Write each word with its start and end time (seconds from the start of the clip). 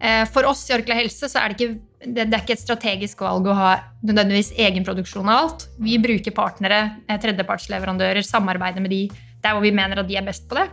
Eh, 0.00 0.24
for 0.32 0.48
oss 0.48 0.62
i 0.70 0.74
Orkla 0.74 0.96
Helse 0.96 1.28
så 1.28 1.42
er 1.42 1.52
det 1.52 1.58
ikke, 1.58 1.80
det, 2.06 2.24
er 2.24 2.40
ikke 2.40 2.54
et 2.56 2.62
strategisk 2.62 3.20
valg 3.20 3.48
å 3.50 3.56
ha 3.56 3.72
nødvendigvis 4.00 4.54
egenproduksjon 4.56 5.28
av 5.28 5.42
alt. 5.42 5.66
Vi 5.82 5.98
bruker 6.00 6.34
partnere, 6.36 6.80
eh, 7.06 7.20
tredjepartsleverandører, 7.20 8.24
samarbeider 8.24 8.80
med 8.80 8.94
de 8.94 9.02
der 9.40 9.56
hvor 9.56 9.64
vi 9.64 9.72
mener 9.72 10.00
at 10.00 10.08
de 10.08 10.16
er 10.16 10.24
best 10.24 10.48
på 10.48 10.56
det. 10.56 10.66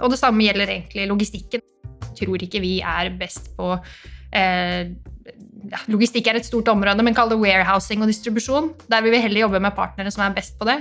Og 0.00 0.10
det 0.10 0.18
samme 0.18 0.42
gjelder 0.42 0.74
egentlig 0.74 1.06
logistikken. 1.10 1.62
Jeg 2.02 2.26
tror 2.26 2.44
ikke 2.44 2.62
vi 2.62 2.76
er 2.82 3.14
best 3.18 3.54
på 3.58 3.72
eh, 4.34 4.92
Logistikk 5.86 6.26
er 6.26 6.36
et 6.40 6.46
stort 6.46 6.66
område, 6.72 7.04
men 7.06 7.14
kall 7.14 7.30
det 7.30 7.38
warehousing 7.38 8.02
og 8.02 8.10
distribusjon. 8.10 8.72
Der 8.90 9.04
vil 9.04 9.14
vi 9.14 9.20
heller 9.22 9.44
jobbe 9.44 9.60
med 9.62 9.76
partnere 9.76 10.10
som 10.10 10.24
er 10.26 10.34
best 10.34 10.56
på 10.58 10.66
det. 10.66 10.74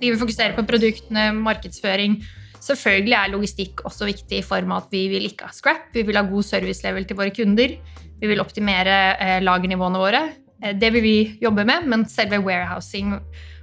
Vi 0.00 0.08
vil 0.08 0.18
fokusere 0.18 0.56
på 0.56 0.64
produktene, 0.66 1.26
markedsføring. 1.36 2.16
Selvfølgelig 2.60 3.16
er 3.16 3.32
logistikk 3.32 3.84
også 3.88 4.08
viktig 4.08 4.40
i 4.40 4.44
form 4.44 4.74
av 4.74 4.84
at 4.84 4.94
vi 4.94 5.06
vil 5.12 5.28
ikke 5.30 5.48
ha 5.48 5.56
scrap. 5.56 5.88
Vi 5.94 6.04
vil 6.06 6.18
ha 6.18 6.26
god 6.28 6.44
servicelevel 6.44 7.08
til 7.08 7.16
våre 7.16 7.32
kunder. 7.34 7.76
Vi 8.20 8.28
vil 8.28 8.42
optimere 8.42 8.98
eh, 9.16 9.38
lagernivåene 9.40 10.02
våre. 10.02 10.22
Eh, 10.60 10.76
det 10.76 10.92
vil 10.92 11.04
vi 11.04 11.16
jobbe 11.40 11.64
med, 11.64 11.88
men 11.88 12.04
selve 12.10 12.42
warehousing 12.44 13.16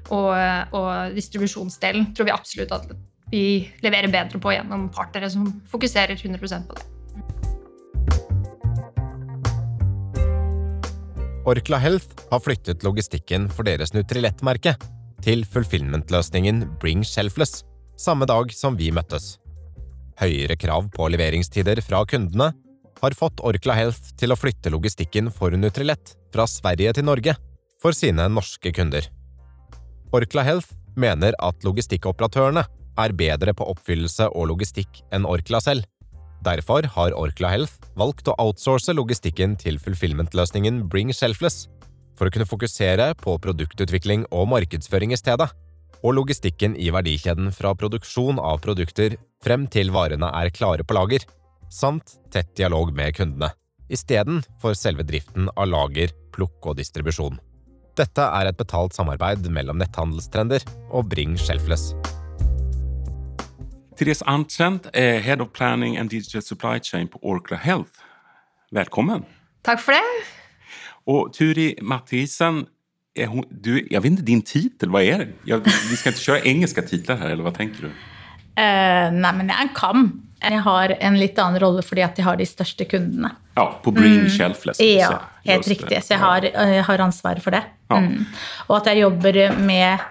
og, 0.07 0.31
og 0.71 1.15
distribusjonsdelen 1.17 2.13
tror 2.15 2.29
vi 2.29 2.33
absolutt 2.33 2.73
at 2.73 2.91
vi 3.31 3.67
leverer 3.83 4.07
bedre 4.11 4.39
på 4.39 4.53
gjennom 4.55 4.87
partnere 4.95 5.29
som 5.29 5.49
fokuserer 5.67 6.15
100% 6.15 6.69
på 6.69 6.77
det. 6.77 6.85
Orkla 11.47 11.79
Health 11.79 12.27
har 12.31 12.41
flyttet 12.43 12.83
logistikken 12.83 13.47
for 13.47 13.67
deres 13.67 13.93
Nutrilett-merke 13.95 14.73
til 15.23 15.45
fulfillment-løsningen 15.47 16.65
Bring 16.81 17.05
Shelfless, 17.07 17.61
samme 17.99 18.27
dag 18.29 18.53
som 18.53 18.77
vi 18.77 18.91
møttes. 18.93 19.35
Høyere 20.21 20.57
krav 20.57 20.87
på 20.93 21.09
leveringstider 21.13 21.81
fra 21.85 22.03
kundene 22.09 22.51
har 23.01 23.17
fått 23.17 23.43
Orkla 23.45 23.75
Health 23.77 24.13
til 24.17 24.33
å 24.33 24.39
flytte 24.39 24.71
logistikken 24.73 25.29
for 25.33 25.53
Nutrilett 25.53 26.15
fra 26.33 26.47
Sverige 26.49 26.95
til 26.97 27.05
Norge 27.09 27.35
for 27.81 27.93
sine 27.93 28.25
norske 28.31 28.73
kunder. 28.73 29.05
Orkla 30.15 30.45
Health 30.47 30.73
mener 30.97 31.37
at 31.43 31.67
logistikkoperatørene 31.67 32.65
er 32.97 33.13
bedre 33.13 33.53
på 33.53 33.67
oppfyllelse 33.73 34.31
og 34.33 34.49
logistikk 34.53 35.03
enn 35.13 35.27
Orkla 35.29 35.61
selv, 35.61 35.85
Derfor 36.45 36.85
har 36.93 37.15
Orkla 37.17 37.49
Health 37.49 37.87
valgt 37.97 38.29
å 38.29 38.35
outsource 38.39 38.93
logistikken 38.93 39.55
til 39.57 39.79
fulfillment-løsningen 39.81 40.83
Bring 40.91 41.09
Shelfless, 41.15 41.65
for 42.17 42.29
å 42.29 42.33
kunne 42.33 42.49
fokusere 42.49 43.11
på 43.21 43.37
produktutvikling 43.41 44.25
og 44.31 44.49
markedsføring 44.53 45.13
i 45.13 45.19
stedet, 45.19 45.49
og 46.03 46.17
logistikken 46.17 46.75
i 46.77 46.89
verdikjeden 46.93 47.51
fra 47.55 47.73
produksjon 47.77 48.41
av 48.41 48.61
produkter 48.63 49.17
frem 49.43 49.65
til 49.71 49.91
varene 49.95 50.29
er 50.39 50.51
klare 50.53 50.85
på 50.85 50.97
lager, 50.97 51.25
samt 51.69 52.17
tett 52.33 52.53
dialog 52.57 52.93
med 52.95 53.15
kundene, 53.17 53.51
istedenfor 53.89 54.77
selve 54.77 55.05
driften 55.07 55.49
av 55.55 55.69
lager, 55.71 56.13
plukk 56.35 56.71
og 56.71 56.77
distribusjon. 56.79 57.39
Dette 57.97 58.21
er 58.21 58.49
et 58.51 58.57
betalt 58.57 58.93
samarbeid 58.93 59.47
mellom 59.49 59.79
netthandelstrender 59.81 60.63
og 60.93 61.09
Bring 61.09 61.37
Shelfless. 61.41 61.95
Therese 63.97 64.21
Arntzent 64.29 64.91
er 64.93 65.23
Head 65.25 65.41
of 65.41 65.49
Planning 65.57 65.97
and 65.97 66.11
Digital 66.13 66.43
Supply 66.45 66.77
Chain 66.79 67.07
på 67.09 67.17
Orkla 67.23 67.57
Health. 67.57 68.03
Velkommen. 68.71 69.25
Takk 69.65 69.81
for 69.81 69.97
det! 69.97 70.03
Og 71.07 71.31
Turi 71.33 71.71
Mathisen, 71.81 72.67
hon, 73.25 73.45
du, 73.49 73.87
jag 73.89 74.01
vet 74.01 74.11
inte 74.11 74.23
din 74.23 74.41
titel, 74.41 74.89
vad 74.89 75.03
är 75.03 75.17
det? 75.17 75.27
Jag, 75.43 75.59
vi 75.89 75.95
ska 75.95 76.09
inte 76.09 76.21
köra 76.21 76.39
engelska 76.39 76.81
titlar 76.81 77.17
här, 77.17 77.29
eller 77.29 77.43
vad 77.43 77.57
tänker 77.57 77.81
du? 77.81 77.87
Uh, 77.87 79.13
nei, 79.13 79.33
men 79.37 79.49
jeg 79.49 79.57
er 79.57 79.67
en 79.67 79.75
KAM. 79.75 80.07
Jeg 80.41 80.61
har 80.65 80.93
en 80.99 81.17
litt 81.17 81.37
annen 81.41 81.59
rolle 81.61 81.81
fordi 81.85 82.01
at 82.05 82.17
jeg 82.17 82.25
har 82.25 82.37
de 82.37 82.45
største 82.45 82.85
kundene. 82.89 83.31
Ja, 83.57 83.67
på 83.83 83.91
Bring 83.93 84.19
mm. 84.19 84.29
Shelfless. 84.33 84.81
Ja, 84.81 85.19
helt 85.45 85.67
riktig. 85.67 86.01
Så 86.05 86.13
jeg 86.13 86.21
har, 86.21 86.45
jeg 86.45 86.83
har 86.85 87.03
ansvaret 87.05 87.41
for 87.43 87.53
det. 87.53 87.63
Ja. 87.89 87.97
Mm. 88.01 88.25
Og 88.67 88.75
at 88.79 88.89
jeg 88.91 89.01
jobber 89.01 89.39
med 89.57 90.05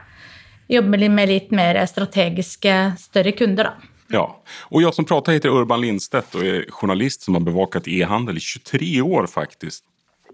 jobber 0.69 1.09
med 1.09 1.31
litt 1.31 1.53
mer 1.55 1.79
strategiske, 1.87 2.75
større 2.99 3.33
kunder. 3.33 3.65
da. 3.65 3.93
Ja, 4.09 4.43
och 4.69 4.83
jag 4.83 4.95
som 4.95 5.05
pratar 5.05 5.33
heter 5.33 5.49
Urban 5.49 5.81
Lindstedt 5.81 6.35
och 6.35 6.45
är 6.45 6.71
journalist 6.71 7.23
som 7.23 7.35
har 7.35 7.41
bevakat 7.41 7.89
e-handel 7.89 8.37
i 8.37 8.41
23 8.41 9.01
år 9.03 9.27
faktiskt. 9.27 9.85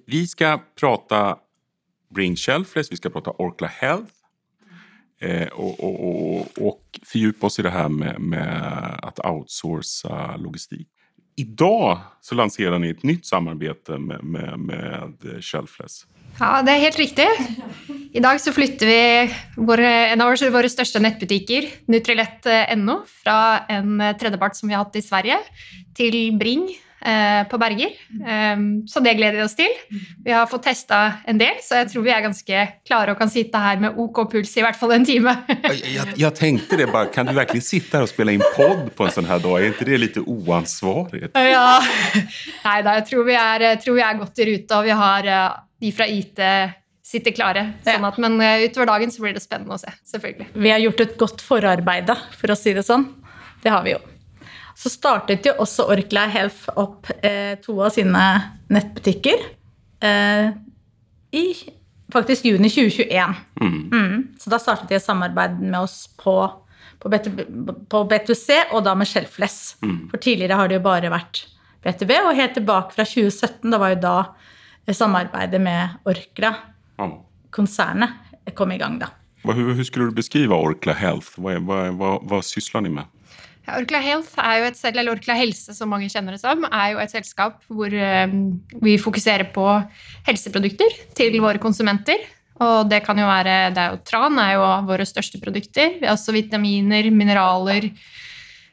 Vi 0.07 0.27
ska 0.27 0.61
prata 0.81 1.37
Bring 2.15 2.37
Shelfless, 2.37 2.93
vi 2.93 2.97
ska 2.97 3.11
prata 3.11 3.31
Orkla 3.31 3.69
Health 3.69 4.13
eh, 5.21 5.49
och, 5.49 5.81
och, 5.81 6.47
och, 6.59 6.83
fördjupa 7.03 7.47
oss 7.47 7.59
i 7.59 7.63
det 7.63 7.71
här 7.71 7.89
med, 7.89 8.21
med 8.21 8.99
att 9.03 9.27
outsourca 9.27 10.37
logistik. 10.37 10.89
Idag 11.37 11.99
så 12.21 12.35
lanserar 12.35 12.79
ni 12.79 12.91
ett 12.91 13.03
nytt 13.03 13.27
samarbete 13.27 13.99
med, 13.99 14.25
med, 14.25 14.59
med 14.59 15.15
Shelfless. 15.41 16.07
Ja, 16.41 16.63
det 16.65 16.73
er 16.73 16.85
helt 16.87 16.99
riktig. 16.99 17.27
I 18.13 18.21
dag 18.21 18.41
så 18.41 18.53
flytter 18.53 18.89
vi 18.89 19.03
våre, 19.57 19.89
en 20.13 20.21
av 20.21 20.33
våre 20.53 20.69
største 20.73 21.01
nettbutikker, 21.01 21.69
Nutrilett.no, 21.93 22.97
fra 23.25 23.65
en 23.73 24.01
tredjepart 24.21 24.57
som 24.57 24.69
vi 24.69 24.77
har 24.77 24.85
hatt 24.85 24.97
i 24.97 25.05
Sverige, 25.05 25.39
til 25.97 26.17
Bring 26.41 26.69
eh, 26.69 26.92
på 27.51 27.59
Berger. 27.59 27.95
Um, 28.23 28.67
så 28.87 29.01
det 29.03 29.17
gleder 29.19 29.41
vi 29.41 29.45
oss 29.45 29.57
til. 29.59 29.73
Vi 30.23 30.31
har 30.31 30.47
fått 30.51 30.69
testa 30.69 31.01
en 31.29 31.41
del, 31.41 31.57
så 31.65 31.81
jeg 31.81 31.89
tror 31.91 32.05
vi 32.07 32.13
er 32.15 32.23
ganske 32.23 32.61
klare 32.87 33.15
og 33.15 33.19
kan 33.19 33.33
sitte 33.33 33.59
her 33.59 33.81
med 33.83 33.99
OK 33.99 34.21
puls 34.31 34.53
i 34.55 34.63
hvert 34.63 34.79
fall 34.79 34.95
en 34.95 35.07
time. 35.09 35.35
jeg, 35.73 36.13
jeg, 36.21 36.33
tenkte 36.39 36.79
det 36.79 36.87
bare, 36.93 37.11
Kan 37.15 37.27
du 37.27 37.35
virkelig 37.35 37.65
sitte 37.67 37.99
her 37.99 38.07
og 38.07 38.13
spille 38.13 38.37
inn 38.37 38.45
pod 38.55 38.93
på 38.95 39.09
en 39.09 39.17
sånn 39.17 39.27
her 39.27 39.43
dag? 39.43 39.57
Er 39.59 39.75
ikke 39.75 39.89
det 39.89 39.99
litt 40.05 40.21
uansvarlig? 40.23 41.33
Ja. 41.35 41.81
Nei 42.69 42.79
da, 42.87 42.95
jeg 43.01 43.09
tror 43.11 43.27
vi, 43.27 43.37
er, 43.39 43.67
tror 43.83 43.99
vi 43.99 44.07
er 44.07 44.23
godt 44.23 44.39
i 44.45 44.49
rute, 44.53 44.79
og 44.79 44.87
vi 44.87 45.03
har 45.03 45.33
uh, 45.33 45.59
de 45.83 45.91
fra 45.97 46.07
IT 46.07 46.41
sitter 47.13 47.35
klare. 47.37 47.67
Sånn 47.85 48.07
at, 48.09 48.21
men 48.23 48.39
eh, 48.41 48.69
utover 48.69 48.93
dagen 48.95 49.13
så 49.13 49.25
blir 49.25 49.37
det 49.37 49.45
spennende 49.45 49.77
å 49.77 49.83
se. 49.83 49.93
selvfølgelig. 50.15 50.53
Vi 50.55 50.73
har 50.73 50.81
gjort 50.83 51.05
et 51.05 51.19
godt 51.21 51.45
forarbeid, 51.45 52.15
for 52.39 52.55
å 52.55 52.59
si 52.59 52.75
det 52.77 52.87
sånn. 52.87 53.11
Det 53.63 53.73
har 53.75 53.85
vi 53.87 53.97
jo. 53.97 54.01
Så 54.83 54.91
startet 54.91 55.47
jo 55.47 55.53
også 55.63 55.87
Orkla 55.95 56.25
Health 56.33 56.73
opp 56.81 57.07
eh, 57.23 57.55
to 57.63 57.77
av 57.85 57.93
sine 57.95 58.23
nettbutikker 58.73 59.45
eh, 60.03 60.49
i 61.39 61.45
faktisk 62.13 62.49
juni 62.51 62.71
2021. 62.71 63.37
Mm. 63.61 63.77
Mm. 63.93 64.25
Så 64.43 64.51
da 64.51 64.59
startet 64.59 64.91
de 64.91 64.99
et 64.99 65.05
samarbeid 65.05 65.61
med 65.63 65.79
oss 65.85 66.09
på, 66.19 66.35
på, 66.99 68.03
B2C, 68.11 68.59
og 68.73 68.83
da 68.89 68.97
med 68.99 69.09
Shelfless. 69.09 69.77
Mm. 69.87 70.09
For 70.11 70.19
tidligere 70.19 70.59
har 70.59 70.69
det 70.69 70.81
jo 70.81 70.85
bare 70.89 71.15
vært 71.15 71.45
B2B, 71.87 72.19
og 72.27 72.37
helt 72.39 72.59
tilbake 72.59 72.99
fra 72.99 73.07
2017, 73.07 73.71
da 73.71 73.81
var 73.81 73.95
jo 73.95 74.03
da 74.03 74.17
samarbeidet 74.91 75.63
med 75.63 76.03
Orkla, 76.11 76.57
konsernet, 77.55 78.19
kom 78.59 78.75
i 78.75 78.83
gang 78.83 78.99
da. 78.99 79.13
Hur, 79.47 79.79
skulle 79.87 80.11
du 80.11 80.19
beskrive 80.19 80.55
Orkla 80.55 80.95
Health? 80.95 81.39
Hva, 81.39 81.57
hva, 81.63 81.85
hva, 81.99 82.17
hva 82.27 82.43
sysler 82.47 82.85
ni 82.85 82.93
med? 82.95 83.11
Orkla 83.71 84.01
Health 84.03 84.35
et, 84.43 84.79
eller 84.91 85.13
Orkla 85.13 85.37
Helse, 85.39 85.75
som 85.77 85.91
mange 85.93 86.11
kjenner 86.11 86.35
det 86.35 86.43
som, 86.43 86.65
er 86.67 86.95
jo 86.95 87.03
et 87.03 87.13
selskap 87.13 87.61
hvor 87.71 87.95
um, 87.95 88.39
vi 88.83 88.97
fokuserer 88.99 89.53
på 89.55 89.67
helseprodukter 90.27 90.97
til 91.15 91.39
våre 91.43 91.63
konsumenter. 91.63 92.19
Og 92.63 92.89
det 92.91 93.03
kan 93.07 93.19
jo 93.19 93.27
være 93.27 93.73
det 93.75 93.83
er 93.83 93.95
jo 93.95 94.01
Tran 94.07 94.39
er 94.43 94.57
jo 94.57 94.67
våre 94.89 95.07
største 95.09 95.41
produkter. 95.43 95.97
Vi 96.01 96.07
har 96.07 96.15
også 96.17 96.35
vitaminer, 96.35 97.09
mineraler, 97.11 97.89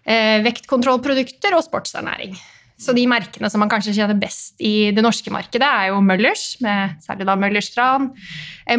eh, 0.05 0.38
vektkontrollprodukter 0.45 1.56
og 1.57 1.63
sportsernæring. 1.66 2.35
Så 2.79 2.95
de 2.95 3.03
merkene 3.12 3.50
som 3.51 3.59
man 3.59 3.72
kanskje 3.72 3.94
kjenner 3.97 4.16
best 4.19 4.62
i 4.63 4.91
det 4.95 5.03
norske 5.03 5.31
markedet, 5.34 5.67
er 5.67 5.91
jo 5.91 6.00
Møllers, 6.03 6.53
med 6.63 6.95
særlig 7.03 7.28
da 7.28 7.35
Møllers 7.40 7.73
Tran, 7.73 8.12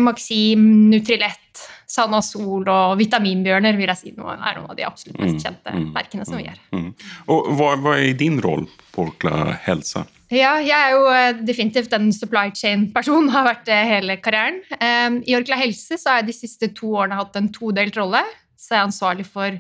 Maxim, 0.00 0.65
Nutrilett, 0.88 1.66
Sanasol 1.91 2.69
og 2.71 2.95
Vitaminbjørner 3.01 3.75
vil 3.78 3.91
jeg 3.91 3.98
si 3.98 4.13
noe, 4.15 4.36
er 4.39 4.57
noen 4.57 4.71
av 4.71 4.78
de 4.78 4.86
absolutt 4.86 5.19
mest 5.19 5.41
mm, 5.41 5.42
kjente 5.42 5.75
mm, 5.75 5.89
merkene 5.97 6.27
som 6.28 6.39
vi 6.39 6.47
gjør. 6.47 6.63
Mm, 6.71 6.86
mm. 6.86 7.10
Og 7.34 7.51
hva, 7.59 7.71
hva, 7.83 7.95
er 7.98 8.16
din 8.19 8.39
rolle 8.45 8.71
på 8.95 9.09
Orkla 9.09 9.57
Helse? 9.66 10.04
Ja, 10.30 10.54
jeg 10.63 10.77
er 10.77 10.95
jo 10.95 11.04
eh, 11.10 11.42
definitivt 11.42 11.92
en 11.97 12.09
supply 12.15 12.54
chain-person, 12.54 13.33
har 13.34 13.48
vært 13.48 13.65
det 13.66 13.80
hele 13.91 14.16
karrieren. 14.22 14.60
Um, 14.78 15.19
I 15.27 15.36
Orkla 15.41 15.59
Helse 15.59 15.98
så 15.98 16.13
har 16.13 16.22
jeg 16.22 16.30
de 16.30 16.39
siste 16.39 16.71
to 16.78 16.95
årene 16.95 17.19
hatt 17.19 17.36
en 17.41 17.51
todelt 17.53 17.98
rolle. 17.98 18.22
Så 18.54 18.77
jeg 18.77 18.80
er 18.80 18.86
ansvarlig 18.86 19.27
for 19.27 19.59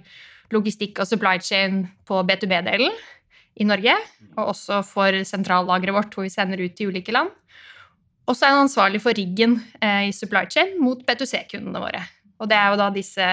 logistikk 0.54 1.02
og 1.02 1.10
supply 1.10 1.36
chain 1.42 1.82
på 2.06 2.22
B2B-delen 2.30 2.94
i 3.60 3.66
Norge, 3.68 3.94
og 4.38 4.54
også 4.54 4.80
for 4.86 5.20
sentrallageret 5.28 5.96
vårt, 5.96 6.14
hvor 6.14 6.24
vi 6.24 6.32
sender 6.32 6.62
ut 6.64 6.76
til 6.76 6.90
ulike 6.90 7.12
land. 7.12 7.28
Og 8.28 8.36
så 8.36 8.46
er 8.46 8.54
han 8.54 8.64
ansvarlig 8.64 9.02
for 9.02 9.16
riggen 9.16 9.58
eh, 9.82 10.08
i 10.08 10.14
supply 10.16 10.46
chain 10.50 10.76
mot 10.80 11.02
B2C-kundene 11.04 11.82
våre. 11.82 12.04
Og 12.40 12.48
det 12.48 12.56
er 12.56 12.70
jo 12.72 12.78
da 12.80 12.88
disse 12.94 13.26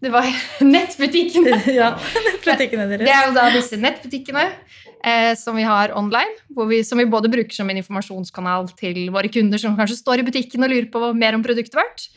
Det 0.00 0.12
var 0.14 0.26
nettbutikkene. 0.74 1.60
ja, 1.80 1.92
nettbutikkene 2.28 2.88
deres. 2.92 3.06
Det 3.06 3.14
er 3.14 3.28
jo 3.28 3.34
da 3.36 3.46
disse 3.54 3.78
nettbutikkene 3.80 4.44
eh, 4.46 5.32
som 5.38 5.58
vi 5.58 5.66
har 5.66 5.94
online, 5.98 6.38
vi, 6.70 6.82
som 6.86 7.00
vi 7.00 7.06
både 7.10 7.30
bruker 7.32 7.54
som 7.54 7.70
en 7.70 7.80
informasjonskanal 7.82 8.70
til 8.78 9.08
våre 9.14 9.30
kunder 9.32 9.60
som 9.60 9.76
kanskje 9.78 9.98
står 10.00 10.22
i 10.22 10.28
butikken 10.28 10.66
og 10.66 10.74
lurer 10.74 10.90
på 10.92 11.12
mer 11.18 11.38
om 11.38 11.44
produktet 11.46 11.78
vårt. 11.78 12.08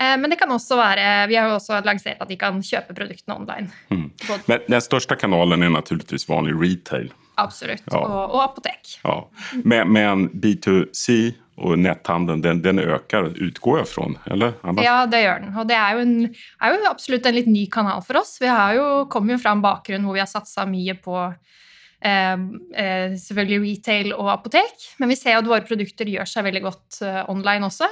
Eh, 0.00 0.16
men 0.20 0.32
det 0.32 0.40
kan 0.40 0.52
også 0.52 0.80
være, 0.80 1.26
vi 1.28 1.36
har 1.36 1.50
jo 1.50 1.60
også 1.60 1.82
lansert 1.84 2.24
at 2.24 2.32
de 2.32 2.40
kan 2.40 2.58
kjøpe 2.64 2.96
produktene 2.96 3.36
online. 3.36 3.70
Mm. 3.92 4.10
Men 4.48 4.66
den 4.68 4.84
største 4.84 5.16
kanalen 5.20 5.64
er 5.64 5.72
naturligvis 5.76 6.28
vanlig 6.28 6.56
retail. 6.60 7.12
Absolutt. 7.36 7.84
Ja. 7.92 8.00
Og, 8.00 8.36
og 8.36 8.42
apotek. 8.46 8.96
Ja. 9.04 9.20
Men, 9.60 9.92
men 9.92 10.28
B2C 10.32 11.34
och 11.56 11.78
netthandelen 11.78 12.42
den, 12.42 12.62
den 12.62 12.78
øker, 12.78 13.32
utgår 13.42 13.78
jeg 13.78 13.88
fra? 13.88 14.06
eller? 14.30 14.56
Ja, 14.84 14.96
det 15.08 15.22
gjør 15.22 15.40
den. 15.40 15.54
Og 15.56 15.68
det 15.68 15.76
er 15.78 15.96
jo, 15.96 16.02
en, 16.04 16.34
er 16.60 16.74
jo 16.74 16.90
absolutt 16.90 17.28
en 17.28 17.38
litt 17.38 17.48
ny 17.48 17.64
kanal 17.72 18.02
for 18.04 18.20
oss. 18.20 18.36
Vi 18.42 18.50
har 18.50 18.74
jo, 18.76 19.06
kommer 19.12 19.36
jo 19.36 19.40
fra 19.40 19.54
en 19.56 19.64
bakgrunn 19.64 20.04
hvor 20.04 20.18
vi 20.18 20.22
har 20.22 20.28
satsa 20.28 20.66
mye 20.68 20.96
på 21.00 21.16
eh, 21.24 22.36
eh, 22.84 23.16
selvfølgelig 23.22 23.62
retail 23.64 24.12
og 24.18 24.30
apotek, 24.36 24.90
men 25.00 25.12
vi 25.12 25.18
ser 25.18 25.40
at 25.40 25.48
våre 25.48 25.64
produkter 25.64 26.12
gjør 26.12 26.28
seg 26.28 26.44
veldig 26.50 26.64
godt 26.68 27.00
eh, 27.08 27.22
online 27.32 27.72
også, 27.72 27.88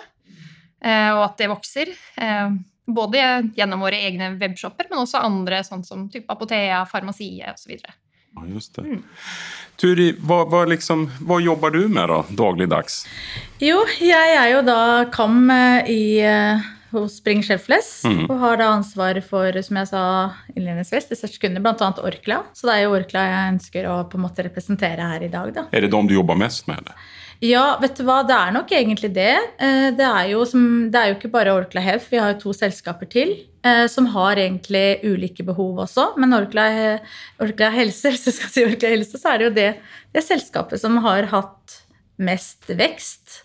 eh, 0.85 1.11
og 1.17 1.25
at 1.31 1.41
det 1.41 1.53
vokser. 1.55 1.97
Eh, 2.21 2.61
både 2.85 3.21
gjennom 3.57 3.81
våre 3.81 3.97
egne 3.97 4.35
webshopper, 4.37 4.91
men 4.91 5.07
også 5.07 5.25
andre, 5.25 5.65
sånn 5.65 5.87
som 5.89 6.05
type 6.13 6.29
Apotea, 6.29 6.85
Farmasiet 6.91 7.57
osv. 7.57 7.79
Ja, 8.35 8.47
just 8.51 8.75
det. 8.77 8.99
Turi, 9.81 10.13
hva, 10.23 10.45
hva, 10.51 10.65
liksom, 10.71 11.07
hva, 11.27 11.41
jobber 11.43 11.71
du 11.75 11.89
med 11.89 12.09
da, 12.11 12.21
dagligdags? 12.35 13.05
Jo, 13.63 13.81
jeg 14.03 14.37
er 14.39 14.53
jo 14.55 14.63
da 14.67 14.79
KAM 15.15 15.51
eh, 15.51 15.91
i, 15.91 16.01
eh, 16.23 16.63
hos 16.95 17.17
Spring 17.19 17.43
Shelfless, 17.43 18.05
Mm. 18.07 18.29
og 18.31 18.39
har 18.39 18.57
da 18.61 18.69
ansvar 18.77 19.19
for, 19.27 19.51
som 19.67 19.77
jeg 19.81 19.89
sa 19.91 20.03
innledningsvis, 20.55 21.09
disse 21.11 21.31
kundene, 21.43 21.63
bl.a. 21.65 21.91
Orkla. 22.07 22.43
Så 22.55 22.69
det 22.69 22.77
er 22.77 22.83
jo 22.85 22.95
Orkla 22.99 23.25
jeg 23.27 23.53
ønsker 23.57 23.89
å 23.91 23.97
på 24.11 24.19
en 24.21 24.27
måte 24.29 24.45
representere 24.47 25.09
her 25.15 25.23
i 25.27 25.31
dag, 25.33 25.51
da. 25.57 25.67
Er 25.75 25.81
det 25.87 25.91
dem 25.95 26.07
du 26.11 26.15
jobber 26.15 26.39
mest 26.39 26.69
med? 26.71 26.79
Eller? 26.85 26.95
Ja, 27.43 27.65
vet 27.83 27.99
du 27.99 28.05
hva, 28.07 28.21
det 28.27 28.35
er 28.39 28.53
nok 28.55 28.71
egentlig 28.71 29.11
det. 29.15 29.33
Eh, 29.59 29.91
Det 29.91 30.07
er 30.07 30.29
jo, 30.31 30.45
som, 30.47 30.89
det 30.91 31.01
er 31.01 31.11
jo 31.13 31.19
ikke 31.19 31.33
bare 31.35 31.55
Orkla 31.59 31.83
Health, 31.83 32.07
vi 32.11 32.19
har 32.23 32.35
jo 32.35 32.41
to 32.47 32.55
selskaper 32.55 33.11
til 33.11 33.35
som 33.89 34.07
har 34.13 34.37
egentlig 34.37 35.01
ulike 35.09 35.45
behov 35.47 35.79
også. 35.87 36.11
Men 36.21 36.37
Orkla, 36.37 36.67
Orkla 37.41 37.71
Helse, 37.73 38.11
hvis 38.13 38.27
jeg 38.29 38.37
skal 38.37 38.53
si 38.53 38.65
Orkla 38.67 38.91
Helse, 38.93 39.21
så 39.21 39.33
er 39.33 39.39
det 39.41 39.47
jo 39.49 39.55
det, 39.57 39.69
det 40.15 40.25
selskapet 40.27 40.83
som 40.83 40.99
har 41.05 41.31
hatt 41.33 41.79
mest 42.23 42.69
vekst. 42.69 43.41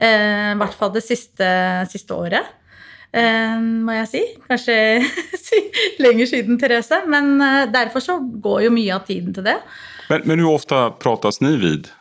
eh, 0.00 0.52
I 0.52 0.58
hvert 0.60 0.74
fall 0.76 0.92
det 0.94 1.04
siste, 1.06 1.46
siste 1.92 2.16
året. 2.16 2.50
eh, 3.12 3.56
må 3.60 3.94
jeg 4.00 4.10
si. 4.10 4.24
Kanskje 4.48 4.76
lenger 6.04 6.26
siden, 6.26 6.58
Therese. 6.60 7.02
Men 7.06 7.40
eh, 7.40 7.70
derfor 7.72 8.00
så 8.04 8.18
går 8.20 8.66
jo 8.66 8.74
mye 8.74 8.98
av 8.98 9.06
tiden 9.06 9.34
til 9.34 9.46
det. 9.46 9.56
Men, 10.10 10.26
men 10.26 10.44
hvor 10.44 10.58
ofte 10.60 10.84
prates 11.00 11.40
ni 11.40 11.56
vid? 11.60 11.92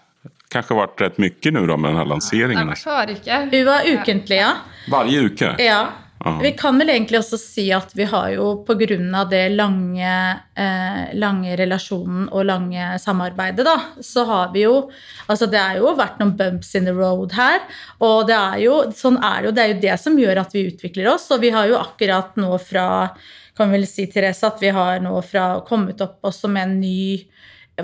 kanskje 0.50 0.74
vært 0.74 1.01
rett 1.04 1.18
mye 1.22 1.51
nå 1.54 1.62
då 1.69 1.75
med 1.77 1.92
denne 1.94 2.06
lanseringen? 2.10 2.72
Nei, 2.72 2.77
hver 2.81 3.12
uke. 3.13 3.36
Vi 3.51 3.60
var 3.68 3.86
ukentlig, 3.86 4.39
ja. 4.39 4.51
Varje 4.89 5.25
uke? 5.30 5.51
Ja. 5.62 5.81
Ja. 6.25 6.33
Vi 6.44 6.51
kan 6.51 6.75
vel 6.81 6.89
egentlig 6.92 7.21
også 7.21 7.38
si 7.39 7.69
at 7.71 7.94
vi 7.95 8.04
har 8.10 8.33
jo 8.33 8.50
pga. 8.68 9.24
det 9.30 9.50
lange, 9.56 10.39
eh, 10.56 11.16
lange 11.16 11.56
relasjonen 11.56 12.27
og 12.27 12.45
lange 12.45 13.00
samarbeidet, 13.00 13.63
da, 13.63 13.77
så 14.01 14.25
har 14.25 14.51
vi 14.54 14.66
jo 14.66 14.89
Altså 15.30 15.45
det 15.45 15.60
har 15.60 15.77
jo 15.77 15.95
vært 15.95 16.19
noen 16.19 16.36
bumps 16.36 16.75
in 16.75 16.86
the 16.86 16.92
road 16.92 17.31
her. 17.31 17.62
Og 18.01 18.27
det 18.27 18.36
er 18.36 18.57
jo 18.63 18.92
sånn 18.92 19.19
er 19.21 19.42
det 19.42 19.45
jo. 19.45 19.51
Det 19.51 19.63
er 19.63 19.74
jo 19.74 19.81
det 19.81 20.00
som 20.00 20.18
gjør 20.18 20.42
at 20.42 20.56
vi 20.56 20.68
utvikler 20.71 21.13
oss. 21.13 21.30
Og 21.31 21.39
vi 21.42 21.51
har 21.54 21.68
jo 21.69 21.77
akkurat 21.77 22.36
nå 22.36 22.57
fra 22.57 23.13
kan 23.60 23.72
vel 23.72 23.86
si, 23.88 24.07
Therese, 24.07 24.48
at 24.48 24.62
vi 24.63 24.72
har 24.72 25.01
nå 25.04 25.13
fra 25.22 25.60
kommet 25.68 26.01
opp 26.01 26.24
også 26.25 26.50
med 26.51 26.63
en 26.63 26.80
ny 26.80 27.01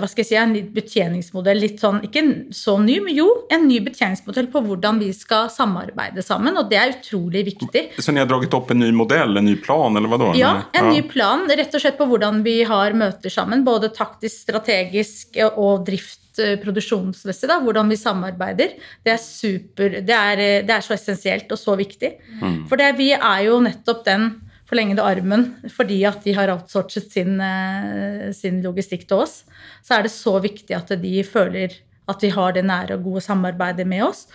hva 0.00 0.08
skal 0.08 0.24
jeg 0.24 0.30
si, 0.30 0.38
en 0.40 0.54
ny 0.56 0.64
betjeningsmodell. 0.76 1.60
Litt 1.60 1.82
sånn, 1.84 2.00
ikke 2.08 2.24
så 2.56 2.78
ny, 2.80 2.98
men 3.04 3.16
jo, 3.16 3.28
en 3.52 3.68
ny 3.68 3.82
betjeningsmodell 3.84 4.48
på 4.52 4.64
hvordan 4.64 5.02
vi 5.02 5.12
skal 5.16 5.50
samarbeide 5.52 6.24
sammen. 6.24 6.56
Og 6.56 6.70
det 6.72 6.80
er 6.80 6.96
utrolig 6.96 7.44
viktig. 7.52 7.84
Så 8.00 8.14
ni 8.16 8.22
har 8.22 8.30
dragit 8.30 8.54
opp 8.56 8.72
en 8.72 8.80
ny 8.80 8.90
modell, 8.96 9.36
en 9.36 9.48
ny 9.48 9.56
plan 9.60 9.96
eller 9.96 10.12
hva 10.12 10.22
da? 10.22 10.32
Ja, 10.40 10.54
en 10.72 10.86
en 10.86 10.94
ny 10.94 11.02
plan 11.08 11.44
rett 11.50 11.74
og 11.74 11.82
slett 11.82 11.98
på 11.98 12.06
hvordan 12.08 12.42
vi 12.46 12.60
har 12.66 12.94
møter 12.96 13.32
sammen. 13.32 13.64
Både 13.66 13.90
taktisk, 13.94 14.38
strategisk 14.46 15.38
og 15.48 15.86
drift 15.88 16.40
eh, 16.42 16.56
produksjonsmessig. 16.62 17.48
da, 17.50 17.58
Hvordan 17.64 17.90
vi 17.92 18.00
samarbeider. 18.00 18.76
Det 19.04 19.14
er 19.14 19.22
super, 19.22 20.00
det 20.06 20.16
er, 20.16 20.42
eh, 20.42 20.64
det 20.66 20.76
er 20.76 20.84
så 20.84 20.96
essensielt 20.96 21.52
og 21.52 21.60
så 21.60 21.76
viktig. 21.78 22.16
Mm. 22.40 22.66
For 22.70 22.80
det, 22.80 22.92
vi 23.00 23.12
er 23.16 23.46
jo 23.48 23.60
nettopp 23.64 24.04
den 24.06 24.34
forlengede 24.66 25.04
armen 25.04 25.48
fordi 25.72 26.00
at 26.08 26.24
de 26.26 26.34
har 26.36 26.52
outsourcet 26.54 27.10
sin, 27.12 27.40
eh, 27.40 28.30
sin 28.36 28.62
logistikk 28.64 29.06
til 29.06 29.24
oss. 29.24 29.44
Så 29.86 29.96
er 29.96 30.06
det 30.06 30.14
så 30.14 30.38
viktig 30.42 30.76
at 30.76 30.94
de 31.02 31.16
føler 31.26 31.76
at 32.06 32.22
vi 32.22 32.30
har 32.30 32.54
det 32.54 32.64
nære 32.66 32.98
og 32.98 33.06
gode 33.06 33.24
samarbeidet 33.24 33.86
med 33.88 34.04
oss. 34.06 34.26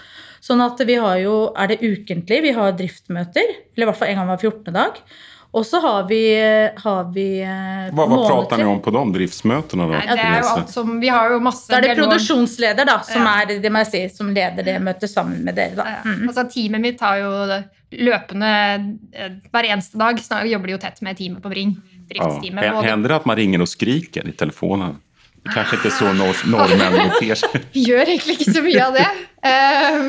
Sånn 0.43 0.63
at 0.63 0.79
vi 0.87 0.97
har 0.99 1.19
jo, 1.21 1.35
er 1.55 1.71
det 1.71 1.83
ukentlig, 1.83 2.41
vi 2.43 2.55
har 2.55 2.73
driftmøter, 2.75 3.53
eller 3.71 3.85
i 3.85 3.89
hvert 3.89 3.99
fall 3.99 4.11
en 4.11 4.19
gang 4.19 4.31
hver 4.31 4.41
14. 4.41 4.73
dag. 4.75 4.97
Og 5.53 5.65
så 5.67 5.79
har 5.83 6.05
vi, 6.07 6.19
har 6.79 7.09
vi 7.11 7.41
eh, 7.43 7.89
Vad, 7.91 8.09
vad 8.09 8.27
pratar 8.27 8.57
ni 8.57 8.63
om 8.63 8.77
på 8.81 8.91
de 8.91 9.01
driftsmötena 9.13 9.83
då? 9.83 9.91
Nei, 9.97 10.05
det 10.07 10.23
er 10.23 10.37
jo 10.39 10.47
alt 10.53 10.69
som 10.71 10.93
Vi 11.01 11.09
har 11.11 11.31
jo 11.33 11.39
masse 11.43 11.67
Da 11.67 11.77
er 11.77 11.81
det 11.81 11.89
dialog. 11.95 12.07
produksjonsleder 12.13 12.85
da, 12.87 12.99
som, 13.03 13.21
Ja. 13.27 13.33
er, 13.41 13.59
det 13.59 13.71
må 13.71 13.81
jeg 13.83 13.89
si, 13.91 14.03
som 14.15 14.29
leder 14.31 14.63
det 14.63 14.77
møtet 14.81 15.11
sammen 15.11 15.43
med 15.43 15.55
dere. 15.59 15.75
Da. 15.75 15.83
Ja, 15.89 15.97
Mm. 16.07 16.27
Altså, 16.29 16.45
teamet 16.53 16.81
mitt 16.81 17.01
har 17.03 17.17
jo 17.19 17.31
løpende 17.91 18.51
eh, 19.13 19.29
Hver 19.51 19.67
eneste 19.73 19.97
dag 19.99 20.19
snart, 20.23 20.47
jobber 20.47 20.67
de 20.71 20.71
jo 20.77 20.77
tett 20.87 21.01
med 21.01 21.17
teamet 21.19 21.43
på 21.43 21.49
Bring. 21.51 21.75
Ja. 21.75 22.07
Driftsteamet. 22.11 22.63
Hä- 22.63 22.83
Händer 22.87 23.09
det 23.09 23.15
at 23.15 23.25
man 23.25 23.35
ringer 23.37 23.61
og 23.61 23.67
skriker 23.67 24.27
i 24.27 24.31
telefonen? 24.31 24.97
Det 25.41 25.61
ikke 25.73 25.89
så 25.89 26.11
norrmän 26.13 26.93
noterer 26.93 27.39
seg. 27.41 27.63
Gjør 27.73 28.11
egentlig 28.13 28.35
ikke 28.37 28.53
så 28.53 28.61
mye 28.61 28.81
av 28.85 28.93
det. 28.93 29.05
Uh, 29.41 30.03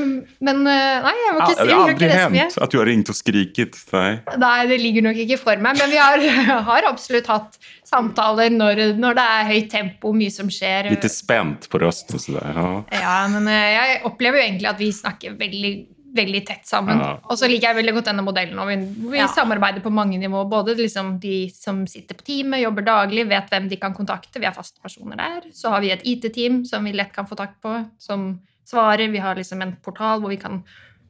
men 0.44 0.58
uh, 0.66 1.06
nei, 1.06 1.12
jeg 1.16 1.32
må 1.32 1.38
ikke 1.40 1.54
si 1.54 1.64
det 1.64 1.72
har 1.72 1.86
aldri 1.86 2.10
hendt 2.12 2.58
at 2.66 2.74
du 2.74 2.76
har 2.76 2.88
ringt 2.90 3.08
og 3.08 3.16
skriket? 3.16 3.78
Nei. 3.94 4.10
Nei, 4.42 4.58
det 4.68 4.78
ligger 4.82 5.06
nok 5.08 5.22
ikke 5.24 5.38
for 5.40 5.62
meg, 5.64 5.78
men 5.80 5.88
vi 5.88 5.96
har, 5.96 6.26
har 6.68 6.88
absolutt 6.90 7.30
hatt 7.32 7.56
samtaler 7.88 8.52
når, 8.52 8.84
når 9.00 9.16
det 9.16 9.24
er 9.38 9.48
høyt 9.48 9.72
tempo, 9.72 10.12
mye 10.16 10.34
som 10.34 10.52
skjer. 10.52 10.90
Lite 10.92 11.10
spent 11.12 11.70
på 11.72 11.80
røsten? 11.80 12.20
sådär. 12.20 12.52
Ja. 12.52 12.68
Ja, 13.00 13.16
men 13.32 13.48
uh, 13.48 13.56
jeg 13.56 14.02
opplever 14.08 14.42
jo 14.42 14.46
egentlig 14.50 14.68
at 14.74 14.84
vi 14.84 14.92
snakker 14.92 15.40
veldig, 15.40 15.74
veldig 16.14 16.46
tett 16.46 16.66
sammen. 16.68 16.98
Ja. 17.00 17.18
Og 17.30 17.38
så 17.40 17.48
liker 17.48 17.68
jeg 17.72 17.76
veldig 17.80 17.94
godt 17.96 18.04
denne 18.10 18.22
modellen 18.26 18.54
hvor 18.58 18.66
vi, 18.68 18.76
vi 19.10 19.18
Ja. 19.18 19.26
samarbeider 19.28 19.80
på 19.80 19.90
mange 19.92 20.18
nivåer. 20.20 20.48
Både 20.50 20.74
liksom 20.76 21.18
de 21.20 21.48
som 21.50 21.86
sitter 21.86 22.14
på 22.14 22.24
teamet, 22.24 22.60
jobber 22.62 22.82
daglig, 22.82 23.26
vet 23.28 23.48
hvem 23.50 23.68
de 23.68 23.76
kan 23.76 23.94
kontakte. 23.94 24.38
Vi 24.38 24.44
har 24.44 24.52
faste 24.52 24.80
personer 24.82 25.16
der. 25.16 25.50
Så 25.52 25.70
har 25.70 25.80
vi 25.80 25.90
et 25.90 26.02
IT-team 26.04 26.64
som 26.66 26.84
vi 26.84 26.92
lett 26.92 27.12
kan 27.12 27.26
få 27.26 27.36
tak 27.36 27.60
på, 27.62 27.88
som 27.98 28.40
svarer. 28.64 29.10
Vi 29.10 29.18
har 29.18 29.34
liksom 29.36 29.62
en 29.62 29.76
portal 29.82 30.20
hvor 30.20 30.28
vi 30.28 30.36
kan 30.36 30.62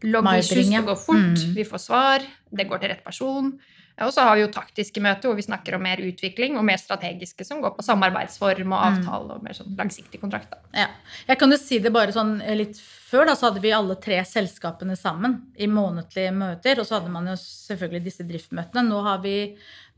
logge 0.05 0.39
issues, 0.39 0.69
det 0.71 0.85
går 0.87 0.97
fort, 0.99 1.39
Mm. 1.39 1.55
vi 1.55 1.65
får 1.65 1.79
svar, 1.79 2.21
det 2.53 2.69
går 2.69 2.81
til 2.81 2.89
rett 2.91 3.05
person. 3.05 3.59
Og 4.01 4.11
så 4.13 4.23
har 4.25 4.35
vi 4.37 4.41
jo 4.43 4.49
taktiske 4.49 5.01
møter 5.01 5.29
hvor 5.29 5.37
vi 5.37 5.43
snakker 5.43 5.75
om 5.77 5.83
mer 5.83 5.97
utvikling, 5.99 6.57
og 6.59 6.65
mer 6.65 6.77
strategiske 6.77 7.45
som 7.47 7.61
går 7.63 7.77
på 7.77 7.83
samarbeidsform 7.85 8.73
og 8.73 8.81
Mm. 8.83 8.99
avtale 9.07 9.31
og 9.37 9.43
mer 9.45 9.53
sånn 9.53 9.77
langsiktig 9.77 10.19
kontrakt. 10.21 10.51
Da. 10.51 10.57
Ja. 10.75 10.87
Jeg 11.29 11.39
kan 11.39 11.51
jo 11.51 11.57
si 11.57 11.79
det 11.79 11.93
bare 11.93 12.11
sånn 12.11 12.41
eh, 12.43 12.55
litt 12.57 12.81
før, 13.13 13.29
da, 13.29 13.37
så 13.37 13.51
hadde 13.51 13.63
vi 13.63 13.75
alle 13.77 13.99
tre 14.01 14.19
selskapene 14.29 14.97
sammen 14.99 15.39
i 15.61 15.69
månedlige 15.71 16.33
møter. 16.35 16.81
Og 16.81 16.89
så 16.89 16.99
hadde 16.99 17.13
man 17.13 17.29
jo 17.31 17.37
selvfølgelig 17.41 18.07
disse 18.09 18.27
driftmøtene. 18.29 18.87
Nå 18.89 19.03
har 19.07 19.23
vi, 19.25 19.37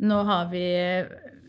nå 0.02 0.20
har 0.28 0.50
vi 0.52 0.66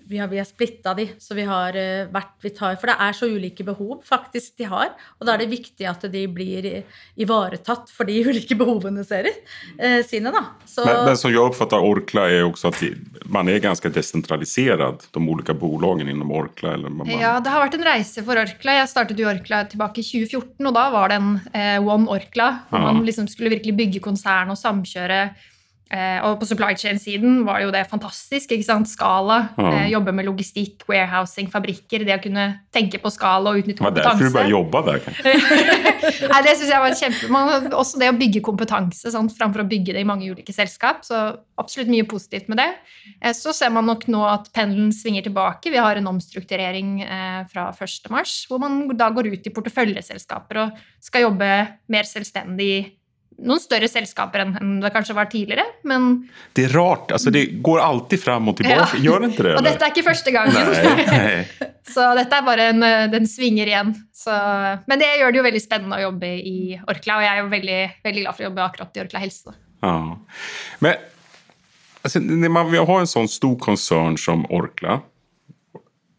vi 0.07 0.17
har, 0.21 0.27
vi 0.29 0.37
har 0.37 0.45
splitta 0.45 0.93
de, 0.97 1.07
så 1.19 1.33
vi 1.37 1.43
har 1.47 1.75
eh, 1.79 2.05
vært 2.13 2.33
vi 2.45 2.49
tar, 2.53 2.75
For 2.81 2.87
det 2.91 2.95
er 3.01 3.13
så 3.17 3.25
ulike 3.31 3.63
behov 3.65 4.03
faktisk 4.05 4.57
de 4.61 4.67
har. 4.69 4.91
Og 5.19 5.25
da 5.27 5.33
er 5.35 5.43
det 5.43 5.49
viktig 5.51 5.87
at 5.89 6.05
de 6.13 6.25
blir 6.31 6.65
eh, 6.69 6.83
ivaretatt 7.21 7.89
for 7.93 8.05
de 8.09 8.19
ulike 8.29 8.57
behovene 8.59 9.03
sere, 9.07 9.31
eh, 9.79 10.01
sine. 10.05 10.31
da. 10.35 10.43
Så, 10.69 10.85
Men, 10.85 11.01
men 11.09 11.17
som 11.17 11.31
jeg 11.33 11.41
oppfatter 11.41 11.81
Orkla 11.81 12.27
er 12.31 12.45
også 12.47 12.69
at 12.71 12.79
de, 12.83 12.91
man 13.31 13.49
er 13.49 13.59
ganske 13.63 13.89
desentralisert, 13.95 15.07
de 15.15 15.23
ulike 15.25 15.55
bolagen 15.57 16.09
innom 16.11 16.31
Orkla. 16.35 16.75
Eller 16.77 16.89
man, 16.93 17.09
Ja, 17.09 17.37
det 17.43 17.51
har 17.53 17.65
vært 17.65 17.79
en 17.79 17.87
reise 17.87 18.23
for 18.25 18.37
Orkla. 18.41 18.77
Jeg 18.81 18.91
startet 18.91 19.19
jo 19.21 19.29
Orkla 19.31 19.63
tilbake 19.71 20.01
i 20.03 20.07
2014, 20.07 20.69
og 20.69 20.73
da 20.77 20.85
var 20.93 21.11
det 21.11 21.19
en 21.21 21.33
eh, 21.53 21.77
One 21.81 22.07
Orkla, 22.11 22.51
hvor 22.69 22.79
Ja. 22.81 22.91
man 22.91 23.05
liksom 23.07 23.27
skulle 23.31 23.49
virkelig 23.55 23.75
bygge 23.77 24.03
konsern 24.05 24.51
og 24.53 24.57
samkjøre. 24.61 25.19
Eh, 25.93 26.17
og 26.25 26.39
på 26.41 26.47
supply 26.49 26.71
chain-siden 26.73 27.43
var 27.45 27.59
jo 27.61 27.69
det 27.73 27.83
fantastisk. 27.91 28.49
ikke 28.55 28.65
sant? 28.65 28.89
Skala. 28.89 29.37
Ja. 29.53 29.67
Eh, 29.83 29.91
jobbe 29.93 30.13
med 30.17 30.25
logistikk, 30.25 30.81
warehousing, 30.89 31.49
fabrikker. 31.53 32.05
Det 32.07 32.15
å 32.15 32.23
kunne 32.23 32.45
tenke 32.73 32.97
på 33.01 33.11
skala 33.13 33.53
og 33.53 33.61
utnytte 33.61 33.83
kompetanse. 33.85 33.93
det 33.93 34.01
var 34.01 34.09
derfor 34.17 34.25
du 34.25 34.39
bare 34.39 34.49
jobba 34.49 34.81
der. 34.87 34.99
Nei, 36.33 36.41
det 36.47 36.55
synes 36.57 36.71
jeg 36.73 36.81
var 36.85 36.97
kjempe... 36.97 37.29
Man, 37.35 37.69
også 37.77 38.01
det 38.01 38.09
å 38.09 38.17
bygge 38.17 38.41
kompetanse 38.45 39.13
sant, 39.13 39.35
framfor 39.37 39.61
å 39.61 39.67
bygge 39.69 39.93
det 39.93 40.01
i 40.01 40.09
mange 40.09 40.25
ulike 40.31 40.55
selskap. 40.57 41.05
Så 41.05 41.21
absolutt 41.61 41.93
mye 41.93 42.07
positivt 42.09 42.49
med 42.51 42.63
det. 42.63 42.69
Eh, 43.21 43.35
Så 43.37 43.53
ser 43.53 43.69
man 43.73 43.85
nok 43.85 44.07
nå 44.09 44.25
at 44.25 44.49
pendelen 44.57 44.89
svinger 44.95 45.29
tilbake. 45.29 45.69
Vi 45.69 45.81
har 45.81 46.01
en 46.01 46.09
omstrukturering 46.15 47.01
eh, 47.05 47.41
fra 47.53 47.69
1. 47.77 48.09
mars, 48.09 48.39
hvor 48.49 48.61
man 48.63 48.87
da 48.97 49.11
går 49.13 49.29
ut 49.35 49.45
i 49.47 49.53
porteføljeselskaper 49.53 50.63
og 50.65 50.85
skal 51.03 51.27
jobbe 51.29 51.49
mer 51.93 52.09
selvstendig 52.09 52.95
noen 53.43 53.59
større 53.59 53.87
selskaper 53.91 54.43
enn 54.45 54.77
det 54.83 54.91
kanskje 54.95 55.15
var 55.17 55.27
tidligere. 55.31 55.65
Men, 55.83 56.29
Det 56.55 56.65
er 56.69 56.75
rart, 56.77 57.11
altså 57.11 57.31
det 57.33 57.61
går 57.65 57.81
alltid 57.83 58.21
fram 58.21 58.47
og 58.49 58.57
tilbake, 58.57 58.95
Ja. 58.95 59.03
gjør 59.09 59.25
det 59.25 59.31
ikke 59.33 59.43
det? 59.43 59.55
og 59.57 59.63
dette 59.63 59.85
er 59.85 59.91
ikke 59.91 60.05
første 60.07 60.31
gangen. 60.31 60.53
Nei, 60.53 61.05
nei. 61.05 61.71
Så 61.95 62.01
dette 62.17 62.33
er 62.39 62.45
bare 62.47 62.69
en, 62.71 62.81
eh, 62.83 63.07
den 63.13 63.27
svinger 63.29 63.69
igjen. 63.69 63.91
Så, 64.15 64.33
men 64.87 64.97
det 65.01 65.11
gjør 65.19 65.31
det 65.35 65.37
jo 65.37 65.43
veldig 65.45 65.61
spennende 65.61 65.99
å 65.99 66.05
jobbe 66.07 66.31
i 66.41 66.79
Orkla, 66.89 67.17
og 67.19 67.25
jeg 67.27 67.31
er 67.33 67.41
jo 67.43 67.49
veldig, 67.51 67.81
veldig 68.07 68.23
glad 68.23 68.35
for 68.37 68.41
å 68.41 68.47
jobbe 68.49 68.63
akkurat 68.65 68.97
i 68.97 69.03
Orkla 69.03 69.19
helse. 69.21 69.53
Ja. 69.83 69.97
Men 70.81 70.95
altså, 72.03 72.19
når 72.25 72.49
man 72.55 72.71
vi 72.71 72.77
har 72.81 72.99
en 73.03 73.11
sånn 73.11 73.29
stor 73.29 73.55
konsern 73.61 74.17
som 74.17 74.45
Orkla 74.49 75.01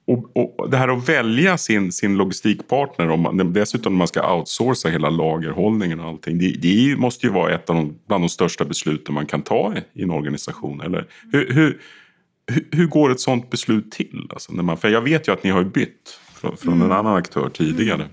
och, 0.07 0.37
och 0.37 0.71
det 0.71 0.77
här 0.77 0.89
att 0.89 1.09
välja 1.09 1.59
sin, 1.59 1.93
sin 1.93 2.17
logistikpartner, 2.17 3.11
om 3.11 3.21
man, 3.21 3.53
dessutom 3.53 3.93
när 3.93 3.99
man 3.99 4.09
ska 4.09 4.35
outsourca 4.35 4.89
hela 4.89 5.11
lagerhållningen 5.11 6.01
och 6.01 6.09
allting. 6.09 6.39
Det, 6.39 6.49
det 6.49 6.97
måste 6.97 7.27
ju 7.27 7.33
vara 7.33 7.55
ett 7.55 7.71
av 7.71 7.77
de, 7.77 7.99
bland 8.09 8.25
de 8.25 8.29
största 8.29 8.65
besluten 8.65 9.15
man 9.15 9.27
kan 9.27 9.43
ta 9.43 9.75
i, 9.77 10.01
i 10.01 10.03
en 10.03 10.11
organisation. 10.11 10.81
Eller? 10.81 11.07
Hur, 11.33 11.55
hur, 11.55 11.81
hur 12.73 12.87
går 12.87 13.11
ett 13.11 13.21
sånt 13.21 13.51
beslut 13.51 13.93
til? 13.93 14.29
när 14.49 14.63
man, 14.63 14.77
for 14.77 14.89
jeg 14.89 15.03
vet 15.05 15.27
jo 15.27 15.33
at 15.33 15.43
ni 15.45 15.51
har 15.51 15.65
bytt 15.65 16.15
fra, 16.35 16.57
fra 16.57 16.73
mm. 16.73 16.83
en 16.83 16.93
annen 16.93 17.17
aktør 17.17 17.49
tidligere. 17.49 18.09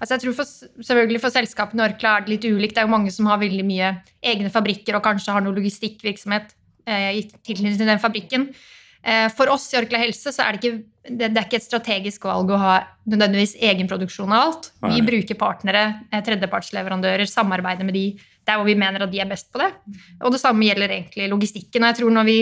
Altså 0.00 0.14
jeg 0.14 0.20
tror 0.20 0.36
for, 0.36 0.44
selvfølgelig 0.84 1.20
for 1.20 1.32
selskapene 1.32 1.84
Orkla 1.88 2.16
er 2.16 2.26
det 2.26 2.34
litt 2.34 2.44
ulikt. 2.44 2.76
Det 2.76 2.82
er 2.82 2.86
jo 2.86 2.92
mange 2.92 3.10
som 3.10 3.26
har 3.30 3.40
veldig 3.40 3.64
mye 3.66 3.94
egne 4.22 4.52
fabrikker 4.52 4.98
og 4.98 5.04
kanskje 5.04 5.32
har 5.32 5.44
noe 5.44 5.56
logistikkvirksomhet 5.56 6.52
eh, 6.86 7.10
i 7.16 7.22
tilknytning 7.40 7.78
til 7.80 7.88
den 7.88 8.02
fabrikken. 8.02 8.50
Eh, 9.06 9.28
for 9.30 9.50
oss 9.52 9.68
i 9.70 9.78
Orkla 9.78 10.00
Helse 10.02 10.32
så 10.34 10.42
er 10.42 10.56
det 10.56 10.62
ikke, 10.62 10.78
det, 11.06 11.28
er 11.30 11.44
ikke 11.44 11.60
et 11.60 11.66
strategisk 11.66 12.24
valg 12.26 12.50
å 12.50 12.58
ha 12.58 12.76
nødvendigvis 13.06 13.54
egenproduksjon 13.62 14.32
av 14.34 14.46
alt. 14.48 14.70
Vi 14.82 15.02
bruker 15.06 15.38
partnere, 15.38 15.84
eh, 16.10 16.22
tredjepartsleverandører, 16.26 17.28
samarbeider 17.30 17.86
med 17.86 17.94
de 17.94 18.06
der 18.46 18.58
hvor 18.58 18.66
vi 18.66 18.78
mener 18.78 19.02
at 19.02 19.12
de 19.12 19.20
er 19.22 19.30
best 19.30 19.52
på 19.54 19.62
det. 19.62 19.70
Og 20.22 20.34
det 20.34 20.42
samme 20.42 20.66
gjelder 20.66 20.98
egentlig 20.98 21.30
logistikken. 21.30 21.82
Og 21.84 21.92
jeg 21.92 22.00
tror 22.00 22.16
når 22.18 22.26
vi 22.26 22.40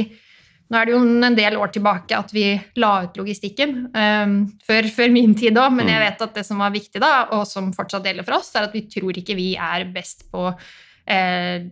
nå 0.73 0.78
er 0.80 0.88
det 0.88 0.94
jo 0.94 1.00
en 1.04 1.37
del 1.37 1.59
år 1.61 1.73
tilbake 1.75 2.16
at 2.16 2.30
vi 2.33 2.47
la 2.80 2.94
ut 3.04 3.18
logistikken, 3.21 3.75
um, 3.92 4.33
før, 4.64 4.88
før, 4.88 5.12
min 5.12 5.35
tid 5.37 5.59
òg, 5.61 5.75
men 5.76 5.90
jeg 5.90 6.00
mm. 6.00 6.04
vet 6.06 6.25
at 6.25 6.38
det 6.38 6.44
som 6.49 6.62
var 6.64 6.73
viktig 6.73 7.02
da, 7.04 7.12
og 7.37 7.44
som 7.47 7.68
fortsatt 7.76 8.09
gjelder 8.09 8.25
for 8.25 8.38
oss, 8.38 8.49
er 8.56 8.64
at 8.71 8.75
vi 8.75 8.87
tror 8.88 9.21
ikke 9.21 9.37
vi 9.37 9.50
er 9.61 9.85
best 9.92 10.25
på 10.33 10.47
eh, 10.49 11.68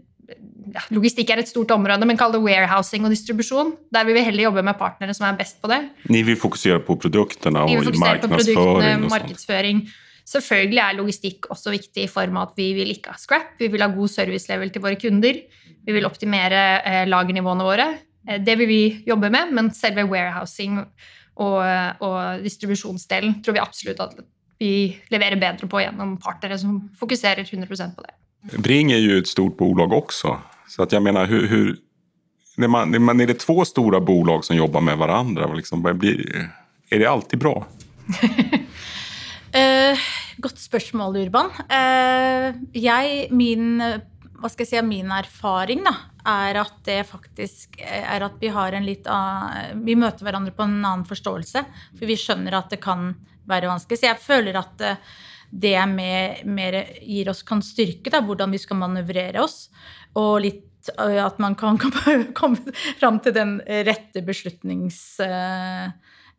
ja, 0.72 0.82
Logistikk 0.94 1.32
er 1.32 1.42
et 1.42 1.50
stort 1.50 1.72
område, 1.74 2.06
men 2.08 2.18
kall 2.20 2.34
det 2.34 2.40
warehousing 2.44 3.06
og 3.06 3.12
distribusjon. 3.14 3.74
Der 3.92 4.06
vil 4.08 4.16
vi 4.16 4.24
heller 4.26 4.48
jobbe 4.48 4.64
med 4.66 4.78
partnere 4.80 5.14
som 5.16 5.26
er 5.28 5.38
best 5.38 5.60
på 5.62 5.70
det. 5.72 5.80
Ni 6.12 6.22
vil 6.26 6.38
fokusere 6.40 6.80
på 6.86 6.96
produktene 7.02 7.64
og 7.64 7.92
markedsføring? 8.00 9.06
markedsføring. 9.10 9.84
Selvfølgelig 10.32 10.80
er 10.82 10.98
logistikk 11.00 11.48
også 11.50 11.72
viktig 11.74 12.06
i 12.06 12.10
form 12.10 12.38
av 12.38 12.52
at 12.52 12.60
vi 12.60 12.68
vil 12.76 12.92
ikke 12.94 13.14
ha 13.14 13.20
scrap. 13.20 13.56
Vi 13.58 13.68
vil 13.72 13.82
ha 13.82 13.90
god 13.92 14.12
servicelevel 14.12 14.70
til 14.72 14.84
våre 14.84 15.00
kunder. 15.00 15.40
Vi 15.82 15.96
vil 15.96 16.06
optimere 16.06 16.62
eh, 16.86 17.02
lagernivåene 17.08 17.66
våre. 17.66 17.88
Eh, 18.28 18.38
det 18.42 18.54
vil 18.60 18.70
vi 18.70 18.82
jobbe 19.08 19.32
med, 19.34 19.50
men 19.56 19.72
selve 19.74 20.06
warehousing 20.06 20.78
og, 21.42 21.58
og 22.04 22.44
distribusjonsdelen 22.44 23.38
tror 23.42 23.56
vi 23.56 23.62
absolutt 23.62 24.02
at 24.04 24.18
vi 24.62 24.72
leverer 25.10 25.40
bedre 25.40 25.66
på 25.66 25.80
gjennom 25.82 26.18
partnere 26.22 26.58
som 26.60 26.76
fokuserer 26.98 27.42
100% 27.42 27.96
på 27.96 28.04
det. 28.04 28.14
Bring 28.42 28.92
er 28.92 28.98
jo 28.98 29.18
et 29.20 29.28
stort 29.30 29.56
bolag 29.56 29.92
også. 29.92 30.38
Så 30.68 30.82
att 30.82 30.92
jeg 30.92 31.02
mener, 31.02 31.26
hur, 31.26 31.46
hur, 31.46 31.76
när 32.56 32.68
man, 32.68 33.02
man, 33.02 33.20
är 33.20 33.26
det 33.26 33.34
två 33.34 33.64
stora 33.64 34.00
bolag 34.00 34.44
som 34.44 34.56
jobber 34.56 34.80
med 34.80 34.98
hverandre, 34.98 35.56
liksom, 35.56 35.82
blir, 35.82 36.50
är 36.88 36.98
det 36.98 37.06
alltid 37.06 37.38
bra? 37.38 37.66
uh, 39.54 39.98
godt 40.36 40.58
spørsmål, 40.58 41.16
Urban. 41.16 41.50
Uh, 41.70 42.54
jeg, 42.72 43.28
min 43.30 43.82
hva 44.42 44.50
skal 44.50 44.64
jeg 44.66 44.72
si, 44.72 44.80
min 44.82 45.12
erfaring 45.14 45.84
da, 45.86 45.92
er 46.26 46.58
at 46.64 46.80
det 46.86 47.02
faktisk 47.06 47.78
er 47.86 48.24
at 48.26 48.40
vi 48.42 48.50
har 48.50 48.74
en 48.74 48.86
litt 48.86 49.06
annen, 49.06 49.84
Vi 49.86 49.94
møter 49.94 50.26
hverandre 50.26 50.54
på 50.54 50.66
en 50.66 50.80
annen 50.80 51.04
forståelse. 51.06 51.62
For 51.94 52.10
vi 52.10 52.18
skjønner 52.18 52.56
at 52.58 52.72
det 52.74 52.80
kan 52.82 53.12
være 53.46 53.70
vanskelig. 53.70 54.00
Så 54.00 54.08
jeg 54.08 54.22
føler 54.22 54.58
at 54.58 54.82
det 55.52 55.76
mer, 55.86 56.38
mer 56.48 56.78
gir 57.04 57.28
oss 57.28 57.42
kan 57.44 57.60
styrke 57.64 58.12
da, 58.12 58.22
hvordan 58.24 58.54
vi 58.54 58.60
skal 58.60 58.80
manøvrere 58.80 59.42
oss. 59.44 59.66
Og 60.16 60.40
litt 60.44 60.68
at 60.98 61.38
man 61.38 61.54
kan 61.54 61.78
komme 62.38 62.72
fram 62.98 63.20
til 63.22 63.36
den 63.36 63.58
rette 63.86 64.24
beslutnings 64.26 65.20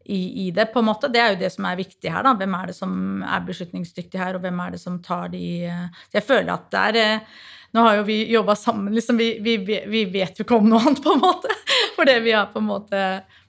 i, 0.06 0.48
i, 0.48 0.52
det, 0.52 0.66
på 0.74 0.82
en 0.82 0.90
måte. 0.90 1.08
Det 1.14 1.22
er 1.22 1.34
jo 1.34 1.42
det 1.46 1.52
som 1.54 1.68
er 1.70 1.80
viktig 1.80 2.12
her. 2.12 2.26
da. 2.26 2.34
Hvem 2.40 2.58
er 2.58 2.72
det 2.72 2.76
som 2.78 2.96
er 3.24 3.46
beslutningsdyktig 3.48 4.20
her, 4.20 4.36
og 4.36 4.44
hvem 4.44 4.60
er 4.66 4.76
det 4.76 4.82
som 4.82 5.00
tar 5.04 5.32
de 5.32 5.46
Så 6.10 6.20
jeg 6.20 6.28
føler 6.28 6.56
at 6.58 6.72
det 6.74 6.86
er 6.90 7.22
nå 7.74 7.82
har 7.82 7.96
jo 7.98 8.04
vi 8.06 8.20
jobba 8.30 8.54
sammen, 8.56 8.94
liksom, 8.94 9.18
vi, 9.18 9.40
vi, 9.42 9.56
vi, 9.90 10.04
vet 10.14 10.38
jo 10.38 10.44
ikke 10.46 10.60
om 10.60 10.68
noe 10.70 10.84
annet, 10.84 11.00
på 11.02 11.16
en 11.16 11.24
måte. 11.24 11.50
Fordi 11.96 12.20
vi 12.22 12.36
har 12.36 12.52
på 12.54 12.62
en 12.62 12.68
måte 12.70 13.00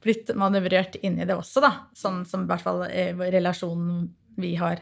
blitt 0.04 0.32
manøvrert 0.40 0.96
inn 1.04 1.18
i 1.20 1.26
det 1.28 1.36
også, 1.36 1.60
da. 1.60 1.72
Sånn 1.96 2.22
som 2.28 2.46
i 2.46 2.48
hvert 2.48 2.64
fall 2.64 2.86
relasjonen 3.20 4.06
vi 4.40 4.54
har 4.56 4.80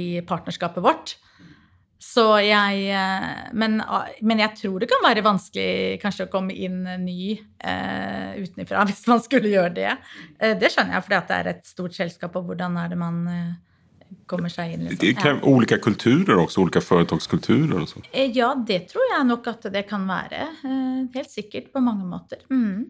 i 0.00 0.08
partnerskapet 0.26 0.84
vårt. 0.84 1.16
Så 2.04 2.24
jeg 2.44 2.96
men, 3.56 3.78
men, 3.80 4.40
jeg 4.42 4.58
tror 4.58 4.82
det 4.82 4.90
kan 4.90 5.00
være 5.06 5.22
vanskelig 5.24 5.96
kanskje 6.02 6.26
å 6.26 6.32
komme 6.32 6.52
inn 6.52 6.82
ny 7.00 7.32
eh, 7.32 8.34
utenfra 8.44 8.84
hvis 8.90 9.06
man 9.08 9.22
skulle 9.24 9.52
gjøre 9.54 9.72
det. 9.78 9.92
Eh, 10.38 10.52
det 10.60 10.72
skjønner 10.74 10.98
jeg, 10.98 11.06
for 11.06 11.14
det 11.14 11.38
er 11.38 11.52
et 11.54 11.64
stort 11.64 11.96
selskap, 11.96 12.36
og 12.36 12.50
hvordan 12.50 12.76
er 12.82 12.92
det 12.92 12.98
man 13.00 13.22
eh, 13.30 13.54
kommer 14.30 14.52
seg 14.52 14.74
inn. 14.74 14.84
Liksom. 14.88 15.00
Det 15.00 15.14
kan, 15.18 15.40
ja. 15.40 15.48
Ulike 15.48 15.78
kulturer 15.82 16.36
også, 16.38 16.64
ulike 16.64 16.82
foretakskulturer? 16.84 17.86
Eh, 18.12 18.30
ja, 18.36 18.52
det 18.66 18.84
tror 18.92 19.08
jeg 19.10 19.28
nok 19.28 19.48
at 19.54 19.70
det 19.74 19.84
kan 19.88 20.06
være. 20.08 20.44
Eh, 20.64 21.00
helt 21.16 21.32
sikkert, 21.32 21.72
på 21.72 21.82
mange 21.84 22.06
måter. 22.08 22.44
Mm. 22.52 22.84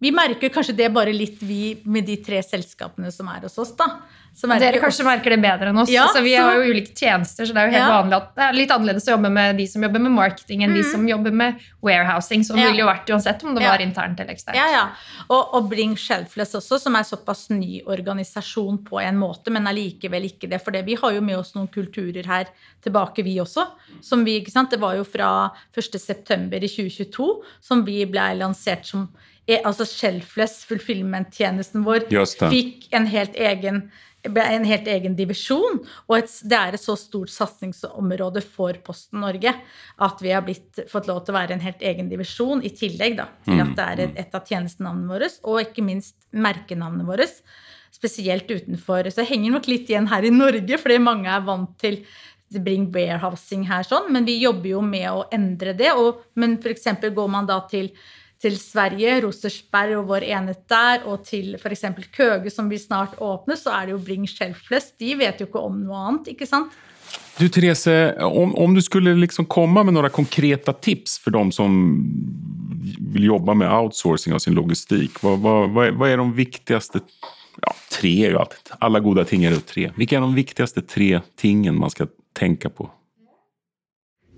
Vi 0.00 0.10
merker 0.16 0.48
kanskje 0.48 0.72
det 0.78 0.88
bare 0.94 1.12
litt, 1.12 1.42
vi 1.44 1.74
med 1.84 2.06
de 2.08 2.16
tre 2.24 2.40
selskapene 2.44 3.12
som 3.12 3.28
er 3.28 3.44
hos 3.44 3.58
oss. 3.60 3.74
da. 3.76 3.98
Dere 4.30 4.78
kanskje 4.80 5.04
merker 5.04 5.34
det 5.34 5.40
bedre 5.42 5.72
enn 5.72 5.80
oss. 5.82 5.90
Ja, 5.90 6.06
altså, 6.06 6.22
vi 6.24 6.32
så... 6.32 6.44
har 6.46 6.56
jo 6.56 6.70
ulike 6.70 6.94
tjenester, 6.96 7.44
så 7.44 7.52
det 7.52 7.60
er 7.60 7.68
jo 7.68 7.74
helt 7.74 7.82
ja. 7.82 7.96
vanlig 7.98 8.16
at 8.16 8.28
det 8.36 8.44
er 8.46 8.56
litt 8.56 8.72
annerledes 8.72 9.08
å 9.08 9.12
jobbe 9.12 9.30
med 9.34 9.58
de 9.58 9.66
som 9.68 9.84
jobber 9.84 10.04
med 10.06 10.14
marketing, 10.14 10.62
enn 10.64 10.72
mm. 10.72 10.78
de 10.78 10.84
som 10.86 11.04
jobber 11.08 11.34
med 11.36 11.64
warehousing, 11.84 12.44
som 12.46 12.56
ja. 12.56 12.70
ville 12.70 12.80
jo 12.80 12.88
vært 12.88 13.10
uansett 13.12 13.42
om 13.44 13.58
det 13.58 13.66
var 13.66 13.82
internt 13.84 14.22
eller 14.22 14.32
eksternt. 14.38 14.56
Ja, 14.56 14.68
ja. 14.72 14.84
Og, 15.26 15.56
og 15.58 15.68
Bring 15.68 15.96
Shelfless 16.00 16.56
også, 16.56 16.78
som 16.80 16.96
er 16.96 17.08
såpass 17.08 17.48
ny 17.52 17.82
organisasjon 17.84 18.80
på 18.86 19.02
en 19.02 19.18
måte, 19.20 19.52
men 19.52 19.68
allikevel 19.68 20.30
ikke 20.30 20.48
det. 20.48 20.62
For 20.64 20.78
vi 20.86 20.96
har 21.02 21.16
jo 21.16 21.24
med 21.26 21.40
oss 21.42 21.52
noen 21.58 21.68
kulturer 21.74 22.30
her 22.30 22.48
tilbake, 22.86 23.26
vi 23.26 23.36
også. 23.42 23.66
Som 24.06 24.24
vi, 24.24 24.38
ikke 24.40 24.54
sant? 24.54 24.72
Det 24.72 24.80
var 24.80 24.96
jo 24.96 25.04
fra 25.04 25.50
1.9. 25.76 26.48
i 26.56 26.70
2022 26.70 27.28
som 27.66 27.84
vi 27.84 27.98
ble 28.08 28.30
lansert 28.40 28.88
som 28.88 29.10
altså 29.58 29.86
Shelfless 29.88 30.62
Fulfillment-tjenesten 30.68 31.82
vår 31.86 32.06
fikk 32.52 32.88
en 32.94 33.08
helt 33.10 33.36
egen 33.36 33.88
en 34.22 34.64
helt 34.68 34.88
egen 34.88 35.14
divisjon. 35.16 35.80
Og 36.08 36.16
et, 36.18 36.32
det 36.44 36.56
er 36.58 36.76
et 36.76 36.82
så 36.82 36.96
stort 36.98 37.32
satsingsområde 37.32 38.42
for 38.44 38.76
Posten 38.84 39.22
Norge 39.24 39.54
at 39.96 40.20
vi 40.20 40.34
har 40.34 40.44
blitt, 40.44 40.82
fått 40.90 41.08
lov 41.08 41.22
til 41.24 41.34
å 41.34 41.38
være 41.38 41.56
en 41.56 41.64
helt 41.64 41.80
egen 41.80 42.10
divisjon, 42.10 42.62
i 42.62 42.72
tillegg 42.76 43.16
da, 43.16 43.30
til 43.46 43.62
at 43.64 43.74
det 43.78 43.86
er 43.86 44.04
et, 44.04 44.16
et 44.26 44.36
av 44.36 44.44
tjenestenavnene 44.44 45.08
våre, 45.08 45.30
og 45.48 45.62
ikke 45.64 45.84
minst 45.86 46.16
merkenavnene 46.36 47.08
våre. 47.08 47.28
Spesielt 47.90 48.50
utenfor. 48.50 49.08
Så 49.08 49.22
det 49.22 49.30
henger 49.32 49.56
nok 49.56 49.70
litt 49.70 49.88
igjen 49.90 50.08
her 50.12 50.24
i 50.24 50.34
Norge, 50.34 50.78
fordi 50.80 51.00
mange 51.02 51.32
er 51.32 51.46
vant 51.46 51.72
til 51.80 52.02
Bring 52.50 52.88
warehousing 52.90 53.68
her, 53.68 53.84
sånn, 53.86 54.08
men 54.10 54.24
vi 54.26 54.40
jobber 54.40 54.72
jo 54.72 54.80
med 54.82 55.06
å 55.06 55.20
endre 55.30 55.70
det. 55.78 55.92
Og, 55.94 56.24
men 56.34 56.56
f.eks. 56.58 56.88
går 57.14 57.28
man 57.30 57.46
da 57.46 57.60
til 57.70 57.92
til 58.40 58.56
Sverige, 58.56 59.18
Rosersberg 59.26 59.98
og 59.98 60.06
vår 60.08 60.24
enhet 60.30 60.62
der, 60.70 61.02
og 61.08 61.26
til 61.28 61.56
f.eks. 61.58 61.84
Køge, 62.14 62.52
som 62.52 62.70
vil 62.72 62.80
snart 62.80 63.18
åpne, 63.20 63.56
så 63.58 63.74
er 63.76 63.88
det 63.88 63.96
jo 63.96 64.04
Bring 64.04 64.24
Shelfless. 64.28 64.94
De 65.00 65.12
vet 65.20 65.42
jo 65.42 65.48
ikke 65.50 65.60
om 65.60 65.82
noe 65.84 66.06
annet, 66.08 66.32
ikke 66.32 66.48
sant? 66.48 66.72
Du 67.40 67.48
Therese, 67.48 68.14
om, 68.22 68.54
om 68.54 68.74
du 68.74 68.80
skulle 68.84 69.16
liksom 69.18 69.48
komme 69.50 69.82
med 69.84 69.96
noen 69.96 70.12
konkrete 70.14 70.72
tips 70.84 71.18
for 71.20 71.34
dem 71.34 71.50
som 71.52 71.74
vil 73.12 73.26
jobbe 73.30 73.56
med 73.58 73.70
outsourcing 73.70 74.36
av 74.36 74.42
sin 74.44 74.56
logistikk, 74.56 75.18
hva, 75.24 75.34
hva, 75.40 75.90
hva 75.90 76.08
er 76.08 76.20
de 76.20 76.28
viktigste 76.36 77.02
ja, 77.60 77.74
tre 77.92 78.12
jo 78.30 78.38
alltid, 78.40 78.72
Alle 78.80 79.02
gode 79.04 79.24
ting 79.28 79.44
er 79.44 79.56
jo 79.56 79.64
tre. 79.66 79.90
Hvilke 79.96 80.16
er 80.16 80.24
de 80.24 80.38
viktigste 80.38 80.84
tre 80.86 81.10
tingene 81.40 81.76
man 81.76 81.92
skal 81.92 82.08
tenke 82.36 82.70
på? 82.72 82.88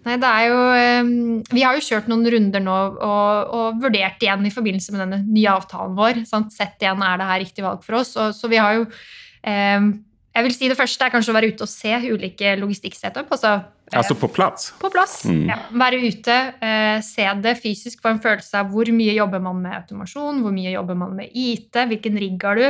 Nei, 0.03 0.19
det 0.19 0.29
er 0.29 0.47
jo 0.51 0.61
ehm, 0.75 1.11
Vi 1.55 1.63
har 1.63 1.77
jo 1.79 1.85
kjørt 1.87 2.09
noen 2.11 2.27
runder 2.35 2.63
nå 2.63 2.79
og, 2.93 3.53
og 3.55 3.83
vurdert 3.83 4.23
igjen 4.23 4.47
i 4.49 4.55
forbindelse 4.55 4.95
med 4.95 5.05
denne 5.05 5.21
nye 5.29 5.53
avtalen 5.53 5.99
vår. 5.99 6.25
Sant? 6.29 6.55
Sett 6.55 6.83
igjen 6.83 7.05
er 7.07 7.21
det 7.21 7.29
her 7.29 7.45
riktig 7.45 7.67
valg 7.67 7.85
for 7.87 8.01
oss. 8.01 8.17
Og, 8.19 8.33
så 8.35 8.51
vi 8.51 8.59
har 8.59 8.81
jo 8.81 8.89
eh, 8.89 9.87
Jeg 10.33 10.49
vil 10.49 10.57
si 10.57 10.73
det 10.73 10.79
første 10.79 11.07
er 11.07 11.15
kanskje 11.15 11.31
å 11.35 11.37
være 11.37 11.53
ute 11.53 11.69
og 11.69 11.71
se 11.71 11.95
ulike 12.09 12.57
logistikksetup. 12.59 13.31
Altså, 13.31 13.55
eh, 13.93 14.01
altså 14.01 14.19
på 14.19 14.33
plass? 14.35 14.73
På 14.83 14.91
plass, 14.91 15.21
mm. 15.31 15.47
ja. 15.53 15.61
Være 15.85 16.03
ute, 16.03 16.41
eh, 16.67 16.99
se 17.07 17.31
det 17.47 17.57
fysisk, 17.63 18.03
få 18.03 18.17
en 18.17 18.23
følelse 18.25 18.59
av 18.59 18.75
hvor 18.75 18.91
mye 18.97 19.15
jobber 19.15 19.45
man 19.45 19.63
med 19.63 19.79
automasjon, 19.85 20.43
hvor 20.43 20.55
mye 20.57 20.75
jobber 20.75 20.99
man 20.99 21.15
med 21.21 21.31
IT, 21.31 21.79
hvilken 21.93 22.19
rigg 22.27 22.51
har 22.51 22.59
du? 22.59 22.67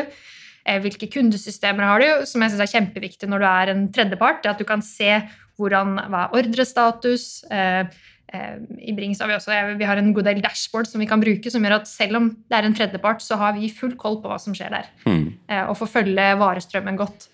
Eh, 0.62 0.79
hvilke 0.85 1.09
kundesystemer 1.11 1.89
har 1.89 2.03
du, 2.03 2.27
som 2.29 2.45
jeg 2.45 2.53
synes 2.53 2.67
er 2.67 2.75
kjempeviktig 2.77 3.31
når 3.31 3.41
du 3.43 3.47
er 3.49 3.73
en 3.73 3.87
tredjepart. 3.95 4.45
At 4.47 4.61
du 4.61 4.69
kan 4.69 4.85
se 4.85 5.17
hvordan, 5.62 5.99
hva 6.12 6.26
er 6.26 6.40
ordrestatus. 6.40 7.26
Eh, 7.52 7.85
eh, 8.33 8.57
I 8.90 8.95
Brings 8.97 9.23
har 9.23 9.31
vi 9.31 9.37
også 9.37 9.57
vi 9.78 9.88
har 9.88 10.00
en 10.00 10.12
god 10.16 10.28
del 10.28 10.42
dashboard 10.45 10.90
som 10.90 11.02
vi 11.02 11.09
kan 11.11 11.23
bruke, 11.23 11.52
som 11.52 11.64
gjør 11.64 11.78
at 11.81 11.90
selv 11.90 12.19
om 12.19 12.28
det 12.50 12.59
er 12.59 12.69
en 12.69 12.76
tredjepart, 12.76 13.23
så 13.25 13.38
har 13.40 13.54
vi 13.57 13.71
full 13.73 13.95
koll 14.00 14.21
på 14.23 14.33
hva 14.33 14.40
som 14.42 14.57
skjer 14.57 14.75
der. 14.75 14.90
Mm. 15.07 15.25
Og 15.69 15.76
får 15.81 15.92
følge 15.99 16.28
varestrømmen 16.40 16.99
godt. 17.00 17.28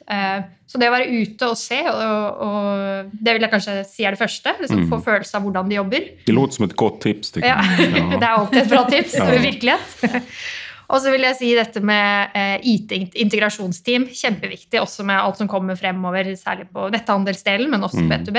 Så 0.68 0.80
det 0.80 0.90
å 0.90 0.92
være 0.92 1.08
ute 1.08 1.49
og 1.49 1.56
se, 1.56 1.78
og, 1.88 2.42
og 2.44 3.12
det 3.14 3.35
vil 3.37 3.47
jeg 3.47 3.52
kanskje 3.54 3.76
si 3.88 4.04
er 4.04 4.12
det 4.12 4.20
første. 4.20 4.52
Liksom, 4.61 4.85
mm. 4.85 4.88
Få 4.92 5.00
følelse 5.06 5.38
av 5.38 5.47
hvordan 5.47 5.70
de 5.70 5.78
jobber. 5.78 6.08
Det 6.26 6.35
låter 6.37 6.58
som 6.58 6.68
et 6.68 6.76
godt 6.76 7.00
tips. 7.06 7.37
Ja. 7.40 7.56
ja. 7.56 8.06
det 8.20 8.23
er 8.23 8.32
alltid 8.35 8.62
et 8.66 8.73
bra 8.75 8.82
tips. 8.90 9.16
ja. 9.16 9.28
virkelighet. 9.49 10.26
Og 10.88 11.02
så 11.04 11.11
vil 11.12 11.21
jeg 11.26 11.37
si 11.37 11.50
dette 11.54 11.80
med 11.85 12.30
eh, 12.35 12.59
IT-integrasjonsteam. 12.64 14.07
Kjempeviktig 14.09 14.80
også 14.80 15.04
med 15.04 15.21
alt 15.21 15.37
som 15.40 15.49
kommer 15.50 15.76
fremover, 15.76 16.30
særlig 16.40 16.68
på 16.73 16.88
netthandelsdelen, 16.95 17.71
men 17.71 17.85
også 17.85 18.00
Mm. 18.00 18.09
B2B. 18.12 18.38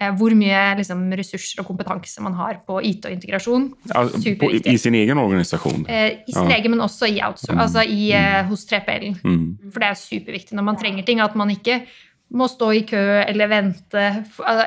Eh, 0.00 0.10
hvor 0.16 0.32
mye 0.32 0.76
liksom, 0.78 1.00
ressurser 1.12 1.60
og 1.60 1.66
kompetanse 1.68 2.22
man 2.24 2.32
har 2.32 2.60
på 2.66 2.78
IT 2.84 3.04
og 3.04 3.12
integrasjon. 3.12 3.66
Ja, 3.94 4.04
på, 4.40 4.48
I 4.64 4.76
sin 4.80 4.94
egen 4.94 5.18
organisasjon? 5.18 5.84
Eh, 5.88 6.20
I 6.28 6.32
sin 6.32 6.48
Ja. 6.50 6.56
egen, 6.56 6.70
men 6.70 6.80
også 6.80 7.04
i, 7.08 7.18
outsour- 7.20 7.58
altså 7.60 7.82
i, 7.84 8.12
eh, 8.12 8.42
hos 8.48 8.64
3PL. 8.66 9.16
Mm. 9.24 9.58
For 9.72 9.80
det 9.80 9.88
er 9.90 9.94
superviktig 9.94 10.52
når 10.56 10.62
man 10.64 10.76
trenger 10.76 11.04
ting, 11.04 11.20
at 11.20 11.34
man 11.36 11.50
ikke 11.50 11.82
må 12.30 12.46
stå 12.48 12.68
i 12.78 12.82
kø 12.86 13.00
eller 13.24 13.48
vente. 13.50 14.02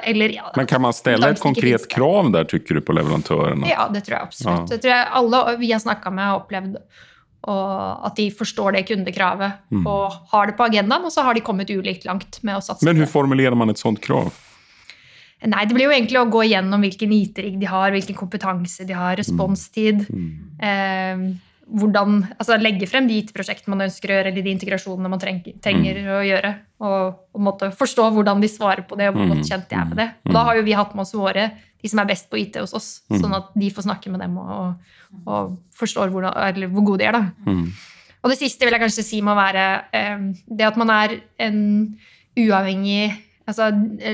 Eller, 0.04 0.34
ja, 0.36 0.50
Men 0.56 0.68
kan 0.68 0.82
man 0.84 0.94
stille 0.94 1.30
et 1.32 1.40
konkret 1.40 1.88
krav 1.90 2.32
der. 2.34 2.44
krav 2.50 2.76
du, 2.76 2.82
på 2.82 2.94
leverandørene? 2.98 3.70
Ja, 3.72 3.88
det 3.94 4.04
tror 4.04 4.18
jeg 4.18 4.28
absolutt. 4.28 4.60
Ja. 4.60 4.76
Det 4.76 4.82
tror 4.84 4.94
jeg 4.96 5.08
alle 5.22 5.58
vi 5.62 5.72
har 5.72 5.80
snakka 5.80 6.12
med, 6.12 6.24
har 6.28 6.42
opplevd 6.42 6.78
og 7.44 8.06
at 8.08 8.16
de 8.16 8.30
forstår 8.32 8.72
det 8.78 8.86
kundekravet 8.88 9.58
Mm. 9.70 9.86
og 9.88 10.14
har 10.32 10.48
det 10.48 10.56
på 10.56 10.64
agendaen. 10.64 11.04
Og 11.04 11.12
så 11.12 11.24
har 11.24 11.34
de 11.36 11.42
kommet 11.44 11.68
ulikt 11.70 12.06
langt 12.08 12.40
med 12.44 12.56
å 12.56 12.62
satse 12.64 12.86
Men 12.88 13.00
det. 13.00 13.10
formulerer 13.12 13.56
man 13.56 13.70
et 13.70 13.78
sånt 13.82 14.00
krav? 14.00 14.32
Nei, 15.44 15.66
det 15.68 15.76
blir 15.76 15.90
jo 15.90 15.92
egentlig 15.92 16.20
å 16.22 16.30
gå 16.32 16.40
igjennom 16.48 16.80
hvilken 16.80 17.12
IT-rigg 17.12 17.58
de 17.60 17.68
har, 17.68 17.92
hvilken 17.92 18.16
kompetanse 18.16 18.86
de 18.88 18.94
har, 18.96 19.18
responstid. 19.20 20.06
Mm. 20.08 20.60
Eh, 20.64 21.36
hvordan, 21.74 22.20
altså 22.38 22.58
Legge 22.62 22.88
frem 22.88 23.08
de 23.10 23.18
IT-prosjektene 23.22 23.74
man 23.74 23.88
ønsker 23.88 24.12
å 24.12 24.18
gjøre, 24.18 24.30
eller 24.32 24.46
de 24.46 24.52
integrasjonene 24.54 25.10
man 25.10 25.20
trenger, 25.20 25.56
trenger 25.62 25.96
Mm. 26.04 26.10
å 26.14 26.22
gjøre. 26.28 26.56
Og 26.82 27.20
og 27.34 27.60
forstå 27.74 28.12
hvordan 28.14 28.42
de 28.42 28.48
svarer 28.48 28.86
på 28.88 28.96
det, 28.98 29.08
og 29.10 29.16
hvor 29.16 29.26
Mm. 29.26 29.34
godt 29.34 29.50
kjent 29.50 29.70
de 29.70 29.76
er 29.76 29.86
med 29.86 29.98
det. 29.98 30.10
Og 30.26 30.34
da 30.34 30.44
har 30.44 30.56
jo 30.56 30.62
vi 30.64 30.72
hatt 30.74 30.94
med 30.96 31.02
oss 31.02 31.14
våre, 31.14 31.52
de 31.82 31.90
som 31.90 32.00
er 32.00 32.06
best 32.06 32.30
på 32.30 32.38
IT 32.40 32.56
hos 32.60 32.74
oss, 32.74 33.02
Mm. 33.10 33.20
sånn 33.22 33.36
at 33.36 33.46
de 33.58 33.70
får 33.70 33.84
snakke 33.84 34.12
med 34.12 34.20
dem 34.22 34.38
og, 34.38 34.76
og 35.28 35.58
forstår 35.76 36.10
hvordan, 36.12 36.34
eller 36.38 36.68
hvor 36.68 36.86
gode 36.86 37.00
de 37.00 37.06
er. 37.06 37.12
da. 37.12 37.32
Mm. 37.46 37.72
Og 38.24 38.30
det 38.30 38.40
siste 38.40 38.60
vil 38.64 38.72
jeg 38.72 38.82
kanskje 38.82 39.04
si 39.04 39.22
må 39.22 39.36
være 39.36 39.84
eh, 39.94 40.18
det 40.48 40.62
at 40.66 40.78
man 40.78 40.90
er 40.90 41.22
en 41.40 41.98
uavhengig 42.38 43.12
altså 43.48 43.66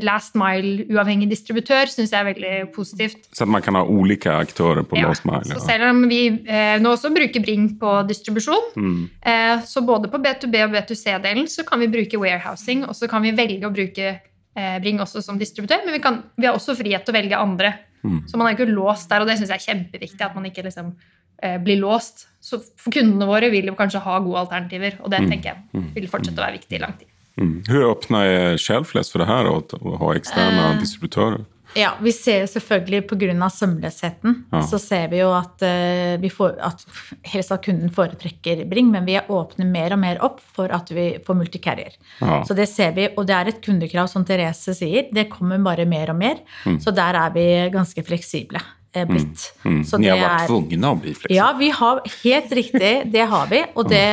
last 0.01 0.33
mile-uavhengig 0.39 1.27
distributør, 1.29 1.85
syns 1.91 2.11
jeg 2.13 2.19
er 2.23 2.27
veldig 2.33 2.53
positivt. 2.73 3.27
Så 3.37 3.45
man 3.47 3.61
kan 3.61 3.75
ha 3.77 3.83
ulike 3.85 4.31
aktører 4.33 4.83
på 4.89 4.97
Ja, 4.97 5.07
last 5.07 5.25
mile? 5.25 5.43
Ja. 5.45 5.55
så 5.59 5.65
selv 5.67 5.89
om 5.91 6.01
vi 6.09 6.21
eh, 6.47 6.79
nå 6.81 6.93
også 6.95 7.11
bruker 7.13 7.43
Bring 7.45 7.67
på 7.79 7.91
distribusjon, 8.09 8.71
Mm. 8.75 9.09
eh, 9.21 9.61
så 9.65 9.81
både 9.85 10.09
på 10.09 10.17
B2B 10.17 10.63
og 10.65 10.73
B2C-delen 10.73 11.47
så 11.47 11.63
kan 11.65 11.79
vi 11.79 11.87
bruke 11.87 12.17
warehousing, 12.19 12.85
og 12.87 12.95
så 12.95 13.07
kan 13.09 13.21
vi 13.21 13.31
velge 13.31 13.67
å 13.67 13.73
bruke 13.73 14.19
eh, 14.55 14.79
Bring 14.81 14.99
også 14.99 15.21
som 15.23 15.37
distributør, 15.37 15.85
men 15.85 15.93
vi, 15.93 15.99
kan, 15.99 16.23
vi 16.37 16.45
har 16.49 16.55
også 16.57 16.75
frihet 16.75 17.05
til 17.05 17.13
å 17.13 17.17
velge 17.19 17.37
andre. 17.37 17.73
Mm. 18.03 18.23
Så 18.27 18.37
man 18.37 18.47
er 18.47 18.55
ikke 18.57 18.71
låst 18.73 19.09
der, 19.09 19.21
og 19.21 19.27
det 19.27 19.37
syns 19.37 19.49
jeg 19.53 19.59
er 19.61 19.67
kjempeviktig, 19.73 20.21
at 20.25 20.35
man 20.35 20.45
ikke 20.49 20.63
liksom 20.65 20.95
eh, 21.43 21.57
blir 21.63 21.77
låst. 21.79 22.25
Så 22.41 22.59
for 22.79 22.91
kundene 22.91 23.27
våre 23.27 23.49
vil 23.51 23.65
jo 23.69 23.75
kanskje 23.75 24.01
ha 24.01 24.17
gode 24.19 24.39
alternativer, 24.47 24.97
og 25.03 25.11
det 25.11 25.21
Mm. 25.21 25.29
tenker 25.29 25.53
jeg 25.53 25.93
vil 25.95 26.07
fortsette 26.07 26.39
å 26.39 26.45
være 26.47 26.57
viktig 26.59 26.75
i 26.79 26.81
lang 26.81 26.97
tid. 26.97 27.07
Mm. 27.39 27.63
Hur 27.67 27.91
öppna 27.91 28.23
är 28.25 28.57
Shelfless 28.57 29.11
for 29.11 29.23
det 29.23 29.29
her, 29.29 29.47
å 29.47 29.95
ha 30.01 30.11
eksterne 30.17 30.73
uh, 30.73 30.79
distributører? 30.81 31.45
Ja, 31.77 31.91
vi 32.01 32.11
ser 32.11 32.47
selvfølgelig 32.49 33.03
pga. 33.11 33.49
sømløsheten, 33.53 34.43
Ja. 34.51 34.61
så 34.65 34.79
ser 34.79 35.07
vi 35.07 35.19
jo 35.19 35.29
at, 35.37 35.61
uh, 35.61 36.17
vi 36.19 36.29
får, 36.29 36.57
at 36.59 36.83
helst 37.23 37.51
at 37.51 37.63
kunden 37.63 37.89
foretrekker 37.93 38.65
Bring, 38.69 38.89
men 38.91 39.05
vi 39.05 39.19
åpner 39.19 39.65
mer 39.69 39.93
og 39.93 39.99
mer 39.99 40.23
opp 40.25 40.41
for 40.41 40.67
at 40.69 40.89
vi 40.91 41.19
får 41.25 41.35
multicarrier. 41.35 41.95
Ja. 42.19 42.43
Så 42.43 42.55
det 42.57 42.67
ser 42.69 42.91
vi, 42.97 43.07
og 43.15 43.27
det 43.27 43.35
er 43.35 43.47
et 43.53 43.61
kundekrav, 43.61 44.09
som 44.09 44.25
Therese 44.25 44.75
sier. 44.75 45.07
Det 45.13 45.29
kommer 45.29 45.61
bare 45.63 45.85
mer 45.85 46.09
og 46.09 46.17
mer. 46.17 46.41
Så 46.79 46.91
der 46.91 47.13
er 47.15 47.31
vi 47.31 47.69
ganske 47.71 48.03
fleksible 48.03 48.59
blitt. 48.93 49.43
Mm. 49.63 49.81
Så 49.85 49.99
Ni 50.01 50.09
har 50.09 50.19
vært 50.21 50.47
tvungne 50.49 50.93
å 50.93 50.97
bli 50.99 51.13
fleksible. 51.13 51.35
Ja, 51.37 51.49
vi 51.59 51.69
har, 51.75 52.01
helt 52.23 52.55
riktig, 52.59 52.93
det 53.13 53.27
har 53.33 53.51
vi, 53.51 53.61
og 53.75 53.91
det, 53.91 54.05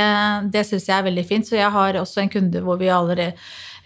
det 0.52 0.66
syns 0.68 0.88
jeg 0.90 0.96
er 0.98 1.06
veldig 1.08 1.24
fint. 1.28 1.48
Så 1.48 1.56
jeg 1.58 1.70
har 1.72 2.00
også 2.02 2.22
en 2.22 2.32
kunde 2.32 2.62
hvor 2.64 2.78
vi 2.80 2.92
allerede 2.92 3.30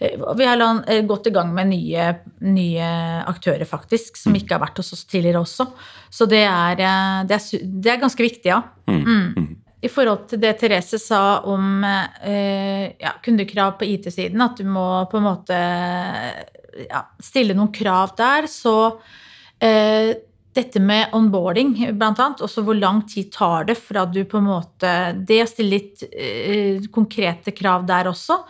eh, 0.01 0.19
vi 0.37 0.49
har 0.49 0.61
eh, 0.61 1.01
gått 1.07 1.31
i 1.31 1.35
gang 1.35 1.53
med 1.55 1.71
nye, 1.71 2.11
nye 2.43 2.91
aktører, 3.31 3.65
faktisk, 3.69 4.19
som 4.19 4.35
ikke 4.35 4.57
har 4.57 4.65
vært 4.65 4.83
hos 4.83 4.93
oss 4.97 5.07
tidligere 5.07 5.43
også. 5.45 5.69
Så 6.11 6.27
det 6.29 6.43
er, 6.43 6.83
eh, 6.83 7.17
det 7.29 7.39
er, 7.39 7.67
det 7.87 7.95
er 7.95 8.05
ganske 8.05 8.27
viktig, 8.27 8.51
ja. 8.51 8.61
Mm. 8.91 9.57
I 9.81 9.89
forhold 9.89 10.27
til 10.29 10.41
det 10.43 10.57
Therese 10.61 10.99
sa 11.01 11.41
om 11.49 11.81
eh, 11.83 12.91
ja, 13.01 13.15
kundekrav 13.23 13.79
på 13.79 13.87
IT-siden, 13.89 14.43
at 14.43 14.59
du 14.59 14.67
må 14.69 14.87
på 15.09 15.17
en 15.17 15.25
måte 15.25 15.61
ja, 16.85 17.01
stille 17.23 17.55
noen 17.57 17.71
krav 17.73 18.13
der, 18.19 18.45
så 18.51 18.75
eh, 19.57 20.13
dette 20.55 20.81
med 20.83 21.13
onboarding, 21.15 21.73
blant 21.95 22.19
annet, 22.19 22.41
også 22.43 22.63
hvor 22.67 22.75
lang 22.75 23.01
tid 23.07 23.29
tar 23.31 23.69
det 23.69 23.77
fra 23.79 24.03
du 24.09 24.19
på 24.27 24.41
en 24.41 24.49
måte 24.49 24.91
Det 25.27 25.39
å 25.43 25.47
stille 25.49 25.77
litt 25.77 26.03
eh, 26.11 26.83
konkrete 26.91 27.53
krav 27.55 27.85
der 27.87 28.09
også. 28.11 28.41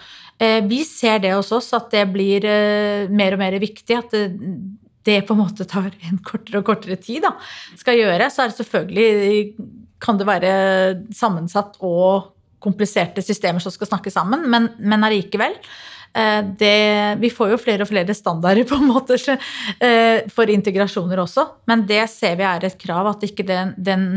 Eh, 0.41 0.59
vi 0.65 0.81
ser 0.87 1.21
det 1.21 1.35
hos 1.35 1.51
oss, 1.53 1.69
at 1.77 1.91
det 1.93 2.07
blir 2.09 2.47
eh, 2.49 3.11
mer 3.13 3.37
og 3.37 3.43
mer 3.43 3.59
viktig. 3.61 3.99
At 3.99 4.15
det, 4.15 4.25
det 5.05 5.19
på 5.27 5.37
en 5.37 5.43
måte 5.43 5.67
tar 5.69 5.91
en 6.09 6.21
kortere 6.25 6.63
og 6.63 6.67
kortere 6.71 6.97
tid 7.01 7.21
da, 7.27 7.35
skal 7.77 8.01
gjøre. 8.01 8.31
Så 8.33 8.43
er 8.43 8.51
det 8.51 8.59
selvfølgelig 8.59 9.69
kan 10.01 10.17
det 10.17 10.29
være 10.29 10.51
sammensatt 11.13 11.77
og 11.85 12.31
kompliserte 12.61 13.21
systemer 13.25 13.61
som 13.61 13.73
skal 13.73 13.89
snakke 13.89 14.13
sammen, 14.13 14.45
men, 14.49 14.71
men 14.81 15.05
allikevel. 15.05 15.53
Eh, 16.13 16.45
det, 16.59 17.15
vi 17.21 17.29
får 17.31 17.53
jo 17.53 17.59
flere 17.61 17.85
og 17.85 17.91
flere 17.91 18.15
standarder 18.15 18.67
på 18.69 18.79
en 18.79 18.89
måte 18.91 19.17
eh, 19.31 20.27
for 20.31 20.51
integrasjoner 20.51 21.23
også, 21.23 21.47
men 21.71 21.85
det 21.87 22.03
ser 22.11 22.35
vi 22.39 22.47
er 22.47 22.67
et 22.67 22.79
krav 22.79 23.13
at 23.13 23.23
ikke 23.27 23.47
den, 23.47 23.75
den 23.77 24.07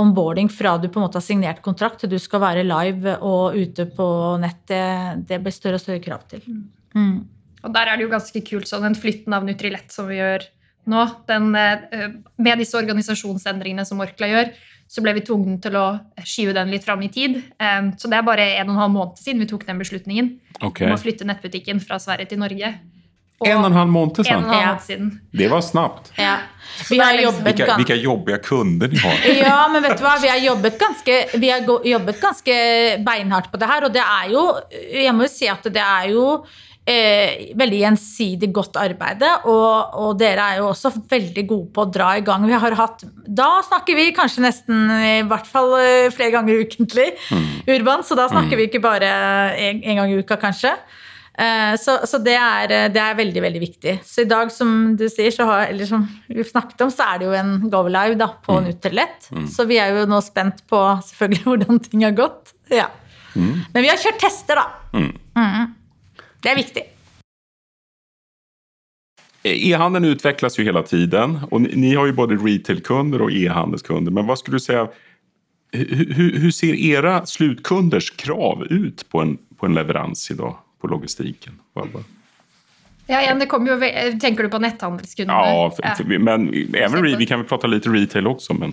onboarding 0.00 0.50
fra 0.50 0.74
du 0.76 0.88
på 0.90 1.00
en 1.00 1.06
måte 1.06 1.20
har 1.20 1.24
signert 1.24 1.62
kontrakt 1.64 2.02
til 2.02 2.12
du 2.12 2.18
skal 2.20 2.42
være 2.42 2.66
live 2.66 3.16
og 3.22 3.56
ute 3.56 3.86
på 3.94 4.08
nett, 4.42 4.60
det, 4.68 4.82
det 5.30 5.40
blir 5.40 5.54
større 5.54 5.78
og 5.78 5.84
større 5.84 6.02
krav 6.04 6.26
til. 6.28 6.44
Mm. 6.94 7.22
Og 7.64 7.72
der 7.72 7.88
er 7.88 7.96
det 7.96 8.04
jo 8.04 8.12
ganske 8.12 8.44
kult, 8.44 8.68
sånn 8.68 8.84
den 8.84 8.98
flytten 8.98 9.32
av 9.32 9.46
Nutrilett 9.46 9.94
som 9.94 10.10
vi 10.10 10.18
gjør 10.18 10.44
nå, 10.92 11.04
den, 11.30 11.54
eh, 11.56 12.10
med 12.36 12.60
disse 12.60 12.76
organisasjonsendringene 12.76 13.86
som 13.88 14.02
Orkla 14.04 14.28
gjør, 14.28 14.50
så 14.94 15.02
ble 15.02 15.14
vi 15.16 15.24
tvunget 15.26 15.62
til 15.66 15.74
å 15.80 15.86
skyve 16.22 16.52
den 16.54 16.70
litt 16.70 16.84
fram 16.86 17.00
i 17.02 17.08
tid. 17.10 17.40
Eh, 17.58 17.90
Så 17.98 18.06
det 18.10 18.20
er 18.20 18.26
bare 18.26 18.44
en 18.60 18.68
og 18.70 18.74
en 18.76 18.82
halv 18.84 18.92
måned 18.94 19.18
siden 19.18 19.40
vi 19.42 19.48
tok 19.50 19.66
den 19.66 19.80
beslutningen 19.82 20.34
okay. 20.62 20.86
om 20.86 20.94
å 20.94 21.00
flytte 21.02 21.26
nettbutikken 21.26 21.80
fra 21.82 21.98
Sverige 21.98 22.30
til 22.30 22.38
Norge. 22.38 22.74
Og 23.42 23.48
En 23.50 23.58
og 23.58 23.64
en 23.66 23.72
halv 23.76 23.90
måned 23.90 24.20
siden? 24.22 24.30
en 24.30 24.44
og 24.44 24.46
en 24.46 24.54
halv 24.54 24.66
måned 24.68 24.84
siden. 24.86 25.08
Det 25.34 25.48
var 25.50 25.60
snabbt. 25.66 26.12
Ja. 26.16 26.36
Så 26.78 26.94
Vi 26.94 26.98
det 26.98 27.04
har 27.04 27.12
liksom- 27.18 27.34
jobbet 27.34 27.58
Vilka, 27.58 27.76
vilka 27.76 27.94
jobbiga 27.94 28.38
kunder 28.38 28.88
ni 28.88 28.96
har. 29.02 29.18
Ja, 29.48 29.68
men 29.72 29.82
vet 29.82 29.98
du 29.98 30.04
hva? 30.04 30.14
Vi 30.22 30.28
har 30.28 30.38
jobbet 30.38 30.78
ganske, 30.78 31.38
vi 31.40 31.50
har 31.50 31.60
jobbet 31.84 32.20
ganske 32.20 32.54
beinhardt 33.04 33.50
på 33.50 33.58
det 33.58 33.66
her, 33.68 33.84
og 33.84 33.92
det 33.92 34.00
er 34.06 34.30
jo 34.30 34.44
Jeg 35.02 35.12
må 35.14 35.26
jo 35.26 35.28
si 35.34 35.48
at 35.48 35.62
det 35.64 35.82
er 35.82 36.08
jo 36.14 36.44
eh, 36.86 37.52
veldig 37.56 37.78
gjensidig 37.80 38.50
godt 38.54 38.76
arbeid, 38.80 39.22
og, 39.48 39.94
og 40.00 40.18
dere 40.20 40.48
er 40.54 40.58
jo 40.60 40.70
også 40.72 40.92
veldig 41.10 41.46
gode 41.48 41.70
på 41.76 41.84
å 41.86 41.90
dra 41.92 42.10
i 42.18 42.24
gang. 42.26 42.44
Vi 42.48 42.52
har 42.66 42.76
hatt 42.78 43.04
Da 43.24 43.48
snakker 43.64 43.96
vi 43.96 44.10
kanskje 44.16 44.44
nesten 44.44 44.90
i 44.90 45.22
hvert 45.28 45.46
fall 45.48 45.72
eh, 45.80 46.10
flere 46.14 46.34
ganger 46.36 46.60
ukentlig, 46.66 47.10
Urban, 47.70 48.04
så 48.04 48.16
da 48.18 48.28
snakker 48.32 48.56
vi 48.60 48.68
ikke 48.68 48.82
bare 48.84 49.08
en, 49.56 49.80
en 49.82 50.02
gang 50.02 50.12
i 50.12 50.18
uka, 50.20 50.36
kanskje. 50.36 50.74
Eh, 51.34 51.72
Så, 51.80 51.96
så 52.06 52.18
det, 52.22 52.36
er, 52.38 52.90
det 52.94 53.00
er 53.02 53.16
veldig 53.18 53.40
veldig 53.42 53.60
viktig. 53.64 53.94
Så 54.06 54.22
i 54.22 54.28
dag, 54.30 54.52
som 54.54 54.92
du 54.96 55.08
sier, 55.10 55.32
så 55.34 55.46
har, 55.48 55.64
eller 55.72 55.88
som 55.88 56.04
vi 56.28 56.44
snakket 56.46 56.84
om, 56.86 56.92
så 56.94 57.08
er 57.10 57.18
det 57.18 57.26
jo 57.26 57.32
en 57.34 57.56
go 57.72 57.80
live 57.88 58.14
da, 58.20 58.28
på 58.44 58.60
Nutrilett. 58.62 59.30
Så 59.50 59.66
vi 59.66 59.80
er 59.82 59.96
jo 59.96 60.04
nå 60.06 60.20
spent 60.22 60.62
på 60.70 60.78
selvfølgelig 61.08 61.42
hvordan 61.48 61.80
ting 61.88 62.04
har 62.06 62.14
gått. 62.14 62.52
Ja. 62.70 62.86
Men 63.34 63.82
vi 63.82 63.88
har 63.90 63.98
kjørt 63.98 64.20
tester, 64.22 64.60
da. 64.62 64.68
Mm. 64.94 65.74
Det 66.44 66.52
er 66.52 66.56
viktig. 66.56 66.82
E-handeln 69.44 70.04
utvecklas 70.04 70.58
ju 70.58 70.64
hela 70.64 70.82
tiden 70.82 71.40
och 71.50 71.60
ni, 71.60 71.70
ni 71.76 71.94
har 71.94 72.06
ju 72.06 72.12
både 72.12 72.34
retailkunder 72.34 73.22
och 73.22 73.32
e-handelskunder. 73.32 74.12
Men 74.12 74.26
vad 74.26 74.38
skulle 74.38 74.54
du 74.54 74.60
säga, 74.60 74.88
hur, 75.72 76.14
hur, 76.14 76.38
hur 76.38 76.50
ser 76.50 76.74
era 76.74 77.26
slutkunders 77.26 78.10
krav 78.10 78.64
ut 78.70 79.08
på 79.08 79.20
en, 79.20 79.38
på 79.56 79.66
en 79.66 79.74
leverans 79.74 80.30
idag 80.30 80.56
på 80.80 80.86
logistiken? 80.86 81.60
Ja, 83.06 83.22
igjen, 83.22 83.38
det 83.38 83.46
kommer 83.46 83.72
jo, 83.72 84.18
Tenker 84.20 84.42
du 84.42 84.48
på 84.48 84.58
netthandelskundene? 84.58 85.38
Ja, 85.38 85.72
för, 85.76 85.82
Ja. 85.82 85.94
för, 85.94 86.18
men 86.18 86.74
även 86.74 87.18
vi 87.18 87.26
kan 87.26 87.40
väl 87.40 87.48
prata 87.48 87.66
lite 87.66 87.88
retail 87.88 88.26
också. 88.26 88.54
Men, 88.54 88.72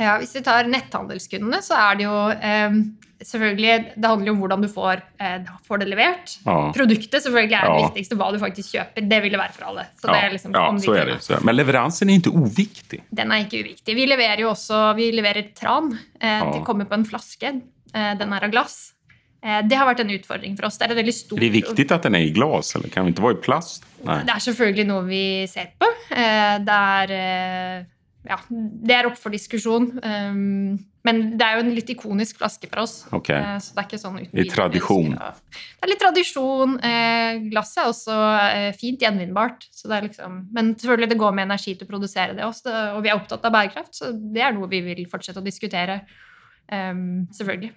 Ja, 0.00 0.16
Hvis 0.18 0.34
vi 0.34 0.42
tar 0.46 0.64
netthandelskundene, 0.70 1.60
så 1.62 1.76
er 1.78 1.98
det 2.00 2.06
jo 2.06 2.16
eh, 2.32 2.76
selvfølgelig 3.20 3.72
Det 4.00 4.08
handler 4.08 4.30
jo 4.30 4.34
om 4.34 4.38
hvordan 4.40 4.62
du 4.64 4.68
får, 4.72 5.02
eh, 5.20 5.48
får 5.68 5.82
det 5.82 5.88
levert. 5.90 6.36
Ja. 6.46 6.54
Produktet 6.76 7.22
selvfølgelig 7.26 7.56
er 7.58 7.66
det 7.68 7.82
viktigste. 7.84 8.16
Hva 8.20 8.30
du 8.32 8.38
faktisk 8.42 8.72
kjøper. 8.78 9.08
Det 9.10 9.18
vil 9.24 9.34
det 9.36 9.40
være 9.42 9.56
for 9.56 9.66
alle. 9.70 9.84
Så 10.00 10.08
det 10.08 10.16
ja, 10.16 10.22
er 10.28 10.32
liksom 10.36 10.54
ja, 10.56 10.62
så 10.84 10.94
er 10.96 11.10
det. 11.12 11.18
Så, 11.26 11.40
men 11.44 11.58
leveransen 11.58 12.08
er 12.10 12.22
ikke 12.22 12.32
uviktig? 12.32 13.02
Den 13.12 13.34
er 13.36 13.44
ikke 13.44 13.60
uviktig. 13.64 13.96
Vi 13.98 14.06
leverer 14.08 14.40
jo 14.46 14.54
også 14.54 14.80
vi 14.96 15.10
leverer 15.16 15.52
tran. 15.54 15.92
Eh, 16.20 16.38
Ja. 16.40 16.48
Det 16.54 16.64
kommer 16.64 16.88
på 16.88 16.96
en 16.96 17.04
flaske. 17.04 17.52
Eh, 17.92 18.14
den 18.16 18.32
er 18.32 18.44
av 18.48 18.50
glass. 18.54 18.94
Eh, 19.42 19.60
det 19.68 19.76
har 19.76 19.86
vært 19.88 20.00
en 20.04 20.10
utfordring 20.16 20.56
for 20.56 20.66
oss. 20.68 20.76
Det 20.78 20.88
er 20.90 20.94
veldig 20.96 21.14
stort 21.16 21.38
er 21.40 21.46
det 21.46 21.52
viktig 21.60 21.86
at 21.92 22.02
den 22.08 22.14
er 22.18 22.24
i 22.28 22.32
glass, 22.36 22.74
eller 22.76 22.88
kan 22.92 23.04
den 23.04 23.12
ikke 23.14 23.24
være 23.24 23.38
i 23.38 23.44
plast? 23.44 23.84
Nei. 24.04 24.22
Det 24.24 24.34
er 24.34 24.42
selvfølgelig 24.48 24.86
noe 24.88 25.04
vi 25.08 25.22
ser 25.48 25.72
på. 25.80 25.88
Eh, 26.12 26.58
Det 26.64 26.76
er, 26.76 27.86
ja, 28.28 28.36
det 28.50 28.94
er 28.94 29.08
opp 29.08 29.16
for 29.20 29.32
diskusjon. 29.32 29.86
Um, 30.04 30.78
men 31.06 31.20
det 31.40 31.46
er 31.46 31.56
jo 31.56 31.62
en 31.64 31.72
litt 31.72 31.88
ikonisk 31.94 32.40
flaske 32.42 32.68
for 32.68 32.82
oss. 32.82 32.94
Okay. 33.16 33.38
eh, 33.40 33.56
så 33.64 33.72
det 33.72 33.80
er 33.80 33.86
ikke 33.88 34.00
sånn 34.02 34.18
uten 34.20 34.40
I 34.42 34.44
tradisjon. 34.50 35.14
Det 35.16 35.86
er 35.86 35.90
litt 35.90 36.02
tradisjon. 36.02 36.74
Eh, 36.84 37.38
glasset 37.48 37.80
er 37.80 37.88
også 37.88 38.16
eh, 38.42 38.68
fint 38.76 39.00
gjenvinnbart. 39.00 39.64
Så 39.72 39.88
det 39.88 39.96
er 39.96 40.08
liksom, 40.10 40.36
men 40.52 40.74
selvfølgelig 40.76 41.12
det 41.14 41.20
går 41.22 41.36
med 41.38 41.48
energi 41.48 41.72
til 41.72 41.88
å 41.88 41.92
produsere 41.94 42.36
det 42.36 42.44
også, 42.44 42.74
og 42.98 43.00
vi 43.06 43.12
er 43.12 43.16
opptatt 43.16 43.48
av 43.48 43.54
bærekraft, 43.56 43.94
så 43.96 44.12
det 44.12 44.44
er 44.44 44.52
noe 44.56 44.68
vi 44.68 44.82
vil 44.84 45.06
fortsette 45.08 45.40
å 45.40 45.46
diskutere. 45.46 46.02
Um, 46.68 47.24
selvfølgelig. 47.34 47.72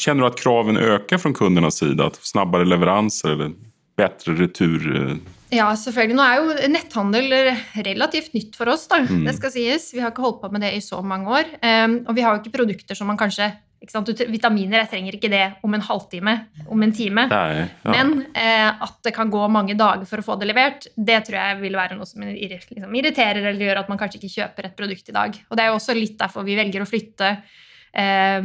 Kjenner 0.00 0.26
du 0.26 0.30
at 0.32 0.40
kraven 0.40 0.80
øker 0.80 1.22
fra 1.22 1.32
kundernas 1.36 1.78
side? 1.78 2.02
At 2.02 2.18
snabbare 2.26 2.66
leveranser 2.66 3.36
eller 3.36 3.54
bättre 4.00 4.34
retur? 4.40 4.88
eh, 4.96 5.36
Ja, 5.50 5.66
selvfølgelig. 5.74 6.14
Nå 6.14 6.22
er 6.22 6.36
jo 6.38 6.68
netthandel 6.70 7.32
relativt 7.74 8.36
nytt 8.36 8.54
for 8.58 8.70
oss, 8.70 8.84
da. 8.90 9.00
Mm. 9.02 9.24
Det 9.26 9.34
skal 9.34 9.50
sies. 9.50 9.88
Vi 9.94 10.02
har 10.02 10.12
ikke 10.12 10.22
holdt 10.22 10.38
på 10.44 10.50
med 10.54 10.62
det 10.62 10.76
i 10.76 10.84
så 10.84 11.00
mange 11.02 11.26
år. 11.40 11.50
Um, 11.58 11.96
og 12.06 12.14
vi 12.14 12.22
har 12.22 12.36
jo 12.36 12.42
ikke 12.44 12.54
produkter 12.60 12.94
som 12.98 13.10
man 13.10 13.18
kanskje? 13.18 13.50
Vitaminer, 13.80 14.82
jeg 14.82 14.90
trenger 14.90 15.16
ikke 15.16 15.30
det 15.32 15.44
om 15.64 15.72
en 15.74 15.80
halvtime, 15.80 16.34
om 16.68 16.82
en 16.84 16.92
time. 16.92 17.24
Nei, 17.30 17.62
Ja. 17.80 17.94
Men 17.94 18.26
eh, 18.36 18.68
at 18.68 18.98
det 19.02 19.14
kan 19.16 19.30
gå 19.32 19.40
mange 19.48 19.74
dager 19.74 20.04
for 20.04 20.20
å 20.20 20.26
få 20.26 20.36
det 20.38 20.50
levert, 20.50 20.84
det 20.96 21.22
tror 21.24 21.38
jeg 21.38 21.60
vil 21.62 21.78
være 21.78 21.96
noe 21.96 22.04
som 22.06 22.20
liksom, 22.20 22.92
irriterer 23.00 23.40
eller 23.40 23.64
gjør 23.64 23.80
at 23.80 23.88
man 23.88 23.98
kanskje 23.98 24.20
ikke 24.20 24.34
kjøper 24.36 24.68
et 24.68 24.76
produkt 24.76 25.08
i 25.08 25.16
dag. 25.16 25.40
Og 25.48 25.56
det 25.56 25.64
er 25.64 25.72
jo 25.72 25.78
også 25.80 25.96
litt 25.96 26.18
derfor 26.20 26.44
vi 26.44 26.58
velger 26.60 26.84
å 26.84 26.90
flytte 26.90 27.32
eh, 27.92 28.40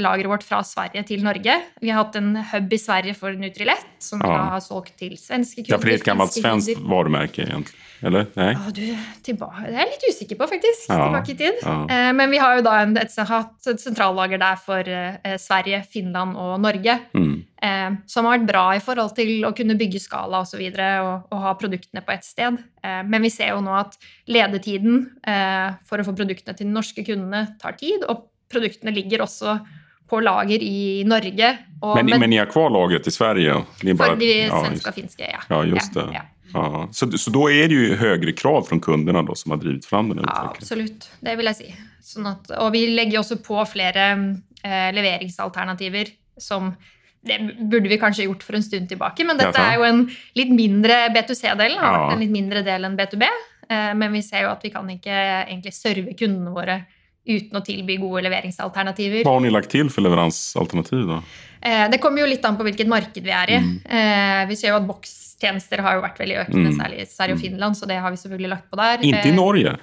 lageret 0.00 0.30
vårt 0.30 0.46
fra 0.46 0.62
Sverige 0.66 1.04
til 1.06 1.24
Norge. 1.24 1.56
Vi 1.82 1.90
har 1.90 2.04
hatt 2.04 2.16
en 2.16 2.34
hub 2.52 2.72
i 2.72 2.78
Sverige 2.80 3.14
for 3.16 3.32
Nutrilett, 3.36 3.86
som 3.98 4.20
Ja. 4.24 4.50
har 4.56 4.60
solgt 4.60 4.96
til 4.96 5.16
svenske 5.16 5.62
kunder. 5.62 5.74
ja, 5.74 5.78
for 5.78 5.86
det 5.86 5.94
er 5.94 6.02
et 6.02 6.04
gammelt 6.04 6.32
svensk 6.32 6.76
svenskt 6.76 7.38
egentlig? 7.38 7.74
Eller? 8.04 8.26
Nei? 8.36 8.50
Å, 8.52 8.72
du, 8.76 8.82
tilbake. 9.24 9.62
Det 9.70 9.72
er 9.74 9.78
jeg 9.86 9.92
litt 9.94 10.06
usikker 10.10 10.36
på, 10.36 10.48
faktisk. 10.50 10.88
Ja, 10.90 10.98
Tilbake 11.06 11.32
i 11.32 11.36
tid. 11.38 11.62
ja. 11.62 11.76
Eh, 11.88 12.12
men 12.12 12.30
vi 12.30 12.40
har 12.42 12.58
jo 12.58 12.64
da 12.66 12.74
en, 12.82 12.96
et, 13.00 13.14
hatt 13.30 13.70
et 13.72 13.80
sentrallager 13.80 14.38
der 14.42 14.58
for 14.60 14.78
eh, 14.80 15.36
Sverige, 15.40 15.82
Finland 15.88 16.36
og 16.36 16.60
Norge. 16.60 16.98
Mm. 17.16 17.44
Eh, 17.62 17.96
som 18.06 18.28
har 18.28 18.36
vært 18.38 18.48
bra 18.50 18.66
i 18.76 18.82
forhold 18.84 19.14
til 19.16 19.46
å 19.48 19.54
kunne 19.56 19.78
bygge 19.80 20.02
skala 20.04 20.42
osv. 20.44 20.46
Og, 20.46 20.52
så 20.56 20.60
videre, 20.60 20.90
og, 21.02 21.26
og 21.32 21.42
ha 21.42 21.54
produktene 21.58 22.04
på 22.04 22.12
ett 22.14 22.24
sted. 22.24 22.60
Eh, 22.84 23.02
men 23.08 23.24
vi 23.24 23.32
ser 23.32 23.54
jo 23.54 23.64
nå 23.64 23.72
at 23.80 23.96
ledetiden 24.28 25.06
eh, 25.26 25.74
for 25.88 26.00
å 26.00 26.06
få 26.06 26.14
produktene 26.16 26.56
til 26.56 26.68
de 26.68 26.76
norske 26.76 27.04
kundene 27.06 27.46
tar 27.60 27.78
tid. 27.80 28.04
Og 28.10 28.28
produktene 28.52 28.94
ligger 28.94 29.24
også 29.26 29.58
på 30.08 30.20
lager 30.22 30.62
i 30.62 31.02
Norge. 31.06 31.48
Og, 31.82 31.96
Men, 31.98 32.20
men, 32.20 32.30
ni 32.30 32.38
har 32.38 32.46
kvar 32.46 32.70
lagret 32.70 33.06
i 33.06 33.10
Sverige? 33.10 33.64
Ni 33.82 33.94
bara- 33.94 34.14
for 34.14 34.16
de 34.16 34.30
ja, 34.46 34.60
svenske 34.62 34.74
just, 34.74 34.86
og 34.86 34.94
finske, 34.94 35.30
ja. 35.32 35.40
ja, 35.48 35.64
just 35.64 35.94
det. 35.94 36.06
Ja, 36.12 36.22
ja. 36.54 36.88
Så, 36.92 37.10
så 37.18 37.30
då 37.30 37.50
är 37.50 37.68
det 37.68 37.74
ju 37.74 37.96
högre 37.96 38.32
krav 38.32 38.62
från 38.62 38.80
kunderna 38.80 39.22
då 39.22 39.34
som 39.34 39.50
har 39.50 39.58
drivit 39.58 39.86
fram 39.86 40.08
den 40.08 40.18
här 40.18 40.24
Ja, 40.24 40.32
utvecklingen? 40.32 40.62
absolutt. 40.62 41.10
Det 41.20 41.36
vil 41.36 41.46
jeg 41.50 41.56
si. 41.56 41.74
Sånn 42.06 42.26
at, 42.30 42.50
og 42.62 42.70
vi 42.72 42.84
legger 42.94 43.18
også 43.18 43.40
på 43.42 43.58
flere 43.66 44.04
eh, 44.62 44.92
leveringsalternativer 44.94 46.12
som 46.38 46.70
det 47.26 47.40
burde 47.58 47.88
vi 47.90 47.98
kanskje 47.98 48.28
gjort 48.28 48.44
for 48.46 48.54
en 48.54 48.62
stund 48.62 48.86
tilbake, 48.88 49.24
men 49.26 49.36
dette 49.40 49.58
er 49.58 49.80
jo 49.80 49.82
en 49.82 50.04
litt 50.38 50.52
mindre 50.54 51.08
B2C-del. 51.10 51.74
Har 51.80 51.96
vært 51.98 52.12
en 52.14 52.22
litt 52.22 52.30
mindre 52.30 52.62
del 52.62 52.86
enn 52.86 52.94
B2B. 52.94 53.26
Eh, 53.68 53.94
men 53.98 54.12
vi 54.14 54.22
ser 54.22 54.46
jo 54.46 54.52
at 54.52 54.62
vi 54.62 54.70
kan 54.70 54.86
ikke 54.92 55.16
egentlig 55.48 55.74
serve 55.74 56.14
kundene 56.14 56.54
våre 56.54 56.76
uten 57.26 57.58
å 57.58 57.64
tilby 57.64 57.96
gode 57.98 58.22
leveringsalternativer. 58.28 59.24
Hva 59.26 59.32
har 59.36 59.40
ni 59.44 59.50
lagt 59.50 59.70
til 59.70 59.88
for 59.90 60.02
leveransealternativ, 60.06 61.06
då? 61.10 61.22
Eh, 61.62 61.88
det 61.90 61.98
kommer 62.00 62.20
jo 62.22 62.26
litt 62.30 62.44
an 62.44 62.56
på 62.56 62.62
hvilket 62.66 62.86
marked 62.86 63.22
vi 63.24 63.30
er 63.34 63.50
i. 63.50 63.58
Mm. 63.58 63.76
Eh, 63.86 64.46
vi 64.46 64.56
ser 64.56 64.68
jo 64.70 64.76
at 64.76 64.86
bokstjenester 64.86 65.82
har 65.82 65.96
jo 65.96 66.02
vært 66.06 66.18
veldig 66.22 66.40
økende, 66.46 66.70
Mm. 66.72 66.78
særlig 66.80 67.00
i 67.02 67.06
Sverige 67.10 67.34
og 67.34 67.40
Finland, 67.40 67.74
så 67.76 67.86
det 67.88 67.98
har 68.00 68.10
vi 68.10 68.16
selvfølgelig 68.16 68.48
lagt 68.50 68.70
på 68.70 68.76
der. 68.76 68.98
Inntil 69.02 69.26
i 69.26 69.34
Eh, 69.34 69.36
Norge? 69.36 69.78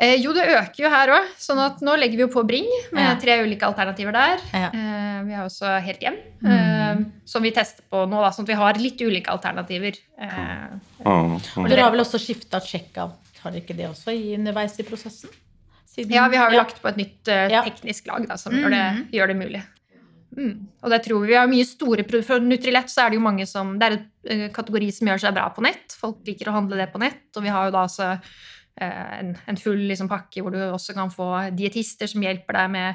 Eh, 0.00 0.14
jo, 0.22 0.32
det 0.32 0.44
øker 0.46 0.76
jo 0.84 0.88
her 0.90 1.08
òg. 1.08 1.24
Sånn 1.38 1.58
at 1.58 1.80
nå 1.80 1.96
legger 1.98 2.16
vi 2.16 2.22
jo 2.22 2.28
på 2.28 2.46
Bring 2.46 2.68
med 2.92 3.20
tre 3.20 3.40
ulike 3.42 3.62
alternativer 3.66 4.12
der. 4.12 4.38
Ja. 4.54 4.68
Eh, 4.70 5.22
vi 5.24 5.32
har 5.34 5.44
også 5.48 5.82
Helt 5.82 6.00
hjem, 6.00 6.16
Mm. 6.44 6.52
eh, 6.52 7.04
som 7.24 7.42
vi 7.42 7.50
tester 7.50 7.82
på 7.90 8.06
nå, 8.08 8.20
da, 8.22 8.30
sånn 8.30 8.42
at 8.44 8.46
vi 8.48 8.54
har 8.54 8.74
litt 8.74 8.98
ulike 9.00 9.26
alternativer. 9.26 9.96
Eh, 10.20 10.28
Ja, 10.28 10.68
ja. 11.04 11.38
Og 11.56 11.68
dere 11.68 11.80
har 11.82 11.90
vel 11.90 12.00
også 12.00 12.18
skifta 12.20 12.60
checkout, 12.60 13.14
har 13.42 13.50
dere 13.50 13.62
ikke 13.62 13.76
det 13.76 13.88
også 13.88 14.12
i 14.14 14.36
underveis 14.36 14.78
i 14.78 14.82
prosessen? 14.84 15.30
Siden- 15.98 16.14
ja, 16.14 16.28
vi 16.30 16.36
har 16.38 16.50
jo 16.52 16.56
lagt 16.60 16.78
på 16.80 16.88
et 16.92 16.96
nytt 17.00 17.28
uh, 17.28 17.48
Ja. 17.50 17.62
teknisk 17.66 18.06
lag 18.06 18.28
da, 18.28 18.36
som 18.38 18.52
Mhm. 18.54 18.62
gjør, 18.62 18.70
det, 18.70 19.10
gjør 19.18 19.26
det 19.32 19.36
mulig. 19.36 19.62
Mm. 20.38 20.66
Og 20.84 20.90
det 20.92 21.02
tror 21.02 21.20
vi 21.22 21.26
vi 21.32 21.34
har 21.34 21.48
mye 21.48 21.64
store 21.66 22.04
produkter, 22.04 22.24
For 22.24 22.38
Nutrilett 22.40 22.86
så 22.92 23.06
er 23.06 23.10
det 23.10 23.16
jo 23.18 23.24
mange 23.24 23.46
som 23.48 23.78
Det 23.78 23.86
er 23.88 23.92
et 23.96 24.06
eh, 24.30 24.48
kategori 24.54 24.92
som 24.92 25.08
gjør 25.08 25.18
seg 25.24 25.34
bra 25.34 25.48
på 25.50 25.62
nett. 25.64 25.96
Folk 25.98 26.18
liker 26.26 26.46
å 26.46 26.52
handle 26.52 26.76
det 26.76 26.92
på 26.92 27.00
nett. 27.00 27.24
Og 27.36 27.42
vi 27.42 27.48
har 27.48 27.64
jo 27.66 27.72
da 27.72 27.82
altså 27.82 28.12
uh, 28.80 29.18
en, 29.18 29.36
en 29.48 29.56
full 29.56 29.78
liksom, 29.88 30.06
pakke 30.08 30.40
hvor 30.42 30.52
du 30.52 30.58
også 30.58 30.94
kan 30.94 31.10
få 31.10 31.50
dietister 31.56 32.06
som 32.06 32.22
hjelper 32.22 32.52
deg 32.54 32.70
med 32.70 32.94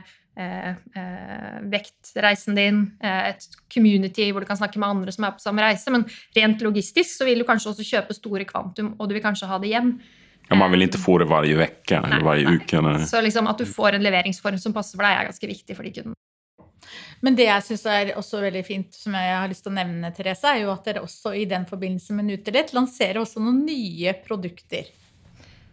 vektreisen 1.70 2.56
din. 2.58 2.80
Et 3.04 3.48
community 3.74 4.32
hvor 4.32 4.42
du 4.44 4.48
kan 4.50 4.58
snakke 4.58 4.80
med 4.82 4.90
andre 4.90 5.14
som 5.14 5.26
er 5.28 5.36
på 5.36 5.44
samme 5.44 5.62
reise. 5.62 5.92
Men 5.94 6.06
rent 6.36 6.64
logistisk 6.66 7.18
så 7.20 7.28
vil 7.28 7.42
du 7.42 7.48
kanskje 7.48 7.74
også 7.74 7.86
kjøpe 7.86 8.16
store 8.18 8.46
kvantum, 8.50 8.96
og 9.00 9.10
du 9.10 9.16
vil 9.18 9.24
kanskje 9.26 9.50
ha 9.50 9.60
det 9.62 9.70
hjem. 9.74 9.96
Ja, 10.50 10.56
man 10.56 10.72
vill 10.72 10.82
inte 10.82 10.98
få 10.98 11.18
det 11.18 11.26
varje 11.26 11.56
vecka 11.56 11.98
eller 11.98 12.10
Nej, 12.10 12.24
varje 12.24 12.44
nej. 12.50 12.56
uke. 12.56 12.82
Nej. 12.82 13.06
Så 13.08 13.22
liksom 13.22 13.48
at 13.48 13.58
du 13.58 13.66
får 13.66 13.94
en 13.94 14.04
leveringsform 14.04 14.58
som 14.60 14.74
passer 14.74 14.98
for 14.98 15.04
deg, 15.08 15.18
er 15.22 15.30
ganske 15.32 15.48
viktig 15.48 15.76
for 15.76 15.84
de 15.84 15.92
kundene. 15.92 16.16
Men 17.24 17.36
det 17.36 17.46
jeg 17.48 17.64
syns 17.64 17.86
er 17.88 18.10
også 18.20 18.42
veldig 18.44 18.66
fint, 18.68 18.90
som 18.94 19.14
jeg 19.16 19.36
har 19.38 19.48
lyst 19.48 19.64
til 19.64 19.72
å 19.72 19.76
nevne, 19.78 20.10
Therese, 20.16 20.44
er 20.52 20.58
jo 20.66 20.74
at 20.74 20.84
dere 20.86 21.02
også 21.06 21.32
i 21.40 21.46
den 21.48 21.64
forbindelse 21.70 22.14
med 22.18 22.28
Nutrilett 22.28 22.74
lanserer 22.76 23.22
også 23.22 23.40
noen 23.40 23.62
nye 23.66 24.14
produkter. 24.28 24.90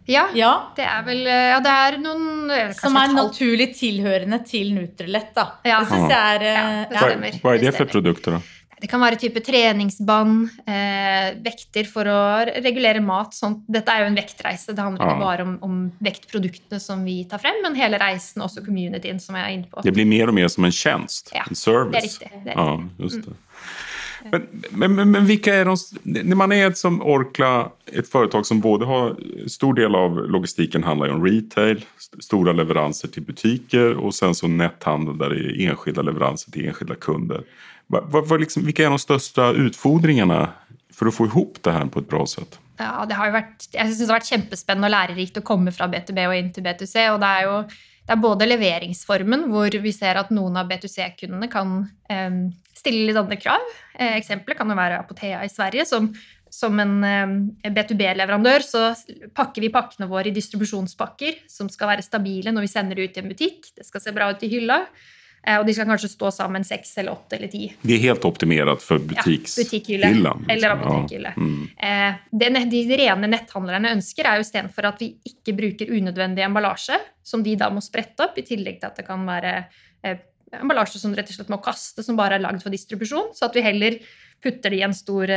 Ja, 0.09 0.28
Ja, 0.35 0.72
det 0.76 0.87
er 0.88 1.02
vel 1.06 1.20
Ja, 1.26 1.59
det 1.62 1.70
er 1.70 1.98
noen 2.00 2.50
eh, 2.50 2.70
Som 2.74 2.96
er 2.96 3.12
naturlig 3.12 3.68
tilhørende 3.78 4.38
til 4.48 4.72
Nutrilett, 4.74 5.35
da. 5.37 5.44
Ja. 5.62 5.83
Det 5.85 5.90
syns 5.92 6.09
jeg 6.11 6.37
er 6.37 6.46
Ja, 6.46 6.54
eh, 6.62 6.88
det 6.88 6.98
stemmer. 7.04 7.37
vad 7.42 7.54
är 7.54 7.59
det 7.59 7.72
for 7.76 7.85
produkter 7.85 8.30
då? 8.33 8.40
Det 8.80 8.88
kan 8.88 9.00
være 9.00 9.18
type 9.20 9.40
treningsbånd, 9.44 10.48
eh, 10.66 11.34
vekter 11.44 11.84
for 11.90 12.08
å 12.08 12.20
regulere 12.64 13.00
mat. 13.04 13.34
Sånt. 13.36 13.64
Dette 13.68 13.92
er 13.92 14.00
jo 14.06 14.06
en 14.10 14.16
vektreise. 14.16 14.72
Det 14.72 14.80
handler 14.82 15.04
ikke 15.04 15.20
bare 15.20 15.42
om, 15.44 15.58
om 15.62 15.92
vektproduktene 16.00 16.80
som 16.80 17.04
vi 17.04 17.24
tar 17.28 17.38
frem, 17.42 17.60
men 17.62 17.76
hele 17.76 17.98
reisen, 18.00 18.42
også 18.42 18.64
communityen 18.64 19.20
som 19.20 19.36
jeg 19.36 19.44
er 19.44 19.54
inne 19.58 19.68
på. 19.70 19.82
Det 19.84 19.92
blir 19.92 20.06
mer 20.08 20.28
og 20.32 20.34
mer 20.34 20.48
som 20.48 20.64
en 20.64 20.72
tjeneste, 20.72 21.34
Ja, 21.36 21.44
en 21.48 21.54
service. 21.54 21.92
Det 21.92 21.98
er 21.98 22.08
riktig. 22.08 22.44
Det 22.44 22.52
er 22.52 22.56
Ja, 22.56 22.76
riktig. 22.76 23.04
just 23.04 23.22
det. 23.28 23.36
Men, 24.32 24.42
men, 24.70 24.94
men, 24.94 25.10
men 25.10 25.26
vilka 25.26 25.54
är 25.54 25.64
de... 25.64 25.76
När 26.02 26.36
man 26.36 26.52
är 26.52 26.66
ett 26.66 26.78
som 26.78 27.02
Orkla, 27.02 27.70
ett 27.92 28.08
företag 28.08 28.46
som 28.46 28.60
både 28.60 28.84
har... 28.86 29.16
Stor 29.48 29.74
del 29.74 29.94
av 29.94 30.30
logistiken 30.30 30.82
handlar 30.84 31.08
om 31.08 31.24
retail, 31.26 31.76
st- 31.98 32.22
stora 32.22 32.52
leveranser 32.52 33.08
till 33.08 33.22
butiker 33.22 33.96
och 33.96 34.14
sen 34.14 34.34
så 34.34 34.48
netthandel 34.48 35.18
där 35.18 35.30
det 35.30 35.36
är 35.36 35.68
enskilda 35.70 36.02
leveranser 36.02 36.50
till 36.52 36.66
enskilda 36.68 36.94
kunder. 36.94 37.42
Va, 37.90 38.00
va, 38.00 38.20
va 38.20 38.37
liksom, 38.37 38.64
vilka 38.64 38.85
är 38.85 38.90
de 38.90 38.98
största 38.98 39.50
utfordringarna 39.50 40.53
för 40.92 41.07
att 41.07 41.14
få 41.14 41.26
ihop 41.26 41.62
det 41.62 41.72
här 41.72 41.87
på 41.87 41.98
ett 41.98 42.09
bra 42.09 42.26
sätt? 42.26 42.59
Ja, 42.79 43.05
det 43.09 43.16
har 43.18 43.29
jo 43.29 43.35
vært, 43.35 43.66
jeg 43.74 43.87
synes 43.90 43.98
det 43.98 44.07
har 44.09 44.18
vært 44.20 44.31
kjempespennende 44.31 44.88
og 44.88 44.94
lærerikt 44.94 45.40
å 45.40 45.44
komme 45.44 45.72
fra 45.74 45.88
B2B 45.90 46.22
og 46.31 46.37
inn 46.38 46.53
til 46.55 46.64
B2C. 46.64 47.11
Og 47.12 47.18
det 47.20 47.31
er 47.37 47.48
jo 47.48 47.57
det 48.11 48.16
er 48.16 48.22
både 48.22 48.46
leveringsformen, 48.48 49.44
hvor 49.53 49.74
vi 49.85 49.92
ser 49.94 50.18
at 50.18 50.33
noen 50.35 50.57
av 50.59 50.70
B2C-kundene 50.70 51.46
kan 51.53 51.76
eh, 52.11 52.38
stille 52.74 53.11
litt 53.11 53.20
andre 53.20 53.38
krav. 53.38 53.66
Eh, 53.94 54.16
Eksempelet 54.16 54.59
kan 54.59 54.70
jo 54.72 54.79
være 54.79 54.98
Apotea 55.03 55.44
i 55.46 55.53
Sverige, 55.53 55.85
som, 55.87 56.09
som 56.50 56.81
en 56.83 56.96
eh, 57.07 57.37
B2B-leverandør 57.70 58.66
så 58.66 58.83
pakker 59.37 59.66
vi 59.66 59.74
pakkene 59.74 60.09
våre 60.11 60.33
i 60.33 60.35
distribusjonspakker 60.35 61.44
som 61.50 61.70
skal 61.70 61.92
være 61.92 62.07
stabile 62.07 62.55
når 62.55 62.66
vi 62.66 62.72
sender 62.72 62.98
det 62.98 63.11
ut 63.11 63.20
i 63.20 63.24
en 63.24 63.31
butikk. 63.31 63.70
Det 63.76 63.87
skal 63.87 64.03
se 64.03 64.14
bra 64.16 64.31
ut 64.33 64.46
i 64.46 64.50
hylla. 64.57 64.83
Eh, 65.46 65.59
Og 65.59 65.66
de 65.66 65.74
skal 65.76 65.88
kanskje 65.88 66.11
stå 66.12 66.31
sammen 66.35 66.64
seks 66.66 66.92
eller 67.00 67.12
åtte 67.12 67.37
eller 67.38 67.50
ti. 67.53 67.68
Det 67.83 67.96
er 67.96 68.03
helt 68.09 68.24
optimerat 68.29 68.83
for 68.85 68.98
butikkhylle. 68.98 70.11
Ja, 70.20 70.35
Eller 70.48 70.74
liksom. 70.74 70.85
apotekhylle. 70.85 71.35
Ja. 71.37 71.42
Mm. 71.42 71.68
Eh, 71.76 72.14
det 72.42 72.50
de 72.70 72.83
rene 73.03 73.31
netthandlerne 73.31 73.94
ønsker, 73.96 74.26
er 74.26 74.40
jo 74.40 74.46
istedenfor 74.46 74.90
at 74.92 75.00
vi 75.00 75.12
ikke 75.33 75.57
bruker 75.57 75.92
unødvendig 75.96 76.44
emballasje, 76.44 76.98
som 77.22 77.42
de 77.42 77.57
da 77.57 77.70
må 77.70 77.83
sprette 77.85 78.24
opp, 78.26 78.38
i 78.38 78.46
tillegg 78.46 78.81
til 78.81 78.90
at 78.90 78.96
det 78.96 79.07
kan 79.07 79.26
være 79.26 79.57
eh, 80.05 80.16
emballasje 80.61 80.98
som 80.98 81.14
rett 81.14 81.31
og 81.31 81.38
slett 81.38 81.53
må 81.53 81.61
kaste, 81.62 82.03
som 82.03 82.16
bare 82.18 82.38
er 82.38 82.44
lagd 82.44 82.62
for 82.62 82.70
distribusjon, 82.70 83.31
så 83.35 83.46
at 83.46 83.55
vi 83.55 83.62
heller 83.62 84.00
putter 84.42 84.70
det 84.72 84.81
i 84.81 84.87
en 84.87 84.96
stor 84.96 85.31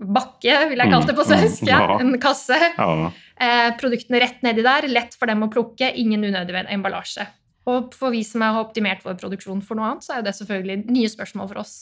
bakke, 0.00 0.54
vil 0.70 0.80
jeg 0.80 0.90
kalle 0.92 1.06
det 1.08 1.16
på 1.16 1.24
Mm, 1.26 1.30
svensk, 1.30 1.66
ja, 1.68 1.80
ja. 1.84 1.98
en 2.00 2.14
kasse. 2.20 2.56
Ja. 2.78 3.10
Eh, 3.40 3.68
produktene 3.80 4.20
rett 4.20 4.42
nedi 4.42 4.62
der, 4.64 4.88
lett 4.88 5.14
for 5.18 5.26
dem 5.30 5.42
å 5.44 5.50
plukke, 5.52 5.90
ingen 5.96 6.24
unødig 6.24 6.64
emballasje. 6.68 7.26
Og 7.68 7.94
for 7.96 8.14
vi 8.14 8.22
som 8.24 8.44
har 8.46 8.60
optimert 8.60 9.04
vår 9.04 9.18
produksjon 9.20 9.60
for 9.64 9.78
noe 9.78 9.90
annet, 9.90 10.06
så 10.06 10.16
er 10.16 10.24
det 10.26 10.36
selvfølgelig 10.38 10.84
nye 10.88 11.10
spørsmål 11.12 11.50
for 11.50 11.62
oss. 11.62 11.74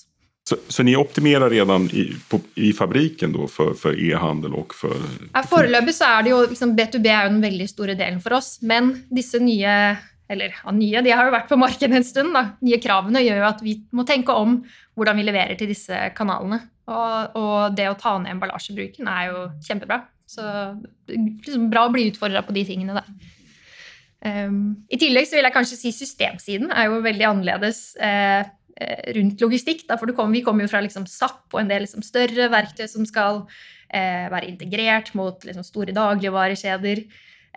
Så, 0.49 0.57
så 0.73 0.83
ni 0.83 0.95
optimerer 0.97 1.51
redan 1.53 1.91
i, 1.93 2.09
i 2.57 2.73
fabriken 2.73 3.35
for, 3.37 3.49
for 3.53 3.75
för 3.75 3.99
e-handel 4.01 4.55
og 4.57 4.73
for 4.75 4.97
Ja, 5.35 5.43
Foreløpig 5.45 5.93
så 5.99 6.09
er 6.09 6.25
det 6.25 6.33
jo 6.33 6.39
liksom, 6.49 6.73
B2B 6.79 7.11
er 7.13 7.27
jo 7.27 7.35
den 7.35 7.43
veldig 7.45 7.67
store 7.69 7.97
delen 7.99 8.23
for 8.25 8.39
oss. 8.39 8.55
Men 8.65 8.95
disse 9.13 9.41
nye 9.45 9.75
eller 10.29 10.55
ja, 10.57 10.73
nye, 10.73 11.03
de 11.05 11.13
har 11.13 11.29
jo 11.29 11.35
vært 11.35 11.53
på 11.53 11.61
markedet 11.61 12.01
en 12.01 12.07
stund. 12.07 12.33
da, 12.37 12.55
Nye 12.65 12.81
kravene 12.81 13.23
gjør 13.25 13.43
jo 13.43 13.49
at 13.49 13.63
vi 13.65 13.79
må 13.97 14.05
tenke 14.09 14.33
om 14.37 14.59
hvordan 14.97 15.21
vi 15.21 15.29
leverer 15.29 15.57
til 15.61 15.69
disse 15.69 16.01
kanalene. 16.17 16.63
Og, 16.89 17.37
og 17.37 17.77
det 17.77 17.91
å 17.91 17.97
ta 18.01 18.15
ned 18.21 18.35
emballasjebruken 18.37 19.09
er 19.13 19.29
jo 19.31 19.47
kjempebra. 19.65 20.03
Så 20.29 20.45
liksom 21.09 21.69
bra 21.73 21.87
å 21.89 21.93
bli 21.93 22.09
utfordra 22.11 22.45
på 22.45 22.57
de 22.57 22.65
tingene 22.69 22.97
der. 22.97 23.37
Um, 24.19 24.85
I 24.91 24.99
tillegg 24.99 25.29
så 25.31 25.39
vil 25.39 25.47
jeg 25.47 25.55
kanskje 25.55 25.77
si 25.79 25.93
systemsiden 25.95 26.73
er 26.75 26.89
jo 26.89 27.03
veldig 27.05 27.27
annerledes 27.29 27.83
eh, 28.03 28.43
eh 28.79 29.13
rundt 29.15 29.41
logistikk. 29.43 29.87
Da, 29.87 29.99
for 29.99 30.11
kom, 30.17 30.35
vi 30.35 30.43
kommer 30.47 30.67
jo 30.67 30.73
fra 30.73 30.83
liksom 30.83 31.07
SAP 31.07 31.55
og 31.55 31.63
en 31.63 31.71
del 31.71 31.85
liksom 31.87 32.03
større 32.03 32.51
verktøy 32.51 32.87
som 32.91 33.07
skal 33.07 33.45
eh, 33.91 34.27
være 34.31 34.51
integrert 34.51 35.15
mot 35.19 35.47
liksom 35.47 35.67
store 35.67 35.95
dagligvarekjeder. 35.95 37.05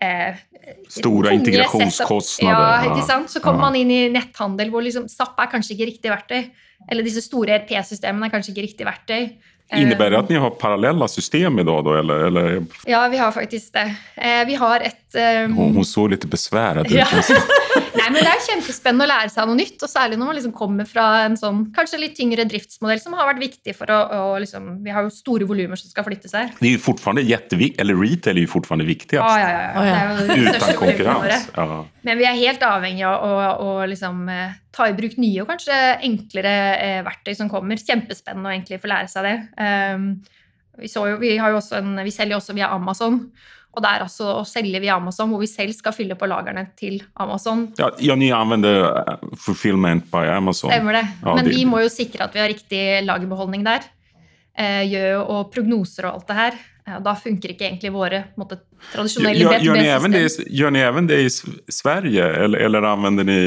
Eh, 0.01 0.41
Store 0.89 1.33
integrasjonskostnader. 1.37 2.85
Ja, 2.85 2.89
ikke 2.89 3.05
sant? 3.05 3.29
Så 3.33 3.41
kommer 3.41 3.67
man 3.69 3.77
inn 3.77 3.91
i 3.93 4.01
netthandel 4.13 4.69
hvor 4.73 4.85
liksom 4.85 5.09
SAP 5.09 5.41
er 5.41 5.49
kanskje 5.51 5.75
ikke 5.75 5.89
riktig 5.91 6.13
verktøy. 6.13 6.51
Eller 6.89 7.05
disse 7.05 7.21
store 7.25 7.59
RP-systemene 7.61 8.27
er 8.27 8.33
kanskje 8.33 8.55
ikke 8.55 8.65
riktig 8.65 8.87
verktøy. 8.87 9.27
Innebär 9.77 10.11
det 10.11 10.19
at 10.19 10.29
ni 10.29 10.35
har 10.35 10.49
parallella 10.49 11.07
system 11.07 11.55
da, 11.55 11.81
då? 11.81 11.93
Eller, 11.93 12.15
eller? 12.15 12.65
Ja, 12.85 13.07
vi 13.07 13.17
har 13.17 13.31
faktisk 13.31 13.73
det. 13.73 13.95
Eh, 14.15 14.45
vi 14.47 14.55
har 14.55 14.79
et 14.79 15.15
um... 15.45 15.53
hun, 15.53 15.75
hun, 15.75 15.85
så 15.85 16.07
litt 16.07 16.25
besværet 16.25 16.85
ut. 16.85 16.91
Ja. 16.91 17.07
Nei, 17.97 18.07
men 18.13 18.21
Det 18.21 18.29
er 18.31 18.43
kjempespennende 18.45 19.05
å 19.07 19.11
lære 19.11 19.31
seg 19.33 19.49
noe 19.49 19.59
nytt, 19.59 19.77
og 19.83 19.91
særlig 19.91 20.19
når 20.19 20.29
man 20.29 20.37
liksom 20.37 20.53
kommer 20.55 20.87
fra 20.89 21.05
en 21.25 21.37
sånn 21.39 21.63
kanskje 21.75 21.99
litt 22.01 22.15
tyngre 22.17 22.45
driftsmodell, 22.49 23.01
som 23.03 23.15
har 23.17 23.29
vært 23.31 23.43
viktig 23.43 23.75
for 23.77 23.91
å, 23.91 23.99
å 24.15 24.39
liksom, 24.41 24.69
Vi 24.85 24.95
har 24.95 25.05
jo 25.05 25.13
store 25.13 25.47
volumer 25.49 25.79
som 25.79 25.91
skal 25.91 26.07
flyttes 26.07 26.35
her. 26.37 26.53
Det 26.59 26.69
er 26.69 26.75
jo 26.77 26.83
fortfarande 26.83 27.25
jätteviktigt, 27.27 27.81
eller 27.83 27.99
retail 27.99 28.39
er 28.39 28.47
jo 28.47 28.53
fortfarande 28.53 28.87
viktigst. 28.89 29.19
Ja, 29.19 29.31
ja, 29.41 29.51
ja. 29.51 29.71
Oh, 29.75 29.87
ja. 29.87 30.51
Uten 30.51 30.79
konkurranse. 30.79 31.39
Ja. 31.55 31.81
Men 32.07 32.21
vi 32.21 32.27
er 32.27 32.39
helt 32.39 32.65
avhengig 32.65 33.07
av 33.07 33.25
å, 33.27 33.31
å 33.65 33.71
liksom, 33.91 34.23
eh, 34.31 34.59
ta 34.75 34.87
i 34.89 34.95
bruk 34.97 35.17
nye 35.21 35.43
og 35.43 35.49
kanskje 35.51 35.79
enklere 36.07 36.53
eh, 36.77 36.99
verktøy 37.05 37.33
som 37.37 37.49
kommer. 37.51 37.79
Kjempespennende 37.81 38.49
å 38.49 38.55
egentlig 38.55 38.81
få 38.81 38.91
lære 38.91 39.11
seg 39.11 39.27
det. 39.27 39.35
Um, 39.59 40.13
vi, 40.79 40.89
jo, 40.89 41.17
vi, 41.21 41.35
en, 41.37 41.97
vi 42.05 42.13
selger 42.13 42.39
også 42.39 42.55
via 42.57 42.71
Amazon. 42.73 43.25
Og 43.71 43.83
det 43.83 43.87
er 43.87 44.03
altså 44.03 44.27
å 44.41 44.43
selge 44.47 44.81
via 44.83 44.97
Amazon, 44.99 45.29
hvor 45.31 45.39
vi 45.39 45.47
selv 45.47 45.75
skal 45.77 45.95
fylle 45.95 46.17
på 46.19 46.27
lagrene 46.27 46.65
til 46.79 46.97
Amazon. 47.23 47.69
Ja, 47.79 47.87
ja 48.03 48.17
ni 48.19 48.27
anvender 48.35 48.83
eh, 48.89 49.29
fulfillment 49.39 50.09
by 50.11 50.25
Amazon. 50.33 50.73
Stemmer 50.73 50.99
det. 50.99 51.05
Ja, 51.21 51.35
Men 51.37 51.47
det... 51.47 51.55
vi 51.55 51.63
må 51.69 51.79
jo 51.85 51.91
sikre 51.91 52.27
at 52.27 52.35
vi 52.35 52.43
har 52.43 52.51
riktig 52.51 52.83
lagerbeholdning 53.07 53.63
der. 53.67 53.87
Eh, 54.59 54.83
gjør 54.91 55.23
og 55.23 55.53
prognoser 55.53 56.09
og 56.09 56.19
alt 56.19 56.27
det 56.33 56.39
her. 56.41 56.59
Da 57.05 57.13
funker 57.15 57.53
ikke 57.53 57.67
egentlig 57.69 57.91
våre 57.93 58.23
måte, 58.41 58.57
tradisjonelle 58.91 59.45
B2B-system. 59.45 60.49
Gjør 60.51 60.73
ni 60.73 60.81
even 60.83 61.07
det 61.07 61.19
i 61.23 61.29
Sverige, 61.31 62.25
eller, 62.43 62.65
eller 62.67 62.87
anvender 62.89 63.27
ni 63.27 63.41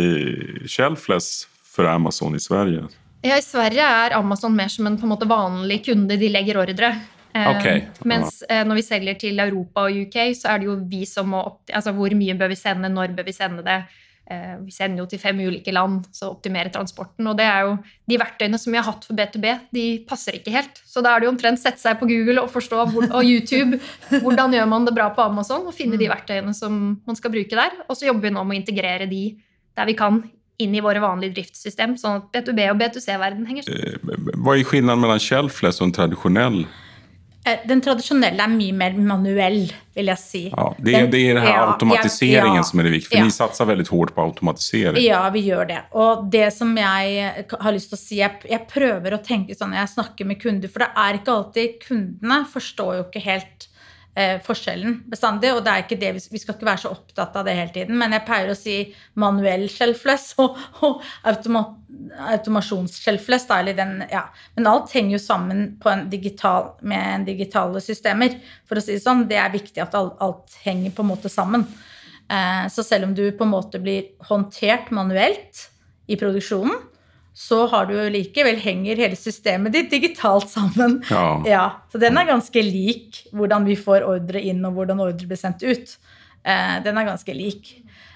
Shelfless 0.71 1.49
for 1.69 1.91
Amazon 1.91 2.39
i 2.39 2.41
Sverige? 2.41 2.87
Ja, 3.25 3.37
I 3.37 3.45
Sverige 3.45 3.85
er 3.85 4.15
Amazon 4.17 4.55
mer 4.57 4.69
som 4.73 4.87
en, 4.87 4.97
en 5.01 5.11
måte, 5.11 5.29
vanlig 5.29 5.83
kunde. 5.87 6.17
De 6.21 6.29
legger 6.31 6.61
ordre. 6.61 6.93
Eh, 7.35 7.51
okay. 7.51 7.83
Mens 8.07 8.45
uh, 8.47 8.63
når 8.63 8.79
vi 8.79 8.87
selger 8.87 9.19
til 9.19 9.43
Europa 9.43 9.89
og 9.89 10.01
UK, 10.07 10.19
så 10.39 10.53
er 10.53 10.63
det 10.63 10.69
jo 10.69 10.79
vi 10.87 11.03
som 11.09 11.33
må 11.35 11.43
Altså 11.75 11.91
hvor 11.97 12.15
mye 12.15 12.37
bør 12.39 12.53
vi 12.53 12.59
sende, 12.59 12.91
når 12.93 13.17
bør 13.17 13.27
vi 13.27 13.35
sende 13.35 13.65
det? 13.67 13.81
Uh, 14.31 14.63
vi 14.63 14.73
sender 14.73 15.03
jo 15.03 15.07
til 15.11 15.19
fem 15.21 15.41
ulike 15.43 15.75
land, 15.75 16.07
så 16.15 16.31
optimere 16.31 16.71
transporten. 16.73 17.27
Og 17.27 17.35
det 17.37 17.49
er 17.49 17.67
jo 17.67 17.73
de 18.09 18.19
verktøyene 18.23 18.61
som 18.61 18.73
vi 18.73 18.79
har 18.79 18.87
hatt 18.87 19.03
for 19.05 19.19
B2B, 19.19 19.51
de 19.75 19.87
passer 20.09 20.39
ikke 20.39 20.55
helt. 20.55 20.79
Så 20.87 21.03
da 21.05 21.11
er 21.11 21.21
det 21.21 21.29
jo 21.29 21.33
omtrent 21.35 21.61
sette 21.61 21.83
seg 21.83 21.99
på 21.99 22.09
Google 22.09 22.45
og 22.45 22.53
forstå 22.55 22.85
hvor, 22.93 23.09
og 23.11 23.27
YouTube 23.27 23.81
hvordan 24.23 24.55
gjør 24.55 24.71
man 24.71 24.87
det 24.87 24.95
bra 24.97 25.11
på 25.17 25.27
Amazon, 25.27 25.67
og 25.67 25.75
finne 25.75 25.99
de 25.99 26.07
mm. 26.07 26.15
verktøyene 26.15 26.55
som 26.55 26.79
man 27.03 27.19
skal 27.19 27.35
bruke 27.35 27.59
der. 27.59 27.77
Og 27.89 27.99
så 27.99 28.09
jobber 28.09 28.29
vi 28.29 28.35
nå 28.39 28.47
med 28.47 28.61
å 28.61 28.61
integrere 28.63 29.11
de 29.11 29.25
der 29.75 29.91
vi 29.91 29.99
kan 29.99 30.23
inn 30.63 30.79
i 30.79 30.81
våre 30.87 31.03
vanlige 31.03 31.35
driftssystem, 31.35 31.99
sånn 31.99 32.23
at 32.23 32.31
B2B 32.31 32.71
og 32.71 32.79
B2C-verden 32.79 33.43
henger 33.51 33.67
sammen. 33.67 34.33
Hva 34.39 34.55
er 34.55 34.63
forskjellen 34.63 35.03
mellom 35.03 35.19
shelfless 35.19 35.83
og 35.83 35.89
en 35.89 35.97
tradisjonell 35.99 36.63
Eh, 36.63 36.84
den 37.69 37.83
tradisjonelle 37.85 38.41
er 38.41 38.53
mye 38.53 38.75
mer 38.77 38.95
manuell, 38.97 39.67
vil 39.95 40.11
jeg 40.11 40.21
si. 40.21 40.43
Ja, 40.49 40.71
det, 40.79 40.95
er, 40.97 41.09
det 41.13 41.21
er 41.21 41.39
den 41.39 41.49
ja, 41.49 41.67
automatiseringen 41.75 42.57
ja, 42.57 42.65
som 42.65 42.81
er 42.81 42.89
det 42.89 42.95
viktige. 42.95 43.19
For 43.19 43.29
ja. 43.29 43.35
Satser 43.37 43.69
veldig 43.69 43.87
hardt 43.91 44.15
på 44.17 44.25
automatisering. 44.25 45.01
Ja, 45.05 45.21
vi 45.35 45.45
gjør 45.51 45.69
det. 45.69 45.83
Og 46.01 46.25
det 46.33 46.49
som 46.57 46.73
jeg 46.79 47.45
har 47.53 47.77
lyst 47.77 47.93
til 47.93 47.99
å 47.99 48.01
si, 48.01 48.19
jeg, 48.23 48.41
jeg 48.49 48.65
prøver 48.71 49.19
å 49.19 49.21
tenke 49.25 49.57
sånn 49.59 49.75
når 49.75 49.83
jeg 49.83 49.95
snakker 49.99 50.31
med 50.31 50.41
kunder, 50.41 50.73
for 50.73 50.87
det 50.87 50.91
er 51.05 51.21
ikke 51.21 51.37
alltid 51.39 51.79
Kundene 51.85 52.41
forstår 52.49 52.97
jo 52.97 53.07
ikke 53.09 53.25
helt 53.27 53.69
eh, 54.15 54.37
forskjellen 54.45 55.01
bestandig. 55.11 55.53
Og 55.55 55.63
det 55.65 55.73
er 55.73 55.85
ikke 55.85 55.99
det, 56.01 56.13
vi 56.31 56.41
skal 56.41 56.57
ikke 56.57 56.69
være 56.69 56.83
så 56.85 56.93
opptatt 56.95 57.37
av 57.39 57.47
det 57.49 57.57
hele 57.59 57.73
tiden. 57.75 57.99
Men 58.01 58.15
jeg 58.17 58.27
pleier 58.29 58.53
å 58.53 58.59
si 58.59 58.77
manuell 59.21 59.67
shelfless 59.73 60.33
og, 60.43 60.59
og 60.87 61.03
automa, 61.31 61.65
automasjonsshelfless. 62.35 63.49
Ja. 64.13 64.27
Men 64.57 64.71
alt 64.71 64.95
henger 64.95 65.19
jo 65.19 65.23
sammen 65.23 65.67
en 65.91 66.07
digital, 66.13 66.75
med 66.83 67.27
digitale 67.29 67.83
systemer. 67.85 68.39
For 68.69 68.81
å 68.81 68.85
si 68.85 68.97
det 68.97 69.05
sånn, 69.05 69.27
det 69.31 69.41
er 69.41 69.55
viktig 69.55 69.83
at 69.85 69.97
alt, 69.99 70.17
alt 70.25 70.57
henger 70.65 70.95
på 70.95 71.05
en 71.05 71.13
måte 71.13 71.33
sammen. 71.33 71.67
Eh, 72.31 72.65
så 72.73 72.87
selv 72.87 73.11
om 73.11 73.15
du 73.17 73.27
på 73.37 73.45
en 73.45 73.53
måte 73.53 73.83
blir 73.83 74.15
håndtert 74.31 74.91
manuelt 74.95 75.69
i 76.09 76.17
produksjonen, 76.21 76.77
så 77.35 77.65
har 77.67 77.89
du 77.91 77.97
likevel 78.15 78.61
henger 78.63 79.01
hele 79.03 79.17
systemet 79.19 79.75
ditt 79.75 79.91
digitalt 79.91 80.47
sammen. 80.51 81.01
Ja. 81.11 81.27
ja. 81.49 81.65
Så 81.91 81.99
den 81.99 82.19
er 82.19 82.29
ganske 82.29 82.63
lik 82.63 83.25
hvordan 83.35 83.67
vi 83.67 83.75
får 83.79 84.07
ordre 84.07 84.43
inn, 84.43 84.63
og 84.67 84.79
hvordan 84.79 85.03
ordre 85.03 85.27
blir 85.31 85.41
sendt 85.41 85.67
ut. 85.67 85.97
Eh, 86.47 86.77
den 86.85 87.01
er 87.01 87.09
ganske 87.09 87.35
lik. 87.35 87.75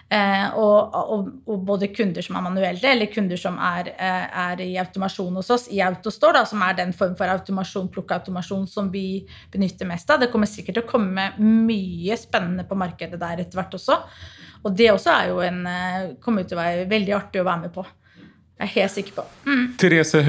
Eh, 0.08 0.54
og, 0.56 0.94
og, 0.96 1.26
og, 1.44 1.64
både 1.68 1.90
kunder 1.92 2.24
som 2.24 2.38
er 2.38 2.44
manuelle, 2.46 2.92
eller 2.94 3.10
kunder 3.12 3.36
som 3.36 3.58
er, 3.60 3.90
eh, 3.92 4.38
er, 4.46 4.62
i 4.64 4.78
automasjon 4.80 5.36
hos 5.36 5.50
oss, 5.52 5.66
i 5.68 5.82
Autostore, 5.84 6.38
da, 6.38 6.46
som 6.48 6.62
er 6.64 6.78
den 6.78 6.94
form 6.96 7.12
for 7.18 7.28
automasjon, 7.28 7.90
plukkeautomasjon 7.92 8.64
som 8.70 8.88
vi 8.94 9.26
benytter 9.52 9.90
mest 9.90 10.08
av. 10.08 10.22
Det 10.22 10.30
kommer 10.32 10.48
sikkert 10.48 10.78
til 10.78 10.86
å 10.86 10.92
komme 10.94 11.28
mye 11.42 12.16
spennende 12.16 12.64
på 12.70 12.78
markedet 12.78 13.20
der 13.20 13.44
etter 13.44 13.60
hvert 13.60 13.76
også. 13.76 14.00
Og 14.64 14.72
det 14.78 14.88
også 14.94 15.12
er 15.12 15.28
jo 15.28 15.42
en, 15.44 15.60
eh, 15.66 16.14
kommer 16.24 16.48
til 16.48 16.56
å 16.56 16.62
være 16.62 16.88
veldig 16.88 17.18
artig 17.18 17.42
å 17.42 17.50
være 17.50 17.66
med 17.66 17.76
på. 17.76 17.84
Jeg 18.58 18.66
er 18.66 18.74
helt 18.74 18.90
sikker 18.90 19.14
på. 19.20 19.24
Mm. 19.46 19.64
Therese, 19.78 20.20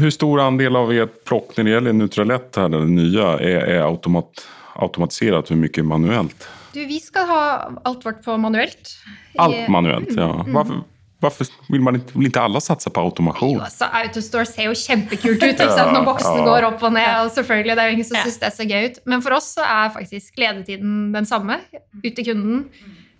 hvor 0.00 0.12
stor 0.14 0.40
andel 0.46 0.78
av 0.80 0.92
ert 0.94 1.18
plock 1.28 1.52
når 1.56 1.66
det 1.66 1.74
gjelder 1.74 1.96
Nutralett, 1.98 2.56
här, 2.56 2.72
det 2.72 2.80
nye, 2.88 3.26
er, 3.44 3.58
er 3.74 3.82
automat, 3.84 4.40
automatisert? 4.80 5.50
Hvor 5.52 5.60
mye 5.60 5.84
manuelt? 5.90 6.46
Du, 6.72 6.80
vi 6.88 6.96
skal 7.00 7.28
ha 7.28 7.42
alt 7.84 8.06
vårt 8.06 8.24
på 8.24 8.38
manuelt. 8.40 8.96
Alt 9.38 9.68
manuelt, 9.68 10.16
ja. 10.16 10.30
Mm. 10.32 10.56
Hvorfor, 10.56 10.80
hvorfor 11.20 11.52
vil, 11.68 11.84
man, 11.84 12.00
vil 12.14 12.30
ikke 12.30 12.48
alle 12.48 12.64
satse 12.64 12.88
på 12.88 13.04
automasjon? 13.04 13.58
Jo, 13.58 13.62
altså, 13.68 13.92
Autostore 14.00 14.48
ser 14.48 14.70
jo 14.70 14.74
kjempekult 14.80 15.44
ut 15.44 15.60
ja, 15.60 15.86
når 15.92 16.08
boksen 16.08 16.40
ja. 16.40 16.48
går 16.48 16.68
opp 16.72 16.88
og 16.88 16.96
ned. 16.96 17.12
og 17.20 17.32
selvfølgelig, 17.36 17.76
Det 17.76 17.84
er 17.84 17.92
jo 17.92 17.98
ingen 17.98 18.08
som 18.08 18.18
ja. 18.18 18.26
syns 18.26 18.40
det 18.42 18.54
ser 18.56 18.72
gøy 18.72 18.88
ut. 18.88 19.00
Men 19.12 19.28
for 19.28 19.36
oss 19.36 19.52
så 19.58 19.68
er 19.68 19.92
faktisk 20.00 20.40
ledetiden 20.40 21.12
den 21.14 21.28
samme 21.28 21.60
ut 22.00 22.10
til 22.10 22.32
kunden. 22.32 22.68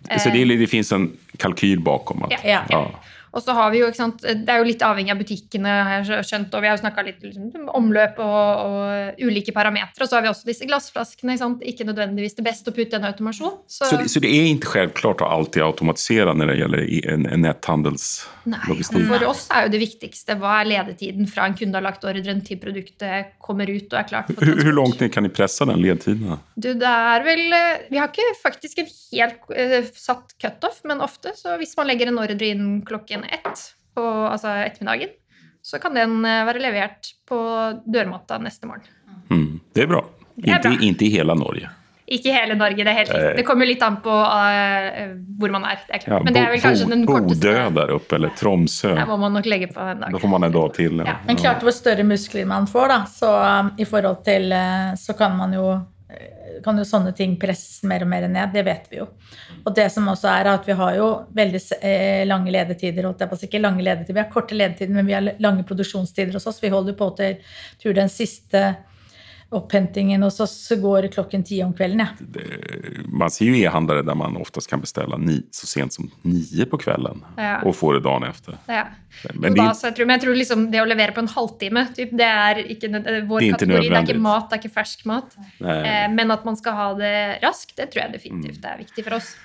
Så 0.09 0.33
det, 0.33 0.47
det 0.57 0.69
finnes 0.69 0.91
en 0.93 1.11
kalkyl 1.41 1.85
bakom? 1.85 2.25
At, 2.25 2.41
ja. 2.43 2.65
ja. 2.69 2.87
Og 3.35 3.43
så 3.43 3.51
har 3.55 3.71
vi 3.73 3.81
jo, 3.81 3.89
ikke 3.91 3.99
sant, 3.99 4.21
Det 4.23 4.51
er 4.51 4.61
jo 4.61 4.67
litt 4.67 4.83
avhengig 4.85 5.11
av 5.11 5.19
butikkene, 5.19 5.71
har 5.87 6.05
jeg 6.05 6.23
skjønt, 6.29 6.53
og 6.55 6.63
vi 6.63 6.69
har 6.69 6.77
jo 6.77 6.81
snakka 6.83 7.03
litt 7.03 7.23
liksom, 7.25 7.67
omløp 7.75 8.21
og, 8.23 8.61
og, 8.63 9.19
ulike 9.19 9.51
parametere. 9.55 10.05
Og 10.05 10.09
så 10.11 10.17
har 10.17 10.23
vi 10.23 10.31
også 10.31 10.47
disse 10.47 10.67
glassflaskene. 10.69 11.35
Ikke, 11.35 11.41
sant? 11.43 11.65
ikke 11.67 11.87
nødvendigvis 11.89 12.37
det 12.37 12.45
beste 12.47 12.71
å 12.71 12.75
putte 12.75 12.95
i 12.95 12.99
en 13.01 13.09
automasjon. 13.09 13.57
Så, 13.67 13.89
så, 13.89 13.99
det, 13.99 14.07
så 14.13 14.23
det 14.23 14.31
er 14.31 14.47
ikke 14.53 14.71
selvklart 14.77 15.25
å 15.25 15.31
alltid 15.35 15.65
automatisere 15.65 16.35
når 16.37 16.53
det 16.53 16.57
gjelder 16.61 16.85
en, 17.11 17.27
en 17.35 17.43
netthandelslogistikk? 17.43 19.01
Nei, 19.01 19.09
for 19.11 19.27
oss 19.33 19.43
er 19.51 19.67
jo 19.67 19.73
det 19.75 19.83
viktigste 19.83 20.39
hva 20.39 20.61
er 20.61 20.71
ledetiden 20.71 21.27
fra 21.27 21.49
en 21.49 21.57
kunde 21.59 21.79
har 21.79 21.85
lagt 21.85 22.07
ordren 22.07 22.39
til 22.45 22.61
produktet 22.61 23.35
kommer 23.43 23.69
ut 23.69 23.91
og 23.91 23.99
er 23.99 24.07
klart 24.07 24.31
for 24.31 24.39
transport. 24.39 24.63
Hvor 24.63 24.77
langt 24.79 25.03
kan 25.11 25.27
dere 25.27 25.35
presse 25.35 25.67
den 25.67 25.83
ledetiden? 25.83 26.39
Du, 26.55 26.71
det 26.71 26.95
er 27.11 27.25
vel 27.25 27.43
Vi 27.91 27.99
har 27.99 28.09
ikke 28.09 28.31
faktisk 28.39 28.79
en 28.81 28.89
helt 28.89 29.51
uh, 29.51 29.91
satt 29.99 30.35
cutoff, 30.41 30.79
men 30.87 31.03
ofte 31.03 31.35
så 31.35 31.57
hvis 31.59 31.75
man 31.77 31.89
legger 31.91 32.11
en 32.11 32.21
ordre 32.21 32.47
inn 32.47 32.79
klokken 32.87 33.24
ett 33.33 33.63
på 33.95 34.03
altså 34.03 34.51
ettermiddagen, 34.65 35.15
så 35.65 35.79
kan 35.81 35.95
den 35.97 36.19
eh, 36.25 36.43
være 36.47 36.61
levert 36.61 37.13
på 37.27 37.39
dørmatta 37.85 38.37
neste 38.43 38.69
morgen. 38.69 38.91
Mm, 39.31 39.59
det 39.73 39.85
er 39.85 39.89
bra. 39.95 40.03
Inntil 40.35 40.77
ikke 40.83 41.07
i 41.07 41.15
hele 41.15 41.35
Norge. 41.39 41.71
Ikke 42.05 42.29
i 42.29 42.33
hele 42.35 42.53
Norge, 42.53 42.83
det 42.85 42.91
er 42.91 42.97
helt 42.99 43.09
riktig. 43.09 43.37
Det 43.39 43.43
kommer 43.47 43.65
litt 43.65 43.81
an 43.81 43.95
på 44.05 44.13
uh, 44.13 45.15
hvor 45.41 45.53
man 45.55 45.63
er. 45.65 45.79
det 45.87 45.95
er 45.97 46.03
klart. 46.03 46.27
Men 46.27 46.35
det 46.35 46.43
er 46.43 46.51
vel 46.53 46.61
kanskje 46.61 46.89
den 46.91 47.05
korteste 47.09 47.49
Bodø 47.49 47.79
der 47.79 47.93
oppe, 47.95 48.19
eller 48.19 48.35
Tromsø. 48.37 48.91
Der 48.93 49.09
må 49.09 49.17
man 49.23 49.33
nok 49.33 49.49
legge 49.49 49.71
på 49.73 49.81
en 49.81 50.03
dag. 50.03 50.13
Da 50.13 50.21
får 50.21 50.31
man 50.35 50.45
en 50.45 50.53
dag 50.53 50.75
til. 50.75 51.01
Ja. 51.01 51.07
Ja. 51.09 51.15
Men 51.25 51.39
klart 51.41 51.65
hvor 51.65 51.73
større 51.73 52.05
muskler 52.05 52.45
man 52.51 52.69
får, 52.69 52.93
da, 52.93 52.99
så 53.09 53.31
um, 53.41 53.73
i 53.81 53.89
forhold 53.89 54.21
til 54.27 54.53
uh, 54.53 54.93
Så 55.01 55.17
kan 55.17 55.33
man 55.39 55.57
jo 55.57 55.65
kan 56.63 56.77
jo 56.79 56.85
sånne 56.87 57.11
ting 57.15 57.35
presses 57.39 57.83
mer 57.87 58.05
og 58.05 58.09
mer 58.11 58.27
ned. 58.31 58.53
Det 58.53 58.63
vet 58.65 58.87
vi 58.91 58.99
jo. 59.01 59.07
Og 59.63 59.75
det 59.75 59.87
som 59.93 60.07
også 60.11 60.31
er 60.31 60.49
at 60.53 60.67
vi 60.67 60.77
har 60.79 60.97
jo 60.97 61.09
veldig 61.35 61.61
eh, 61.79 62.23
lange 62.27 62.53
ledetider. 62.53 63.05
holdt 63.05 63.23
jeg 63.23 63.31
på 63.31 63.39
Ikke 63.47 63.63
lange 63.63 63.85
ledetider, 63.85 64.13
Vi 64.13 64.23
har 64.23 64.33
korte 64.33 64.57
ledetider, 64.57 64.93
men 64.93 65.05
vi 65.05 65.17
har 65.17 65.31
lange 65.39 65.63
produksjonstider 65.67 66.33
hos 66.33 66.47
oss. 66.47 66.61
Vi 66.63 66.73
holder 66.73 66.97
på 66.97 67.09
til 67.17 67.39
tror 67.81 67.97
den 67.97 68.09
siste 68.09 68.65
opphentingen 69.49 70.23
hos 70.23 70.39
oss 70.39 70.71
går 70.81 71.07
klokken 71.13 71.43
ti 71.43 71.63
om 71.63 71.73
kvelden. 71.73 71.99
Ja. 71.99 72.07
Det, 72.19 72.45
man 73.07 73.31
ser 73.31 73.51
jo 73.51 73.59
e-handlere 73.59 74.03
der 74.05 74.17
man 74.17 74.37
oftest 74.41 74.69
kan 74.69 74.81
bestille 74.81 75.17
ni, 75.21 75.37
så 75.53 75.69
sent 75.69 75.93
som 75.93 76.09
ni 76.25 76.65
på 76.69 76.79
kvelden 76.81 77.21
ja. 77.37 77.59
og 77.61 77.75
få 77.77 77.93
det 77.95 78.03
dagen 78.07 78.25
etter. 78.27 78.57
Ja. 78.67 78.87
Men, 79.33 79.53
det, 79.53 79.61
da, 79.61 79.69
jeg 79.71 79.95
tror, 79.95 80.09
men, 80.09 80.15
jeg 80.17 80.25
tror, 80.25 80.39
liksom 80.41 80.67
det 80.73 80.81
å 80.81 80.89
levere 80.89 81.15
på 81.15 81.23
en 81.23 81.31
halvtime 81.31 81.85
typ, 81.95 82.13
det 82.17 82.27
er 82.27 82.61
ikke 82.65 82.91
vår 82.91 83.45
det 83.45 83.47
er 83.47 83.55
kategori. 83.55 83.87
Det 83.87 84.01
er 84.01 84.09
ikke 84.09 84.25
mat, 84.25 84.49
det 84.49 84.57
er 84.57 84.63
ikke 84.63 84.75
fersk 84.81 85.07
mat. 85.09 85.39
Eh, 85.61 86.05
men 86.17 86.35
at 86.35 86.45
man 86.47 86.59
skal 86.59 86.79
ha 86.79 86.91
det 86.99 87.15
raskt, 87.45 87.77
det 87.77 87.91
tror 87.93 88.07
jeg 88.07 88.17
definitivt 88.17 88.61
mm. 88.63 88.69
er 88.73 88.81
viktig 88.81 89.07
for 89.07 89.19
oss. 89.21 89.35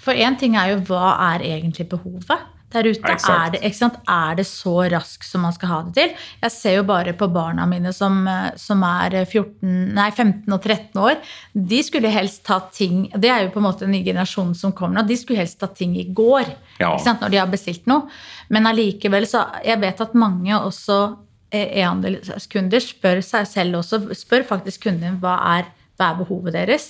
For 0.00 0.16
én 0.16 0.36
ting 0.40 0.56
er 0.56 0.74
jo 0.74 0.80
hva 0.88 1.16
er 1.32 1.44
egentlig 1.48 1.88
behovet 1.90 2.38
der 2.72 2.88
ute? 2.90 3.14
Er 3.30 3.50
det, 3.54 3.60
er 3.64 4.34
det 4.38 4.46
så 4.48 4.74
raskt 4.92 5.26
som 5.26 5.42
man 5.46 5.54
skal 5.56 5.68
ha 5.72 5.78
det 5.86 5.94
til? 5.96 6.14
Jeg 6.44 6.54
ser 6.54 6.76
jo 6.78 6.84
bare 6.88 7.14
på 7.18 7.28
barna 7.32 7.66
mine 7.70 7.92
som, 7.96 8.20
eh, 8.28 8.50
som 8.60 8.82
er 8.86 9.18
14, 9.24 9.94
nei, 9.96 10.10
15 10.10 10.52
og 10.52 10.60
13 10.62 11.00
år. 11.02 11.16
De 11.54 11.82
skulle 11.86 12.12
helst 12.12 12.44
ta 12.46 12.60
ting 12.72 13.08
Det 13.14 13.30
er 13.30 13.44
jo 13.44 13.50
på 13.54 13.60
en 13.60 13.66
måte 13.68 13.86
den 13.86 13.94
ny 13.96 14.04
generasjon 14.04 14.54
som 14.54 14.72
kommer 14.72 15.00
nå. 15.00 15.06
De 15.08 15.16
skulle 15.16 15.40
helst 15.42 15.58
ta 15.60 15.66
ting 15.66 15.96
i 15.96 16.04
går 16.04 16.46
Ja. 16.80 16.96
når 16.96 17.30
de 17.30 17.36
har 17.36 17.46
bestilt 17.50 17.86
noe. 17.86 18.08
Men 18.48 18.64
allikevel 18.66 19.26
så 19.26 19.46
Jeg 19.64 19.80
vet 19.80 20.00
at 20.00 20.14
mange 20.14 20.52
også 20.54 21.16
eh, 21.52 21.80
e-handelskunder 21.82 22.80
spør 22.80 23.22
seg 23.22 23.46
selv 23.46 23.80
også, 23.80 24.14
spør 24.14 24.44
faktisk 24.46 24.84
kunden 24.86 25.18
hva 25.20 25.36
er, 25.58 25.64
hva 26.00 26.10
er 26.10 26.20
behovet 26.22 26.56
deres, 26.56 26.88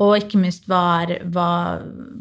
og 0.00 0.16
ikke 0.16 0.40
minst 0.40 0.64
hva, 0.70 0.82
er, 1.04 1.26
hva, 1.32 1.48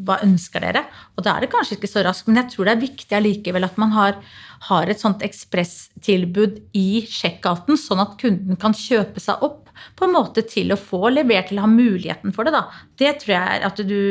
hva 0.05 0.19
ønsker 0.25 0.65
dere. 0.67 0.85
Og 1.15 1.25
da 1.25 1.35
er 1.35 1.45
det 1.45 1.51
kanskje 1.53 1.79
ikke 1.79 1.91
så 1.91 2.03
raskt, 2.05 2.27
men 2.27 2.41
jeg 2.43 2.51
tror 2.53 2.67
det 2.67 2.75
er 2.75 2.83
viktig 2.83 3.17
allikevel 3.17 3.67
at 3.67 3.77
man 3.81 3.93
har, 3.95 4.19
har 4.67 4.91
et 4.91 5.01
sånt 5.01 5.23
ekspresstilbud 5.25 6.59
i 6.75 7.05
checkouten, 7.09 7.79
sånn 7.79 8.03
at 8.03 8.17
kunden 8.21 8.59
kan 8.59 8.75
kjøpe 8.75 9.23
seg 9.23 9.43
opp 9.45 9.71
på 9.95 10.07
en 10.07 10.15
måte 10.15 10.43
til 10.47 10.73
å 10.73 10.79
få 10.79 11.09
levert 11.13 11.51
eller 11.51 11.65
ha 11.65 11.71
muligheten 11.71 12.35
for 12.35 12.47
det. 12.47 12.55
da. 12.55 12.65
Det 12.99 13.15
tror 13.23 13.35
jeg 13.35 13.55
er 13.59 13.69
at 13.69 13.81
du 13.87 14.01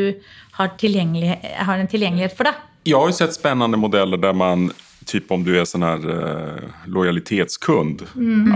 har, 0.59 0.73
har 0.73 1.79
en 1.79 1.91
tilgjengelighet 1.91 2.37
for 2.37 2.49
det. 2.49 2.55
Jeg 2.85 2.99
har 3.01 3.09
jo 3.09 3.17
sett 3.17 3.37
spennende 3.37 3.81
modeller 3.81 4.21
der 4.21 4.37
man, 4.37 4.69
typ 5.09 5.31
om 5.33 5.45
du 5.45 5.55
er 5.57 5.69
sånn 5.69 5.85
her 5.85 6.05
uh, 6.05 6.83
lojalitetskund, 6.89 8.05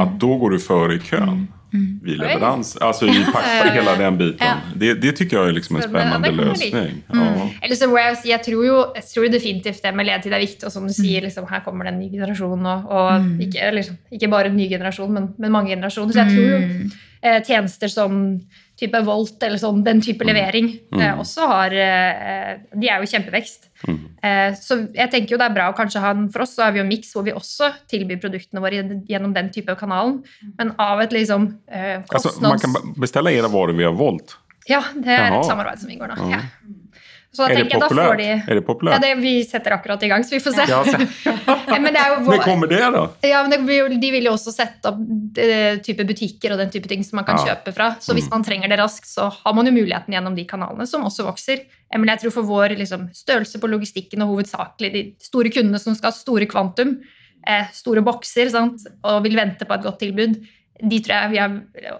at 0.01 0.19
da 0.21 0.35
går 0.43 0.57
du 0.57 0.61
før 0.63 0.93
i 0.97 1.01
kön. 1.73 2.01
Vid 2.03 2.19
leverans, 2.19 2.77
alltså 2.77 3.07
i 3.07 3.25
pack, 3.33 3.73
hela 3.75 3.97
den 3.97 4.19
biten. 4.19 4.47
Ja. 4.47 4.55
Det, 4.77 4.95
det 4.95 5.13
tycker 5.13 5.37
jag 5.37 5.49
är 5.49 5.53
liksom 5.53 5.77
en 5.77 5.83
spännande 5.83 6.29
kan 6.29 6.37
man 6.37 7.37
Ja. 7.37 7.51
Eller 7.63 7.75
så 7.75 7.99
jeg, 7.99 8.17
jeg 8.25 8.45
tror 8.45 8.67
jo 8.67 8.79
jeg 8.95 9.05
tror 9.05 9.29
definitivt 9.29 9.83
det 9.83 9.93
med 9.93 10.07
ledtid 10.07 10.33
er 10.33 10.41
viktig. 10.41 10.67
Og 10.67 10.73
som 10.73 10.87
du 10.87 10.93
sier, 10.93 11.23
liksom, 11.23 11.47
her 11.51 11.61
kommer 11.65 11.85
det 11.85 11.95
en 11.95 12.01
ny 12.01 12.11
generasjon. 12.13 12.67
Og, 12.67 12.89
og 12.89 13.43
ikke, 13.43 13.61
eller, 13.61 13.81
liksom, 13.81 13.99
ikke 14.13 14.29
bare 14.29 14.53
en 14.53 14.57
ny 14.57 14.69
generasjon, 14.69 15.13
men, 15.13 15.29
men 15.39 15.53
mange 15.53 15.71
generasjoner. 15.75 16.13
Så 16.13 16.25
jeg 16.25 16.35
tror 16.35 16.49
jo 16.49 16.91
eh, 17.23 17.43
tjenester 17.45 17.89
som 17.93 18.41
type 18.79 19.01
Volt 19.07 19.43
eller 19.43 19.61
sånn, 19.61 19.83
den 19.87 20.01
type 20.05 20.27
levering 20.27 20.71
eh, 20.95 21.19
også 21.19 21.49
har 21.51 21.75
eh, 21.75 22.53
De 22.79 22.89
er 22.89 23.03
jo 23.03 23.11
kjempevekst. 23.11 23.69
Eh, 24.23 24.55
så 24.59 24.81
jeg 24.95 25.11
tenker 25.13 25.35
jo 25.35 25.41
det 25.41 25.49
er 25.51 25.57
bra 25.57 25.69
å 25.71 25.77
kanskje 25.77 26.03
ha 26.03 26.15
en 26.15 26.27
For 26.35 26.43
oss 26.47 26.57
så 26.57 26.67
har 26.67 26.75
vi 26.75 26.81
jo 26.81 26.87
en 26.87 26.91
miks 26.91 27.13
hvor 27.15 27.27
vi 27.27 27.35
også 27.37 27.73
tilbyr 27.91 28.21
produktene 28.23 28.63
våre 28.63 28.83
gjennom 29.09 29.35
den 29.37 29.51
type 29.55 29.75
kanalen. 29.79 30.21
Men 30.59 30.75
av 30.83 31.03
et 31.05 31.15
liksom 31.15 31.51
eh, 31.67 32.01
Altså, 32.09 32.35
man 32.43 32.59
kan 32.59 32.75
bestille 32.75 33.09
beställa 33.09 33.33
era 33.33 33.49
varor 33.49 33.75
via 33.79 33.91
Volt. 33.91 34.37
Ja, 34.69 34.83
det 34.95 35.09
er 35.09 35.31
Jaha. 35.31 35.39
et 35.41 35.49
samarbeid 35.49 35.81
som 35.81 35.91
inngår 35.91 36.13
nå. 36.13 36.29
Ja. 36.29 36.43
Så 37.29 37.45
da 37.45 37.49
er, 37.53 37.55
det 37.55 37.57
tenker 37.69 37.75
jeg, 37.77 37.81
da 37.83 37.89
får 38.09 38.17
de 38.19 38.27
er 38.35 38.57
det 38.59 38.63
populært? 38.67 38.95
Ja, 38.97 38.99
det, 39.05 39.23
vi 39.23 39.33
setter 39.45 39.75
akkurat 39.77 40.03
i 40.03 40.09
gang, 40.09 40.23
så 40.25 40.33
vi 40.33 40.41
får 40.41 40.55
se. 40.57 40.65
Ja, 40.71 40.79
så- 40.91 41.79
men 41.79 41.93
det 41.93 42.01
er 42.01 42.15
jo 42.15 42.23
vår, 42.25 42.41
kommer 42.43 42.71
det 42.71 42.79
da? 42.81 43.03
ja, 43.29 43.43
men 43.45 43.53
det, 43.53 43.99
de 44.01 44.11
vil 44.15 44.25
jo 44.31 44.33
også 44.33 44.55
sette 44.55 44.89
opp 44.91 45.39
eh, 45.39 45.77
type 45.85 46.07
butikker 46.09 46.55
og 46.57 46.59
den 46.63 46.73
type 46.73 46.89
ting 46.89 47.05
som 47.05 47.21
man 47.21 47.27
kan 47.29 47.37
Ja. 47.43 47.53
kjøpe 47.53 47.75
fra. 47.77 47.91
Så 48.01 48.17
hvis 48.17 48.31
man 48.33 48.43
trenger 48.49 48.73
det 48.73 48.79
raskt, 48.81 49.07
så 49.07 49.29
har 49.45 49.55
man 49.55 49.69
jo 49.69 49.73
muligheten 49.77 50.17
gjennom 50.17 50.35
de 50.35 50.47
kanalene, 50.49 50.87
som 50.89 51.05
også 51.05 51.29
vokser. 51.29 51.67
Men 51.95 52.09
jeg 52.15 52.25
tror 52.25 52.35
for 52.41 52.49
vår 52.49 52.75
liksom, 52.81 53.07
størrelse 53.15 53.61
på 53.61 53.69
logistikken 53.71 54.25
og 54.25 54.33
hovedsakelig 54.35 54.93
de 54.97 55.05
store 55.23 55.53
kundene 55.53 55.79
som 55.85 55.95
skal 55.95 56.11
ha 56.11 56.17
store 56.17 56.49
kvantum, 56.49 56.97
eh, 57.47 57.69
store 57.77 58.01
bokser 58.05 58.51
sant? 58.51 58.89
og 59.05 59.23
vil 59.29 59.37
vente 59.37 59.65
på 59.69 59.77
et 59.77 59.85
godt 59.85 60.01
tilbud, 60.01 60.41
de 60.79 60.99
tror 61.03 61.15
jeg 61.17 61.31
vi 61.33 61.39
har, 61.43 61.55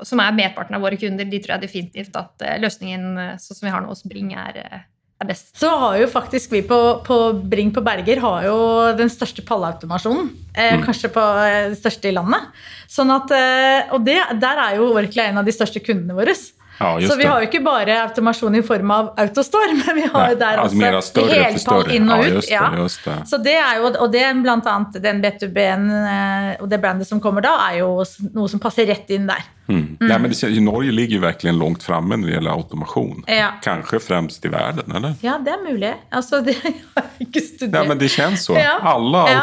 som 0.07 0.21
er 0.23 0.33
medparten 0.37 0.77
av 0.77 0.83
våre 0.85 0.97
kunder, 1.01 1.25
de 1.27 1.39
tror 1.43 1.57
jeg 1.57 1.65
definitivt 1.69 2.17
at 2.17 2.45
eh, 2.47 2.59
løsningen 2.63 3.09
eh, 3.19 3.33
sånn 3.43 3.57
som 3.59 3.67
vi 3.67 3.73
har 3.75 3.83
nå 3.83 3.89
hos 3.91 4.05
Bring, 4.07 4.33
er, 4.39 4.85
er 5.19 5.29
best. 5.29 5.51
Så 5.59 5.71
har 5.81 5.97
jo 5.99 6.09
faktisk 6.11 6.53
vi 6.55 6.63
på, 6.67 6.79
på 7.07 7.17
Bring 7.51 7.73
på 7.75 7.83
Berger 7.85 8.21
har 8.23 8.47
jo 8.47 8.59
den 8.99 9.11
største 9.13 9.43
pallautomasjonen. 9.47 10.31
Eh, 10.55 10.79
Kanskje 10.85 11.11
på 11.15 11.25
eh, 11.45 11.71
det 11.73 11.81
største 11.81 12.11
i 12.11 12.15
landet. 12.15 12.53
Sånn 12.91 13.11
at, 13.15 13.35
eh, 13.35 13.91
og 13.95 14.07
det, 14.07 14.19
der 14.41 14.63
er 14.69 14.79
jo 14.79 14.93
Orkla 14.95 15.29
en 15.29 15.43
av 15.43 15.49
de 15.49 15.55
største 15.55 15.83
kundene 15.85 16.17
våre. 16.19 16.37
Ja, 16.79 17.01
just 17.01 17.13
Så 17.13 17.17
vi 17.19 17.23
det. 17.25 17.29
har 17.31 17.43
jo 17.43 17.49
ikke 17.49 17.63
bare 17.65 17.97
automasjon 18.05 18.55
i 18.55 18.63
form 18.63 18.91
av 18.95 19.09
Autostore, 19.19 19.75
men 19.87 19.97
vi 19.97 20.07
har 20.13 20.31
jo 20.31 20.39
der 20.39 20.63
altså, 20.63 20.79
også 20.79 21.11
större 21.11 21.43
heltall 21.43 21.91
inn 21.97 22.09
og 22.11 22.23
Ja, 22.23 22.29
ut. 22.29 22.35
just 22.39 22.49
det, 22.49 22.55
ja. 22.55 22.71
just 22.83 23.05
det. 23.05 23.17
Så 23.27 23.41
det 23.43 23.57
er 23.59 23.81
jo, 23.81 23.91
og 23.99 24.13
det 24.15 24.25
blant 24.43 24.67
annet 24.71 24.99
den 25.03 25.23
B2B-en 25.25 25.89
eh, 25.91 26.51
og 26.63 26.69
det 26.71 26.81
brandet 26.83 27.09
som 27.11 27.21
kommer 27.21 27.43
da, 27.45 27.57
er 27.71 27.81
jo 27.81 27.91
noe 28.35 28.49
som 28.49 28.63
passer 28.63 28.87
rett 28.87 29.11
inn 29.11 29.27
der. 29.27 29.43
Mm. 29.69 29.99
Nej, 30.01 30.19
men 30.19 30.31
det, 30.33 30.61
Norge 30.65 30.93
ligger 30.95 31.19
jo 31.19 31.23
virkelig 31.27 31.53
langt 31.59 31.83
framme 31.85 32.17
når 32.17 32.31
det 32.31 32.35
gjelder 32.39 32.55
automasjon. 32.55 33.25
Ja. 33.29 33.51
Kanskje 33.65 34.01
fremst 34.01 34.47
i 34.49 34.49
verden, 34.49 34.95
eller? 34.97 35.19
Ja, 35.21 35.35
det 35.45 35.53
er 35.53 35.61
mulig. 35.67 35.91
Altså, 36.15 36.41
det 36.47 36.55
jeg 36.65 37.27
ikke 37.27 37.43
studert. 37.45 37.75
Nei, 37.75 37.83
men 37.91 38.01
det 38.01 38.09
kjennes 38.15 38.47
så. 38.49 38.57
Ja. 38.57 38.79
Alle, 38.95 39.27
Ja. 39.29 39.43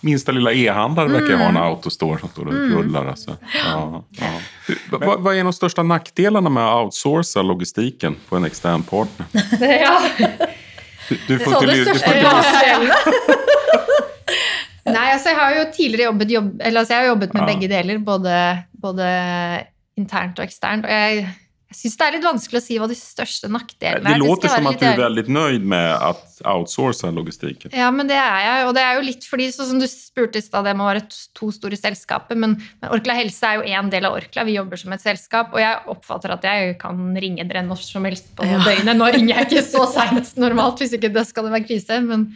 Minste 0.00 0.32
lille 0.32 0.52
e-handlare 0.54 1.10
verkar 1.10 1.30
ju 1.34 1.36
ha 1.36 1.48
en 1.48 1.56
autostore 1.56 2.18
som 2.20 2.30
står 2.30 2.50
og 2.50 2.72
ruller. 2.72 3.08
Altså. 3.12 3.36
Ja, 3.54 4.02
ja. 4.18 4.32
Du, 4.68 4.78
vad, 4.90 5.20
vad 5.20 5.36
är 5.36 5.44
de 5.44 5.52
största 5.52 5.82
nackdelarna 5.82 6.50
med 6.50 6.64
att 6.68 6.84
outsourca 6.84 7.42
logistiken 7.42 8.16
på 8.28 8.36
en 8.36 8.44
extern 8.44 8.82
partner? 8.82 9.26
ja. 9.60 10.00
Du, 11.08 11.18
du 11.26 11.38
får 11.38 11.60
till, 11.60 11.84
du 11.84 11.84
får. 11.84 12.14
Nei, 14.88 15.10
altså 15.12 15.28
jeg 15.32 15.36
har 15.38 15.54
jo 15.56 15.64
tidligere 15.74 16.06
jobbet, 16.08 16.30
jobb, 16.32 16.52
eller, 16.64 16.80
altså 16.80 16.94
jeg 16.94 17.02
har 17.02 17.08
jobbet 17.10 17.34
med 17.34 17.42
Ja. 17.42 17.46
begge 17.50 17.68
deler, 17.68 17.98
både, 17.98 18.34
både 18.72 19.08
internt 20.00 20.38
og 20.38 20.44
eksternt. 20.48 20.86
Og 20.88 20.92
jeg, 20.92 21.26
jeg 21.68 21.76
syns 21.76 21.96
det 22.00 22.06
er 22.06 22.14
litt 22.16 22.24
vanskelig 22.24 22.58
å 22.62 22.64
si 22.64 22.76
hva 22.80 22.86
de 22.88 22.96
største 22.96 23.48
nakdelene 23.52 24.06
det 24.08 24.14
er. 24.14 24.22
låter 24.22 24.48
skal 24.48 24.62
som 24.62 24.68
at 24.70 24.74
att 24.74 24.80
du 24.80 24.86
litt 24.86 24.98
veldig 24.98 24.98
nøyd 24.98 25.04
väldigt 25.04 25.28
nöjd 25.28 25.64
med 25.68 25.94
att 25.94 26.40
outsourca 26.44 27.10
logistiken. 27.10 27.70
Ja, 27.74 27.90
men 27.90 28.08
det 28.08 28.16
er 28.16 28.40
jeg. 28.44 28.66
Og 28.68 28.74
det 28.74 28.82
er 28.86 28.94
jo 28.96 29.04
litt 29.04 29.24
fordi, 29.28 29.50
sånn 29.52 29.68
som 29.72 29.80
du 29.82 29.86
spurte 29.90 30.38
i 30.38 30.44
stad, 30.44 30.64
det 30.64 30.76
må 30.78 30.86
være 30.88 31.02
to 31.36 31.50
store 31.52 31.76
selskaper. 31.76 32.38
Men, 32.38 32.56
men 32.80 32.94
Orkla 32.94 33.16
Helse 33.18 33.44
er 33.46 33.58
jo 33.58 33.66
én 33.68 33.90
del 33.92 34.08
av 34.08 34.16
Orkla. 34.16 34.46
Vi 34.48 34.56
jobber 34.56 34.80
som 34.80 34.94
et 34.96 35.04
selskap. 35.04 35.52
Og 35.52 35.60
jeg 35.60 35.82
oppfatter 35.92 36.36
at 36.36 36.46
jeg 36.46 36.78
kan 36.80 37.16
ringe 37.18 37.44
dere 37.48 37.64
når 37.66 37.82
som 37.84 38.06
helst 38.08 38.30
på 38.38 38.46
Ja. 38.48 38.62
døgnet. 38.64 38.96
Nå 38.96 39.10
ringer 39.12 39.34
jeg 39.36 39.50
ikke 39.50 39.66
så 39.66 39.84
seint 39.92 40.36
normalt, 40.40 40.80
hvis 40.80 40.94
ikke 40.96 41.12
det 41.12 41.26
skal 41.28 41.48
det 41.48 41.52
være 41.58 41.68
krise. 41.68 42.00
Men, 42.00 42.30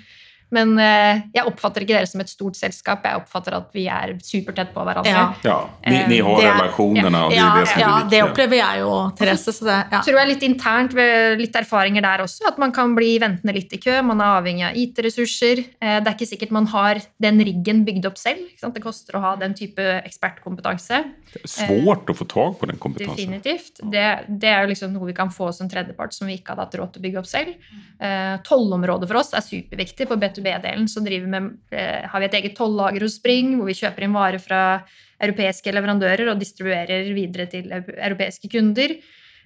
men 0.53 0.75
eh, 0.79 1.23
jeg 1.35 1.47
oppfatter 1.49 1.83
ikke 1.85 1.97
dere 1.97 2.07
som 2.11 2.21
et 2.23 2.29
stort 2.31 2.57
selskap. 2.59 3.05
Jeg 3.09 3.23
oppfatter 3.23 3.57
at 3.57 3.71
vi 3.75 3.87
er 3.89 4.15
supertett 4.23 4.71
på 4.75 4.85
hverandre. 4.87 5.11
Ja. 5.13 5.25
Ja, 5.43 5.57
ni, 5.89 5.99
ni 6.13 6.19
har 6.21 6.37
Det 6.41 6.47
är- 6.47 6.55
relationerna 6.55 7.25
och 7.25 7.31
det 7.33 7.37
Ja, 7.37 7.57
det 7.61 7.67
som 7.67 7.81
är 7.81 7.85
ja, 7.87 8.01
det 8.05 8.11
det 8.17 8.23
opplever 8.23 8.57
jeg 8.57 8.81
jo, 8.81 9.11
Therese. 9.19 9.53
Så 9.57 9.65
det, 9.65 9.79
ja. 9.91 10.03
tror 10.05 10.19
jeg 10.21 10.29
litt 10.29 10.43
internt, 10.47 10.93
ved 10.95 11.41
litt 11.41 11.57
erfaringer 11.57 12.03
der 12.03 12.23
også, 12.25 12.47
at 12.49 12.59
man 12.59 12.73
kan 12.73 12.95
bli 12.95 13.19
ventende 13.19 13.55
litt 13.57 13.73
i 13.73 13.79
kø. 13.79 14.03
Man 14.03 14.21
er 14.21 14.39
avhengig 14.41 14.65
av 14.69 14.77
IT-ressurser. 14.77 15.65
Eh, 15.81 15.99
Det 16.03 16.07
er 16.09 16.15
ikke 16.15 16.29
sikkert 16.37 16.51
man 16.51 16.67
har 16.67 17.01
den 17.21 17.39
riggen 17.41 17.85
bygd 17.85 18.07
opp 18.07 18.19
selv. 18.19 18.39
Ikke 18.53 18.61
sant? 18.61 18.75
Det 18.75 18.83
koster 18.85 19.17
å 19.17 19.21
ha 19.21 19.35
den 19.37 19.55
type 19.55 19.81
ekspertkompetanse. 20.05 21.03
Det 21.33 21.41
er 21.45 21.49
svårt 21.49 22.07
å 22.13 22.15
få 22.17 22.27
tag 22.29 22.59
på 22.61 22.67
den 22.69 22.77
kompetansen. 22.79 23.17
Definitivt. 23.17 23.81
Det, 23.91 24.05
det 24.29 24.49
er 24.53 24.63
jo 24.67 24.69
liksom 24.73 24.93
noe 24.93 25.07
vi 25.09 25.15
kan 25.17 25.31
få 25.33 25.53
som 25.55 25.69
tredjepart 25.69 26.13
som 26.15 26.27
vi 26.29 26.37
ikke 26.39 26.53
hadde 26.55 26.67
hatt 26.67 26.75
råd 26.81 26.93
til 26.93 27.01
å 27.03 27.05
bygge 27.07 27.19
opp 27.23 27.27
selv. 27.31 27.55
Eh, 28.01 28.37
Tollområdet 28.45 29.09
for 29.09 29.21
oss 29.23 29.33
er 29.35 29.41
superviktig. 29.45 30.09
På 30.11 30.17
B2B-delen 30.45 30.89
så 30.91 31.03
med, 31.03 31.57
eh, 31.71 32.05
har 32.09 32.21
vi 32.21 32.29
et 32.29 32.35
eget 32.41 32.57
tollager 32.57 33.03
hos 33.03 33.17
Spring, 33.21 33.57
hvor 33.57 33.67
vi 33.67 33.79
kjøper 33.79 34.05
inn 34.05 34.15
varer 34.15 34.43
fra 34.43 34.83
europeiske 35.23 35.73
leverandører 35.73 36.33
og 36.33 36.39
distribuerer 36.41 37.13
videre 37.15 37.47
til 37.47 37.71
europeiske 37.71 38.51
kunder. 38.51 38.97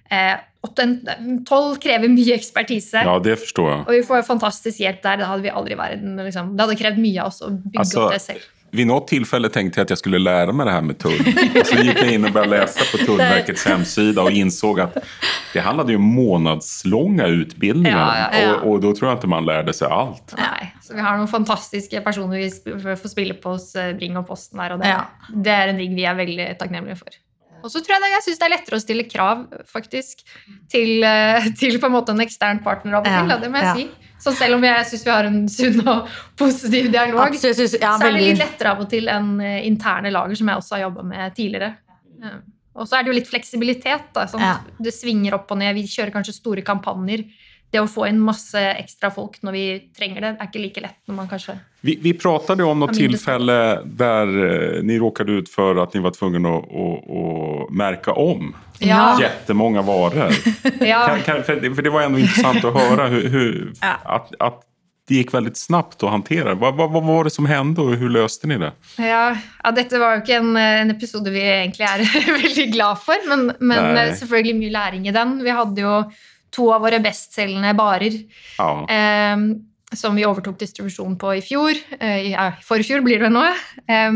Eh, 0.09 0.35
toll 1.47 1.75
krever 1.83 2.09
mye 2.11 2.35
ekspertise. 2.37 3.03
Ja, 3.03 3.17
det 3.19 3.37
forstår 3.43 3.71
jeg. 3.71 3.81
Og 3.85 3.93
vi 3.95 4.03
får 4.07 4.27
fantastisk 4.27 4.79
hjelp 4.79 5.01
der. 5.03 5.21
Det 5.21 5.27
hadde 5.27 5.45
vi 5.45 5.53
aldri 5.53 5.77
vært. 5.79 6.03
Liksom. 6.27 6.53
Det 6.55 6.65
hadde 6.65 6.79
krevd 6.79 7.01
mye 7.03 7.23
av 7.23 7.31
oss 7.33 7.41
å 7.43 7.51
bygge 7.51 7.83
altså, 7.83 8.05
opp 8.05 8.15
det 8.15 8.21
selv. 8.23 8.45
Vid 8.77 8.87
något 8.87 9.07
tillfälle 9.07 9.49
tänkte 9.49 9.79
jag 9.79 9.83
att 9.85 9.89
jag 9.89 9.99
skulle 9.99 10.19
lära 10.19 10.51
mig 10.53 10.65
det 10.65 10.71
här 10.71 10.81
med 10.81 10.99
tull. 10.99 11.17
Så 11.65 11.75
gick 11.75 11.97
jag 12.01 12.11
in 12.13 12.25
och 12.25 12.31
började 12.31 12.51
läsa 12.59 12.97
på 12.97 13.05
Tullverkets 13.05 13.65
hemsida 13.65 14.21
och 14.21 14.31
insåg 14.31 14.79
att 14.79 14.97
det 15.53 15.59
handlade 15.59 15.91
ju 15.91 15.95
om 15.95 16.03
månadslånga 16.03 17.25
utbildningar. 17.27 18.29
Ja, 18.31 18.39
ja, 18.39 18.41
ja. 18.47 18.55
Och, 18.55 18.71
och 18.71 18.81
då 18.81 18.95
tror 18.95 19.09
jag 19.09 19.17
inte 19.17 19.27
man 19.27 19.45
lärde 19.45 19.73
sig 19.73 19.87
allt. 19.87 20.33
Nej. 20.37 20.73
så 20.81 20.93
vi 20.95 21.01
har 21.03 21.17
noen 21.17 21.27
fantastiske 21.27 21.99
personer 22.01 22.37
vi 22.39 22.95
får 22.95 23.09
spille 23.09 23.33
på 23.33 23.49
hos 23.57 23.75
eh, 23.75 23.89
Bring 23.97 24.15
og 24.17 24.27
Posten 24.27 24.59
der. 24.59 24.73
og 24.73 24.79
det, 24.79 24.87
Ja. 24.93 25.01
det 25.43 25.51
er 25.51 25.67
en 25.73 25.77
rigg 25.81 25.95
vi 25.97 26.05
er 26.07 26.15
veldig 26.15 26.45
takknemlige 26.59 26.95
for. 27.01 27.17
Og 27.63 27.71
så 27.73 27.81
tror 27.83 27.97
jeg 27.97 28.13
jeg 28.13 28.23
synes 28.23 28.39
det 28.39 28.45
er 28.45 28.53
lettere 28.53 28.77
å 28.77 28.83
stille 28.83 29.03
krav, 29.09 29.41
faktisk, 29.67 30.21
til, 30.71 31.03
eh, 31.03 31.49
til 31.59 31.79
på 31.81 31.89
en 31.89 31.95
måte 31.97 32.13
en 32.15 32.21
ekstern 32.23 32.61
partner 32.63 32.99
av 32.99 33.07
og 33.07 33.07
Ja, 33.11 33.23
til, 33.25 33.41
det 33.41 33.51
må 33.51 33.57
jeg 33.57 33.65
ja. 33.65 33.73
si. 33.75 34.06
Så 34.19 34.33
selv 34.35 34.55
om 34.57 34.63
jeg 34.65 34.85
synes 34.89 35.05
vi 35.05 35.11
har 35.13 35.27
en 35.29 35.39
sunn 35.51 35.81
og 35.87 36.07
positiv 36.39 36.91
dialog, 36.91 37.21
Absolutt, 37.27 37.55
synes- 37.59 37.77
ja, 37.81 37.93
så 37.97 38.07
er 38.07 38.15
det 38.17 38.23
litt 38.25 38.39
lettere 38.41 38.71
av 38.73 38.79
og 38.81 38.89
til 38.89 39.07
enn 39.13 39.39
eh, 39.41 39.59
interne 39.67 40.11
lager, 40.11 40.35
som 40.39 40.47
jeg 40.49 40.57
også 40.57 40.75
har 40.77 40.85
jobba 40.87 41.03
med 41.03 41.35
tidligere. 41.37 41.73
Og 42.77 42.85
så 42.87 42.97
er 42.97 43.03
det 43.05 43.11
jo 43.11 43.17
litt 43.17 43.29
fleksibilitet. 43.29 44.09
Da, 44.13 44.25
sånn 44.29 44.41
Ja. 44.41 44.55
Det 44.81 44.93
svinger 44.93 45.33
opp 45.33 45.51
og 45.51 45.57
ned. 45.57 45.73
Vi 45.75 45.83
kjører 45.89 46.11
kanskje 46.13 46.33
store 46.37 46.61
kampanjer 46.65 47.23
det 47.71 47.81
å 47.83 47.87
få 47.89 48.05
inn 48.07 48.19
masse 48.23 48.59
ekstra 48.79 49.09
folk 49.11 49.41
når 49.43 49.55
vi 49.55 49.63
trenger 49.97 50.23
det, 50.23 50.29
er 50.39 50.47
ikke 50.47 50.61
like 50.63 50.83
lett 50.83 50.99
når 51.09 51.17
man 51.17 51.27
kanskje 51.31 51.57
Vi, 51.83 51.97
vi 52.01 52.13
jo 52.15 52.69
om 52.69 52.79
noe 52.79 52.93
tilfelle 52.95 53.57
der 53.83 54.31
dere 54.31 54.31
tillfälle 54.31 54.77
eh, 54.77 54.83
ni 54.87 54.99
råkade 54.99 55.31
ut 55.41 55.49
for 55.51 55.79
at 55.83 55.93
ni 55.93 56.01
var 56.03 56.15
tvungna 56.15 56.53
å, 56.55 56.61
å, 56.63 56.87
å 57.21 57.25
merke 57.71 58.15
om 58.15 58.53
Ja. 58.79 59.17
jättemånga 59.19 59.81
varer. 59.81 60.31
Ja, 60.85 61.03
Kan, 61.07 61.21
kan, 61.25 61.43
for, 61.43 61.55
det, 61.55 61.69
det 61.83 61.89
var 61.91 62.07
ändå 62.07 62.19
interessant 62.23 62.63
å 62.63 62.71
høre 62.75 63.09
hur, 63.09 63.29
hur, 63.33 63.53
Ja. 63.81 63.97
at, 64.05 64.31
at 64.39 64.63
det 65.07 65.21
gikk 65.21 65.31
veldig 65.37 65.53
snabbt 65.55 66.03
å 66.03 66.09
håndtere. 66.11 66.53
Hva, 66.59 66.73
hva, 66.75 66.89
hva, 66.91 67.01
var 67.03 67.27
det 67.27 67.31
som 67.31 67.47
hendte, 67.47 67.79
og 67.83 67.93
hvordan 67.95 68.11
løste 68.11 68.49
ni 68.51 68.57
det? 68.59 68.73
ja, 68.99 69.29
ja, 69.63 69.71
dette 69.75 70.01
var 70.01 70.17
jo 70.17 70.23
ikke 70.25 70.39
en, 70.41 70.49
en 70.59 70.91
episode 70.91 71.31
vi 71.31 71.43
egentlig 71.45 71.87
er 71.87 72.03
veldig 72.43 72.65
glad 72.73 72.99
for, 73.05 73.29
men, 73.31 73.53
men 73.59 74.01
eh, 74.01 74.11
selvfølgelig 74.19 74.57
mye 74.59 74.73
læring 74.75 75.07
i 75.07 75.15
den. 75.15 75.37
Vi 75.45 75.55
hadde 75.55 75.85
jo 75.85 75.93
to 76.51 76.69
av 76.73 76.81
våre 76.81 76.99
bestselgende 77.03 77.73
barer 77.77 78.13
Ja. 78.59 78.85
eh, 78.89 79.37
som 79.95 80.15
vi 80.15 80.25
overtok 80.25 80.57
distribusjon 80.59 81.17
på 81.17 81.37
i 81.37 81.41
fjor. 81.41 81.73
Eh, 81.99 82.17
i- 82.27 82.31
ja, 82.31 82.51
forfjor 82.61 83.01
blir 83.01 83.19
det 83.19 83.29
nå. 83.31 83.45
Eh, 83.87 84.11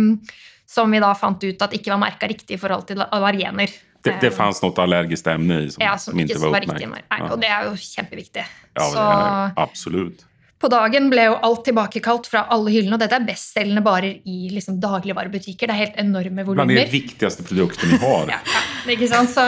som 0.68 0.92
vi 0.92 1.00
da 1.00 1.14
fant 1.14 1.44
ut 1.44 1.62
at 1.62 1.72
ikke 1.74 1.92
var 1.92 1.98
merka 2.00 2.28
riktig 2.28 2.56
i 2.56 2.58
forhold 2.58 2.88
til 2.88 2.98
allergener. 3.12 3.68
Det, 4.04 4.16
det 4.22 4.32
fantes 4.34 4.60
fanns 4.62 4.78
allergisk 4.80 5.28
emne 5.28 5.60
i 5.66 5.70
som, 5.70 5.82
ja, 5.84 5.96
som, 5.98 6.14
som 6.14 6.20
ikke 6.20 6.40
var 6.40 6.62
riktig. 6.64 6.88
Nei, 6.90 7.02
Ja. 7.20 7.28
Og 7.28 7.40
det 7.42 7.50
er 7.50 7.64
jo 7.66 7.72
kjempeviktig. 7.78 8.46
Ja, 8.76 8.82
Så 8.90 8.94
det 8.96 9.02
är, 9.02 9.52
absolut. 9.58 10.26
På 10.62 10.70
dagen 10.70 11.07
ble 11.09 11.24
jo 11.26 11.38
alt 11.41 11.64
tilbakekalt 11.66 12.28
fra 12.30 12.43
alle 12.53 12.70
hyllene, 12.74 12.93
og 12.93 13.01
dette 13.01 13.18
er 13.18 13.26
bestselgende 13.26 13.82
barer 13.86 14.20
i 14.30 14.51
liksom, 14.53 14.78
dagligvarebutikker. 14.84 15.68
Det 15.68 15.74
er 15.74 15.80
helt 15.80 15.97
enorme 16.03 16.45
Bland 16.45 16.70
de 16.70 16.86
viktigste 16.91 17.43
produktene 17.47 17.97
vi 17.97 18.01
har. 18.05 18.30
Ja, 18.36 18.39
ja, 18.86 18.91
ikke 18.93 19.09
sant? 19.09 19.34
Så 19.34 19.41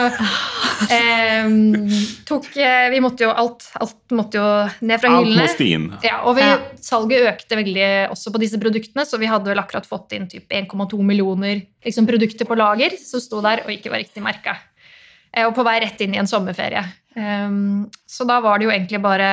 eh, 0.90 1.46
tok 2.26 2.48
eh, 2.56 2.88
Vi 2.90 3.00
måtte 3.04 3.26
jo 3.26 3.30
alt, 3.30 3.66
alt 3.80 4.14
måtte 4.16 4.40
jo 4.40 4.48
ned 4.86 5.00
fra 5.02 5.12
alt 5.14 5.28
hyllene. 5.28 5.46
Måtte 5.46 5.68
inn. 5.68 5.88
Ja, 6.04 6.20
og 6.26 6.36
vi, 6.38 6.44
Ja. 6.48 6.58
salget 6.82 7.28
økte 7.30 7.58
veldig 7.62 7.88
også 8.12 8.34
på 8.34 8.42
disse 8.42 8.60
produktene, 8.60 9.06
så 9.08 9.18
vi 9.22 9.30
hadde 9.30 9.50
vel 9.50 9.62
akkurat 9.62 9.86
fått 9.88 10.12
inn 10.18 10.28
typ 10.30 10.50
1,2 10.50 11.00
millioner 11.02 11.62
liksom, 11.84 12.06
produkter 12.10 12.48
på 12.48 12.58
lager 12.58 12.96
som 13.00 13.22
sto 13.22 13.42
der 13.44 13.64
og 13.64 13.72
ikke 13.74 13.92
var 13.94 14.02
riktig 14.02 14.22
merka. 14.24 14.58
Eh, 15.34 15.46
Og 15.46 15.54
på 15.54 15.64
vei 15.66 15.78
rett 15.82 16.00
inn 16.04 16.14
i 16.14 16.18
en 16.22 16.30
sommerferie. 16.30 16.84
Ehm, 17.16 17.86
så 18.06 18.26
da 18.26 18.40
var 18.42 18.58
det 18.58 18.66
jo 18.66 18.74
egentlig 18.74 19.00
bare 19.02 19.30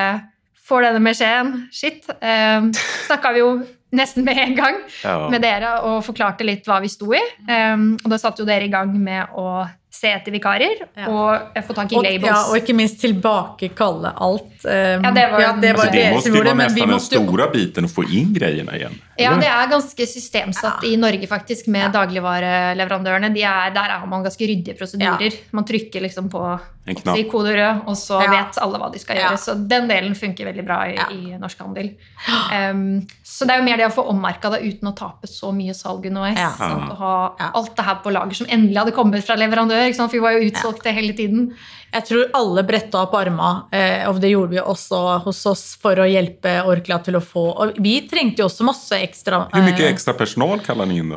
Får 0.72 0.88
denne 0.88 1.03
beskjeden. 1.03 1.53
Shit. 1.76 2.07
Eh, 2.22 2.69
Snakka 3.07 3.34
vi 3.36 3.43
jo 3.43 3.51
nesten 3.91 4.24
med 4.24 4.38
en 4.39 4.55
gang 4.55 4.78
Ja. 5.03 5.28
med 5.30 5.41
dere 5.43 5.74
og 5.84 5.99
forklarte 6.07 6.45
litt 6.47 6.63
hva 6.69 6.80
vi 6.80 6.88
sto 6.88 7.11
i. 7.13 7.19
Eh, 7.49 7.76
og 8.05 8.07
da 8.09 8.17
satte 8.22 8.39
jo 8.39 8.47
dere 8.47 8.63
i 8.69 8.72
gang 8.72 8.93
med 9.03 9.36
å 9.36 9.67
se 9.91 10.07
etter 10.07 10.32
vikarer 10.32 10.86
Ja. 10.95 11.09
og 11.11 11.51
få 11.67 11.74
tak 11.76 11.91
i 11.91 11.97
Og, 11.97 12.03
labels. 12.05 12.24
ja, 12.32 12.38
og 12.47 12.55
ikke 12.61 12.74
minst 12.74 13.01
tilbakekalle 13.03 14.13
alt. 14.15 14.53
Um, 14.63 15.03
Ja, 15.03 15.11
det 15.11 15.26
var- 15.32 15.41
ja, 15.41 15.51
det 15.59 15.74
var 15.76 15.84
altså, 15.84 15.91
det 15.91 16.03
dere 16.05 16.22
som 16.22 16.34
gjorde 16.34 16.47
det, 16.47 16.55
men 16.55 16.67
vi 16.74 16.82
nästan 16.82 16.88
den 16.88 16.95
måtte 16.95 17.11
jo 17.11 17.26
stora 17.28 17.47
biten 17.51 17.84
å 17.84 17.91
få 17.91 18.03
inn 18.09 18.34
greiene 18.34 18.72
igjen. 18.72 18.95
Ja, 19.19 19.36
det 19.36 19.49
er 19.51 19.67
ganske 19.67 20.07
systemsatt 20.07 20.84
i 20.88 20.95
Norge, 20.95 21.28
faktisk, 21.28 21.67
med 21.67 21.91
dagligvareleverandørene. 21.91 23.34
De 23.34 23.43
er, 23.43 23.69
der 23.76 23.89
har 23.99 24.07
man 24.07 24.24
ganske 24.24 24.47
ryddige 24.47 24.78
prosedyrer. 24.78 25.34
Man 25.51 25.65
trykker 25.65 26.01
liksom 26.01 26.30
på 26.30 26.59
En 26.88 26.95
knapp. 26.95 27.15
si 27.15 27.23
kode 27.29 27.53
rød, 27.55 27.84
og 27.88 27.95
så 27.95 28.21
Ja. 28.23 28.32
vet 28.32 28.57
alle 28.57 28.79
hva 28.79 28.91
de 28.91 28.99
skal 28.99 29.15
Ja. 29.15 29.29
gjøre. 29.29 29.38
Så 29.39 29.67
den 29.67 29.88
delen 29.88 30.15
funker 30.15 30.45
veldig 30.45 30.65
bra 30.65 30.79
i, 30.88 30.95
Ja. 30.95 31.07
i 31.11 31.38
norsk 31.38 31.57
handel. 31.59 31.91
Um, 32.51 33.07
så 33.23 33.45
det 33.45 33.51
er 33.51 33.59
jo 33.59 33.63
mer 33.65 33.77
det 33.77 33.88
å 33.88 33.93
få 33.93 34.07
ommerka 34.09 34.49
det 34.51 34.61
uten 34.63 34.89
å 34.91 34.95
tape 34.95 35.27
så 35.27 35.51
mye 35.53 35.73
salg 35.77 36.05
underveis. 36.05 36.38
Ja. 36.38 36.49
Sant? 36.57 36.91
Å 36.91 36.97
ha 36.97 37.36
Ja. 37.39 37.51
alt 37.53 37.75
det 37.75 37.86
her 37.86 37.95
på 38.03 38.11
lager 38.11 38.34
som 38.36 38.47
endelig 38.47 38.77
hadde 38.77 38.91
kommet 38.93 39.23
fra 39.23 39.36
leverandør. 39.36 39.88
Ikke 39.89 39.95
sant? 39.95 40.11
For 40.11 40.17
vi 40.17 40.25
var 40.25 40.32
jo 40.34 40.49
utsolgte 40.49 40.93
hele 40.93 41.13
tiden. 41.13 41.53
Jeg 41.93 42.05
tror 42.07 42.29
alle 42.34 42.63
bretta 42.63 43.01
opp 43.01 43.13
arma, 43.13 43.65
eh, 43.73 44.07
og 44.07 44.21
det 44.21 44.32
gjorde 44.32 44.49
vi 44.51 44.59
også 44.59 45.21
hos 45.25 45.45
oss 45.45 45.75
for 45.75 45.93
å 45.95 46.05
hjelpe 46.07 46.63
Orkla 46.63 47.03
til 47.03 47.15
å 47.15 47.21
få 47.21 47.43
Og 47.57 47.73
vi 47.84 48.07
trengte 48.07 48.38
jo 48.38 48.45
også 48.45 48.63
masse 48.63 48.91
ekstra 48.95 49.49
Hur 49.53 49.61
mye 49.61 49.89
ekstra 49.91 50.15
personal 50.17 50.59
kaller 50.59 50.88
ni 50.88 50.99
inn 50.99 51.11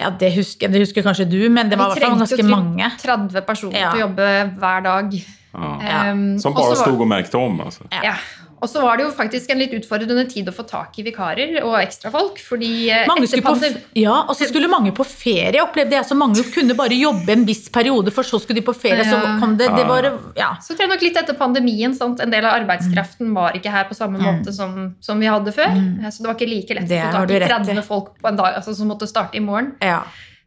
Ja, 0.00 0.10
det 0.10 0.32
husker, 0.34 0.66
det 0.68 0.80
husker 0.82 1.04
kanskje 1.04 1.30
du, 1.30 1.48
men 1.48 1.68
det 1.70 1.78
var 1.78 1.92
i 1.94 2.00
hvert 2.00 2.08
fall 2.08 2.18
ganske 2.18 2.42
mange. 2.42 2.74
Vi 2.74 3.06
trengte 3.06 3.34
jo 3.34 3.40
30 3.40 3.46
personer 3.46 3.78
Ja. 3.78 3.92
til 3.92 4.00
å 4.00 4.08
jobbe 4.08 4.58
hver 4.58 4.82
dag. 4.82 5.05
Ja. 5.12 5.78
Ja. 5.80 6.12
Um, 6.12 6.38
Som 6.38 6.52
bare 6.54 6.76
sto 6.76 6.76
og 6.76 6.76
merket 6.76 6.82
stod 6.86 7.00
och 7.00 7.08
märkte 7.08 7.36
om 7.36 7.60
Altså. 7.60 7.84
Ja. 8.02 8.14
Og 8.60 8.68
så 8.70 8.80
var 8.80 8.96
det 8.96 9.04
jo 9.04 9.10
faktisk 9.12 9.50
en 9.52 9.58
litt 9.60 9.72
utfordrende 9.76 10.24
tid 10.32 10.46
å 10.48 10.52
få 10.52 10.62
tak 10.64 10.94
i 10.98 11.02
vikarer 11.04 11.58
og 11.62 11.74
ekstrafolk. 11.76 12.38
Fordi 12.40 12.88
eh, 12.88 13.02
Mange 13.08 13.26
etter 13.26 13.36
skulle 13.36 13.42
på, 13.44 13.52
pandem- 13.52 13.82
ja, 13.92 14.14
og 14.28 14.36
så 14.36 14.48
skulle 14.48 14.68
mange 14.72 14.92
på 14.96 15.04
ferie, 15.04 15.60
opplevde 15.60 15.92
jeg. 15.92 16.04
Så 16.08 16.16
mange 16.16 16.40
kunne 16.54 16.74
bare 16.74 16.96
jobbe 16.96 17.32
en 17.32 17.44
viss 17.44 17.68
periode, 17.68 18.10
for 18.16 18.24
så 18.24 18.40
skulle 18.40 18.60
de 18.60 18.64
på 18.64 18.72
ferie. 18.74 19.04
Så 19.04 19.12
Ja. 19.16 19.36
kom 19.40 19.56
det, 19.60 19.68
det 19.76 19.84
bare, 19.86 20.12
ja. 20.36 20.56
Så 20.64 20.72
tror 20.74 20.86
jeg 20.86 20.88
nok 20.94 21.02
litt 21.04 21.16
etter 21.20 21.34
pandemien. 21.36 21.94
Sant? 21.94 22.20
En 22.20 22.30
del 22.32 22.44
av 22.48 22.56
arbeidskraften 22.62 23.34
var 23.34 23.52
ikke 23.52 23.70
her 23.70 23.84
på 23.84 23.94
samme 23.94 24.18
måte 24.18 24.52
som, 24.52 24.94
som 25.00 25.20
vi 25.20 25.26
hadde 25.26 25.52
før. 25.52 25.76
Mm. 25.76 26.10
Så 26.10 26.22
det 26.24 26.26
var 26.26 26.34
ikke 26.40 26.48
like 26.48 26.74
lett 26.74 26.84
Mm. 26.86 26.88
Det 26.88 27.02
å 27.02 27.06
få 27.06 27.12
tak 27.12 27.30
i 27.30 27.36
i. 27.36 27.48
30 27.76 27.82
folk 27.82 28.08
på 28.22 28.28
en 28.28 28.36
dag 28.36 28.54
altså, 28.56 28.74
som 28.74 28.88
måtte 28.88 29.06
starte 29.06 29.36
i 29.36 29.40
morgen. 29.40 29.74
ja. 29.82 30.02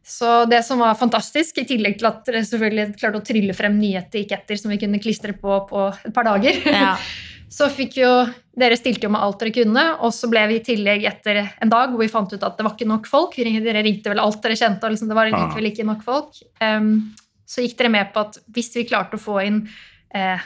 Så 0.06 0.46
det 0.50 0.64
som 0.66 0.80
var 0.82 0.98
fantastisk, 0.98 1.60
i 1.62 1.68
tillegg 1.70 2.00
til 2.00 2.08
at 2.10 2.22
dere 2.26 2.42
selvfølgelig 2.48 2.96
klarte 2.98 3.20
å 3.20 3.26
trylle 3.26 3.56
frem 3.58 3.76
nye 3.78 4.02
etiketter 4.02 4.58
som 4.58 4.72
vi 4.74 4.80
kunne 4.82 5.02
klistre 5.02 5.36
på 5.38 5.60
på 5.70 5.90
et 5.94 6.14
par 6.16 6.26
dager, 6.28 6.62
Ja. 6.66 6.96
så 7.50 7.66
fikk 7.74 7.98
jo 8.04 8.12
Dere 8.60 8.76
stilte 8.76 9.08
jo 9.08 9.12
med 9.14 9.22
alt 9.24 9.40
dere 9.40 9.54
kunne, 9.56 9.84
og 10.04 10.12
så 10.12 10.28
ble 10.28 10.42
vi 10.50 10.58
i 10.60 10.64
tillegg 10.66 11.06
etter 11.08 11.38
en 11.48 11.70
dag 11.72 11.94
hvor 11.94 12.02
vi 12.02 12.10
fant 12.12 12.34
ut 12.34 12.44
at 12.44 12.58
det 12.58 12.66
var 12.66 12.74
ikke 12.76 12.90
nok 12.90 13.06
folk. 13.08 13.38
Dere 13.40 13.84
ringte 13.86 14.12
vel 14.12 14.20
alt 14.20 14.42
dere 14.44 14.58
kjente, 14.60 14.84
og 14.84 14.92
liksom 14.92 15.08
det 15.08 15.16
var 15.16 15.30
likevel 15.32 15.70
ikke 15.70 15.86
nok 15.88 16.02
folk. 16.04 16.42
Um, 16.60 17.14
så 17.48 17.64
gikk 17.64 17.78
dere 17.80 17.94
med 17.94 18.12
på 18.12 18.26
at 18.26 18.42
hvis 18.52 18.74
vi 18.76 18.84
klarte 18.90 19.16
å 19.16 19.22
få 19.24 19.38
inn 19.46 19.62
eh, 20.14 20.40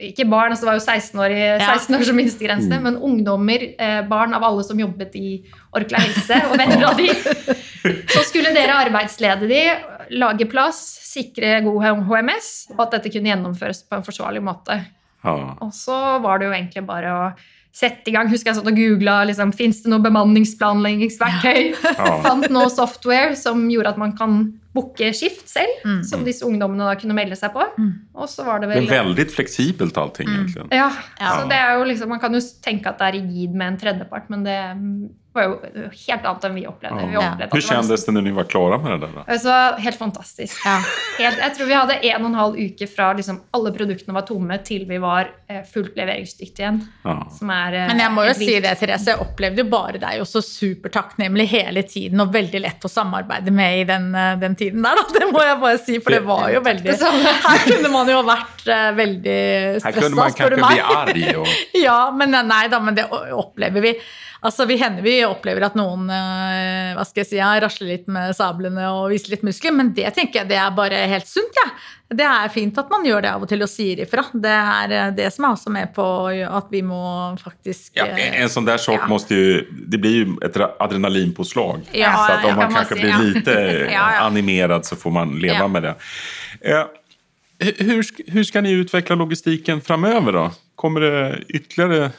ikke 0.00 0.24
barn, 0.30 0.52
altså 0.52 0.64
det 0.64 0.70
var 0.70 0.78
jo 0.78 0.84
16 0.84 1.20
år, 1.20 1.30
i- 1.34 1.58
16 1.60 1.94
år 1.98 2.04
som 2.08 2.16
minstegrense, 2.16 2.70
Mm. 2.72 2.82
men 2.82 2.96
ungdommer, 2.96 3.74
eh, 3.78 4.02
barn 4.08 4.34
av 4.34 4.42
alle 4.44 4.64
som 4.64 4.78
jobbet 4.78 5.14
i 5.16 5.42
Orkla 5.76 5.98
Helse, 5.98 6.40
og 6.50 6.56
venner 6.58 6.84
av 6.88 6.96
de, 6.96 7.08
så 8.14 8.24
skulle 8.24 8.52
dere 8.54 8.78
arbeidslede 8.86 9.48
de, 9.48 9.62
lage 10.16 10.48
plass, 10.50 10.80
sikre 11.10 11.60
god 11.64 11.82
HMS, 12.08 12.70
og 12.76 12.80
at 12.86 12.90
dette 12.98 13.12
kunne 13.12 13.28
gjennomføres 13.32 13.84
på 13.88 13.96
en 13.96 14.02
forsvarlig 14.06 14.42
måte. 14.42 14.80
Ja. 15.24 15.54
Og 15.60 15.72
så 15.76 16.20
var 16.22 16.38
det 16.38 16.46
jo 16.48 16.52
egentlig 16.54 16.86
bare 16.86 17.10
å 17.12 17.32
sette 17.72 18.08
i 18.08 18.12
gang. 18.12 18.26
Husker 18.28 18.50
jeg 18.50 18.56
satt 18.56 18.66
og 18.66 18.74
googla 18.76 19.24
liksom, 19.28 19.52
fins 19.54 19.82
det 19.82 19.90
noe 19.92 20.00
bemanningsplanleggingsverktøy. 20.00 21.74
Ja. 21.84 22.16
Fant 22.24 22.48
noe 22.50 22.70
software 22.72 23.36
som 23.36 23.68
gjorde 23.70 23.92
at 23.94 23.98
man 24.00 24.14
kan 24.16 24.59
booke 24.74 25.12
skift 25.14 25.48
selv, 25.50 25.68
Mm. 25.84 26.02
som 26.04 26.24
disse 26.24 26.42
ungdommene 26.46 26.86
da 26.86 26.94
kunne 26.94 27.14
melde 27.14 27.36
seg 27.36 27.52
på. 27.52 27.64
Mm. 27.78 27.92
Og 28.14 28.28
så 28.28 28.44
var 28.46 28.60
det 28.60 28.68
Det 28.68 28.84
er 28.88 29.02
veldig 29.04 29.26
fleksibelt 29.30 29.96
allting, 29.98 30.28
allting 30.28 30.46
egentlig. 30.56 30.72
ja, 30.72 30.90
Ja. 31.20 31.30
så 31.40 31.48
det 31.48 31.58
er 31.58 31.78
jo 31.78 31.84
liksom, 31.84 32.08
Man 32.08 32.20
kan 32.20 32.32
jo 32.32 32.40
tenke 32.62 32.86
at 32.86 32.98
det 32.98 33.06
er 33.08 33.12
rigid 33.20 33.54
med 33.54 33.66
en 33.66 33.76
tredjepart, 33.78 34.30
men 34.30 34.44
det 34.44 34.58
var 35.32 35.44
jo 35.46 35.52
helt 36.08 36.24
annet 36.26 36.44
enn 36.48 36.54
vi 36.54 36.62
opplevde. 36.66 37.06
Vi 37.06 37.14
Ja. 37.14 37.20
opplevde 37.20 37.44
at 37.44 37.52
Hur 37.52 37.60
det 37.60 37.66
når 37.66 37.74
kändes 37.74 38.04
det 38.06 38.12
när 38.12 38.22
ni 38.22 38.30
var 38.30 38.44
klara 38.44 38.78
med 38.78 38.92
det 39.00 39.06
där? 39.06 39.12
Då? 39.14 39.24
Altså, 39.32 39.80
helt 39.80 39.98
fantastisk. 39.98 40.56
Ja. 40.64 40.76
Helt, 41.18 41.38
jeg 41.38 41.54
tror 41.56 41.66
vi 41.66 41.74
hadde 41.74 41.94
en 42.02 42.24
og 42.24 42.30
en 42.30 42.34
halv 42.34 42.54
uke 42.58 42.86
fra 42.90 43.12
liksom, 43.12 43.40
alle 43.52 43.72
produktene 43.72 44.14
var 44.14 44.22
tomme, 44.26 44.58
til 44.64 44.86
vi 44.88 44.98
var 44.98 45.30
eh, 45.48 45.62
fullt 45.74 45.94
leveringsdyktige 45.96 46.64
igjen. 46.64 46.80
Ja. 47.04 47.16
Som 47.38 47.50
er, 47.50 47.72
eh, 47.74 47.86
Men 47.92 47.98
jeg 47.98 48.10
må 48.10 48.24
jo 48.26 48.34
si 48.34 48.60
det, 48.60 48.78
Therese. 48.80 49.06
Jeg 49.06 49.18
opplevde 49.20 49.62
jo 49.62 49.68
bare 49.70 49.98
deg 50.02 50.20
også 50.20 50.40
så 50.40 50.42
supertakknemlig 50.60 51.46
hele 51.48 51.82
tiden, 51.82 52.20
og 52.20 52.32
veldig 52.34 52.60
lett 52.60 52.84
å 52.84 52.90
samarbeide 52.90 53.50
med 53.54 53.80
i 53.80 53.84
den, 53.84 54.14
eh, 54.14 54.36
den 54.40 54.56
tiden 54.56 54.82
der, 54.82 54.96
da. 54.96 55.06
Det 55.20 55.28
må 55.32 55.42
jeg 55.44 55.60
bare 55.60 55.78
si, 55.78 55.98
for 56.00 56.10
det 56.10 56.24
var 56.26 56.48
jo 56.50 56.60
veldig 56.60 56.96
Her 57.46 57.58
kunne 57.66 57.92
man 57.92 58.08
jo 58.08 58.22
vært 58.26 58.66
eh, 58.66 58.90
veldig 58.96 59.38
stressa, 59.80 59.90
spør 59.90 60.08
stressa, 60.08 60.16
meg. 60.16 60.32
spør 60.32 60.50
du 60.50 60.56
man 60.60 60.74
meg. 60.74 61.14
bli 61.14 61.28
arg. 61.28 61.38
Och... 61.40 61.46
Ja, 61.80 62.10
men 62.10 62.30
nei 62.30 62.68
da, 62.68 62.80
men 62.80 62.94
det 62.94 63.06
opplever 63.10 63.80
vi. 63.80 63.94
Altså, 64.40 64.64
vi 64.64 64.76
hender 64.80 65.02
vi 65.04 65.18
opplever 65.26 65.66
at 65.66 65.74
noen 65.76 66.06
eh, 66.08 66.94
hva 66.96 67.04
skal 67.04 67.20
jeg 67.20 67.28
si, 67.28 67.36
ja, 67.36 67.50
rasler 67.60 67.90
litt 67.92 68.06
med 68.08 68.32
sablene 68.36 68.86
og 68.88 69.10
viser 69.12 69.34
litt 69.34 69.42
muskler, 69.44 69.74
men 69.76 69.90
det 69.96 70.08
tenker 70.16 70.40
jeg 70.40 70.48
det 70.48 70.56
er 70.56 70.70
bare 70.76 71.02
helt 71.10 71.28
sunt. 71.28 71.58
Ja. 71.60 71.66
Det 72.10 72.24
er 72.26 72.48
fint 72.50 72.78
at 72.80 72.88
man 72.90 73.04
gjør 73.06 73.22
det 73.22 73.30
av 73.30 73.44
og 73.44 73.50
til 73.52 73.62
og 73.62 73.68
sier 73.70 74.00
ifra. 74.02 74.24
Det 74.32 74.54
er 74.56 74.94
eh, 74.96 75.10
det 75.14 75.28
som 75.34 75.44
er 75.46 75.52
også 75.58 75.70
med 75.74 75.92
på 75.94 76.06
at 76.48 76.72
vi 76.72 76.80
må 76.82 77.02
faktisk 77.42 78.00
Ja, 78.00 78.06
eh, 78.16 78.40
en 78.42 78.48
sånn 78.50 78.66
der 78.66 78.80
sak 78.82 79.02
Ja. 79.04 79.08
måste 79.12 79.34
ju, 79.36 79.66
det 79.70 80.00
blir 80.02 80.16
jo 80.24 80.38
et 80.42 80.56
adrenalinpåslag. 80.56 81.84
Ja, 81.92 82.14
så 82.16 82.38
at 82.38 82.48
om 82.48 82.56
man 82.56 82.72
kan 82.72 82.80
man 82.80 82.88
si, 82.88 82.94
blir 83.44 83.92
ja. 83.98 84.06
animerad 84.24 84.88
så 84.88 84.96
får 84.96 85.10
man 85.20 85.36
leva 85.38 85.66
Ja. 85.66 85.68
med 85.68 85.82
det. 85.82 85.94
Eh, 86.60 86.84
hur, 87.78 88.04
hur 88.32 88.44
ska 88.44 88.60
ni 88.60 88.72
utveckla 88.72 89.14
logistiken 89.16 89.80
framöver 89.80 90.32
då? 90.32 90.50
Kommer 90.74 91.00
det 91.00 91.38
ytterligare 91.48 92.10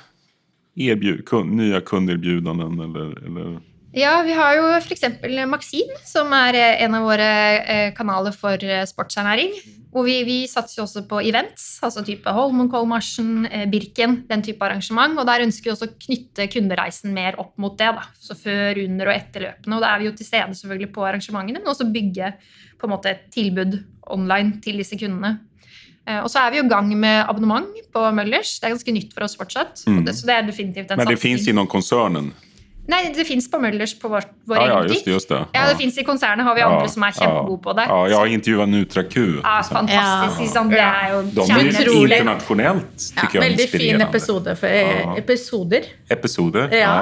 erbjud, 0.77 1.25
kun, 1.27 1.55
nya 1.57 1.81
kundeerbjudanden 1.85 2.79
eller, 2.79 3.13
eller? 3.25 3.59
Ja, 3.91 4.21
vi 4.23 4.31
har 4.31 4.55
jo 4.55 4.67
f.eks. 4.77 5.03
Maxim, 5.51 5.89
som 6.07 6.31
er 6.31 6.55
eh, 6.55 6.83
en 6.85 6.93
av 6.95 7.03
våre 7.03 7.27
eh, 7.59 7.89
kanaler 7.91 8.31
for 8.31 8.55
eh, 8.63 8.85
sportsernæring. 8.87 9.51
Hvor 9.91 10.05
vi, 10.07 10.21
vi 10.23 10.37
satser 10.47 10.85
også 10.85 11.03
på 11.09 11.19
events, 11.27 11.65
altså 11.83 11.99
type 12.07 12.31
Holmenkollmarsjen, 12.31 13.49
Birken, 13.67 14.21
den 14.29 14.45
type 14.47 14.63
arrangement. 14.63 15.19
Og 15.19 15.27
der 15.27 15.43
ønsker 15.43 15.67
vi 15.67 15.73
også 15.73 15.89
å 15.89 15.97
knytte 16.07 16.47
kundereisen 16.53 17.11
mer 17.11 17.35
opp 17.43 17.59
mot 17.59 17.75
det. 17.75 17.91
da, 17.97 18.07
Så 18.15 18.39
før, 18.39 18.79
under 18.85 19.11
og 19.11 19.17
etter 19.17 19.47
løpene. 19.49 19.75
Og 19.75 19.83
da 19.83 19.91
er 19.91 19.99
vi 19.99 20.07
jo 20.07 20.15
til 20.15 20.29
stede 20.29 20.55
selvfølgelig 20.55 20.93
på 20.95 21.03
arrangementene, 21.09 21.59
men 21.59 21.75
også 21.75 21.91
bygge 21.91 22.31
på 22.79 22.87
en 22.87 22.95
måte 22.95 23.11
et 23.11 23.27
tilbud 23.35 23.75
online 24.07 24.61
til 24.63 24.79
disse 24.79 24.95
kundene. 24.95 25.35
Eh, 26.07 26.19
Og 26.23 26.29
så 26.33 26.39
er 26.47 26.51
vi 26.51 26.57
i 26.59 26.67
gang 26.67 26.87
med 26.97 27.25
abonnement 27.29 27.67
på 27.93 28.05
Møllers. 28.13 28.59
Det 28.59 28.69
er 28.69 28.75
ganske 28.75 28.93
nytt 28.93 29.13
for 29.13 29.23
oss 29.23 29.35
fortsatt. 29.37 29.83
Mm. 29.87 30.03
Det, 30.05 30.15
så 30.17 30.25
det 30.25 30.35
er 30.35 30.41
definitivt 30.47 30.91
en 30.91 30.97
Men 30.97 31.07
det 31.07 31.19
fins 31.21 31.47
i 31.47 31.53
noen 31.53 31.67
konsernen? 31.69 32.31
Nei, 32.89 33.03
det 33.13 33.23
fins 33.27 33.45
på 33.47 33.59
Møllers 33.61 33.93
på 34.01 34.09
vår, 34.09 34.25
vår 34.49 34.57
Ja, 34.57 34.63
egen 34.81 34.89
just 34.89 35.05
det. 35.05 35.05
butikk. 35.05 35.13
Just 35.13 35.29
det. 35.29 35.41
Ja, 35.53 35.67
det 35.69 35.77
fins 35.77 35.97
i 36.01 36.03
konsernet 36.03 36.43
har 36.43 36.55
vi 36.57 36.61
andre 36.65 36.89
som 36.89 37.03
er 37.05 37.11
kjempegode 37.13 37.61
på 37.61 37.75
det. 37.77 37.85
Ja, 37.87 37.99
jeg 38.09 38.17
har 38.17 38.25
intervjuat 38.33 38.69
NutraQ. 38.69 39.15
Ja, 39.43 39.61
fantastisk. 39.61 40.39
Ja. 40.41 40.41
liksom. 40.41 40.69
Det 40.73 40.79
er 40.81 41.13
jo 41.13 41.21
De 41.21 41.41
er 41.45 41.61
internationellt, 42.17 43.05
Ja, 43.15 43.21
tycker 43.21 43.37
jag, 43.37 43.43
veldig 43.45 43.69
fin 43.69 44.01
episode 44.01 44.55
for, 44.57 44.67
Ja. 44.67 45.15
episoder. 45.21 45.85
Episoder? 46.11 46.71
Ja. 46.75 47.01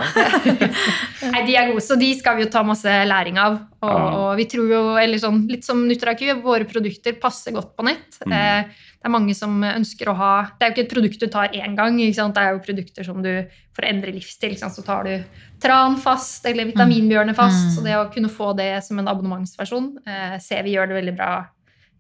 Nei, 1.33 1.41
de 1.47 1.55
er 1.57 1.71
gode, 1.71 1.83
så 1.85 1.97
de 1.99 2.11
skal 2.17 2.37
vi 2.37 2.45
jo 2.45 2.51
ta 2.53 2.61
masse 2.67 2.87
læring 3.09 3.39
av. 3.41 3.57
Og, 3.81 3.89
Ja. 3.89 4.05
og 4.19 4.29
vi 4.39 4.45
tror 4.51 4.69
jo, 4.69 4.81
eller 4.99 5.21
sånn, 5.21 5.41
litt 5.49 5.65
som 5.65 5.81
Nutraku, 5.87 6.27
våre 6.43 6.67
produkter 6.69 7.15
passer 7.21 7.55
godt 7.55 7.75
på 7.77 7.85
nett. 7.87 8.19
Mm. 8.25 8.35
Eh, 8.35 8.87
det 8.99 9.07
er 9.07 9.13
mange 9.13 9.35
som 9.35 9.53
ønsker 9.63 10.09
å 10.11 10.15
ha 10.19 10.31
Det 10.59 10.65
er 10.65 10.71
jo 10.71 10.75
ikke 10.75 10.83
et 10.83 10.93
produkt 10.93 11.21
du 11.21 11.27
tar 11.31 11.53
én 11.55 11.75
gang. 11.77 11.95
Ikke 12.03 12.17
sant? 12.17 12.35
Det 12.35 12.43
er 12.43 12.51
jo 12.51 12.63
produkter 12.65 13.05
som 13.07 13.21
du 13.23 13.31
for 13.71 13.85
å 13.85 13.89
endre 13.89 14.11
livsstil. 14.11 14.51
Ikke 14.51 14.65
sant? 14.65 14.75
Så 14.75 14.83
tar 14.83 15.07
du 15.07 15.13
tran 15.63 15.95
fast 16.03 16.45
eller 16.45 16.67
vitaminbjørnet 16.67 17.37
fast. 17.37 17.69
Mm. 17.69 17.71
Så 17.77 17.85
det 17.85 17.95
å 17.95 18.09
kunne 18.11 18.31
få 18.31 18.51
det 18.57 18.83
som 18.83 18.99
en 18.99 19.07
abonnementsversjon 19.07 19.93
eh, 20.05 20.35
ser 20.43 20.67
vi 20.67 20.75
gjør 20.75 20.91
det 20.91 20.99
veldig 20.99 21.15
bra. 21.15 21.31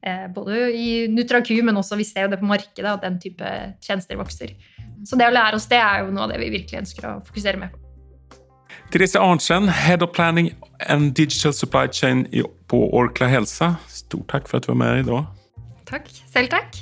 Eh, 0.03 0.27
både 0.35 0.69
i 0.75 0.89
NutraQ, 1.11 1.53
men 1.63 1.79
også 1.79 1.97
vi 1.99 2.07
ser 2.07 2.27
jo 2.27 2.33
det 2.33 2.39
på 2.39 2.47
markedet 2.51 2.91
at 2.91 3.01
den 3.07 3.17
type 3.19 3.47
tjenester 3.83 4.19
vokser. 4.19 4.53
Så 5.05 5.19
det 5.19 5.27
å 5.29 5.33
lære 5.33 5.59
oss 5.59 5.69
det 5.71 5.79
er 5.79 6.03
jo 6.03 6.11
noe 6.13 6.27
av 6.27 6.33
det 6.33 6.39
vi 6.41 6.51
virkelig 6.57 6.81
ønsker 6.83 7.07
å 7.09 7.13
fokusere 7.27 7.61
med 7.61 7.71
på. 7.73 7.85
Therese 8.89 9.19
Arntzen, 9.21 9.69
Head 9.69 10.01
of 10.01 10.13
Planning 10.15 10.51
and 10.89 11.13
Digital 11.13 11.53
Supply 11.53 11.87
Chain 11.93 12.25
på 12.67 12.89
Orkla 12.93 13.27
Helse. 13.29 13.75
Stort 13.87 14.29
takk 14.31 14.49
for 14.49 14.57
at 14.57 14.65
du 14.65 14.71
var 14.73 14.79
med 14.81 15.03
i 15.03 15.07
dag. 15.09 15.27
Takk. 15.89 16.09
Selv 16.33 16.49
takk. 16.49 16.79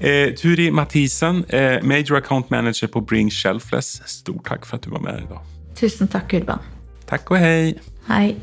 Eh, 0.00 0.32
Turi 0.36 0.70
Mathisen, 0.70 1.44
eh, 1.52 1.82
Major 1.82 2.16
Account 2.16 2.50
Manager 2.50 2.86
på 2.86 3.00
Bring 3.04 3.30
Shelfless. 3.30 4.00
Stort 4.06 4.44
takk 4.48 4.64
for 4.64 4.76
at 4.76 4.84
du 4.84 4.90
var 4.90 5.04
med 5.04 5.20
i 5.20 5.28
dag. 5.28 5.44
Tusen 5.76 6.08
takk, 6.08 6.32
Urban. 6.34 6.64
Takk 7.06 7.30
og 7.30 7.38
hei. 7.38 7.74
Hei. 8.08 8.36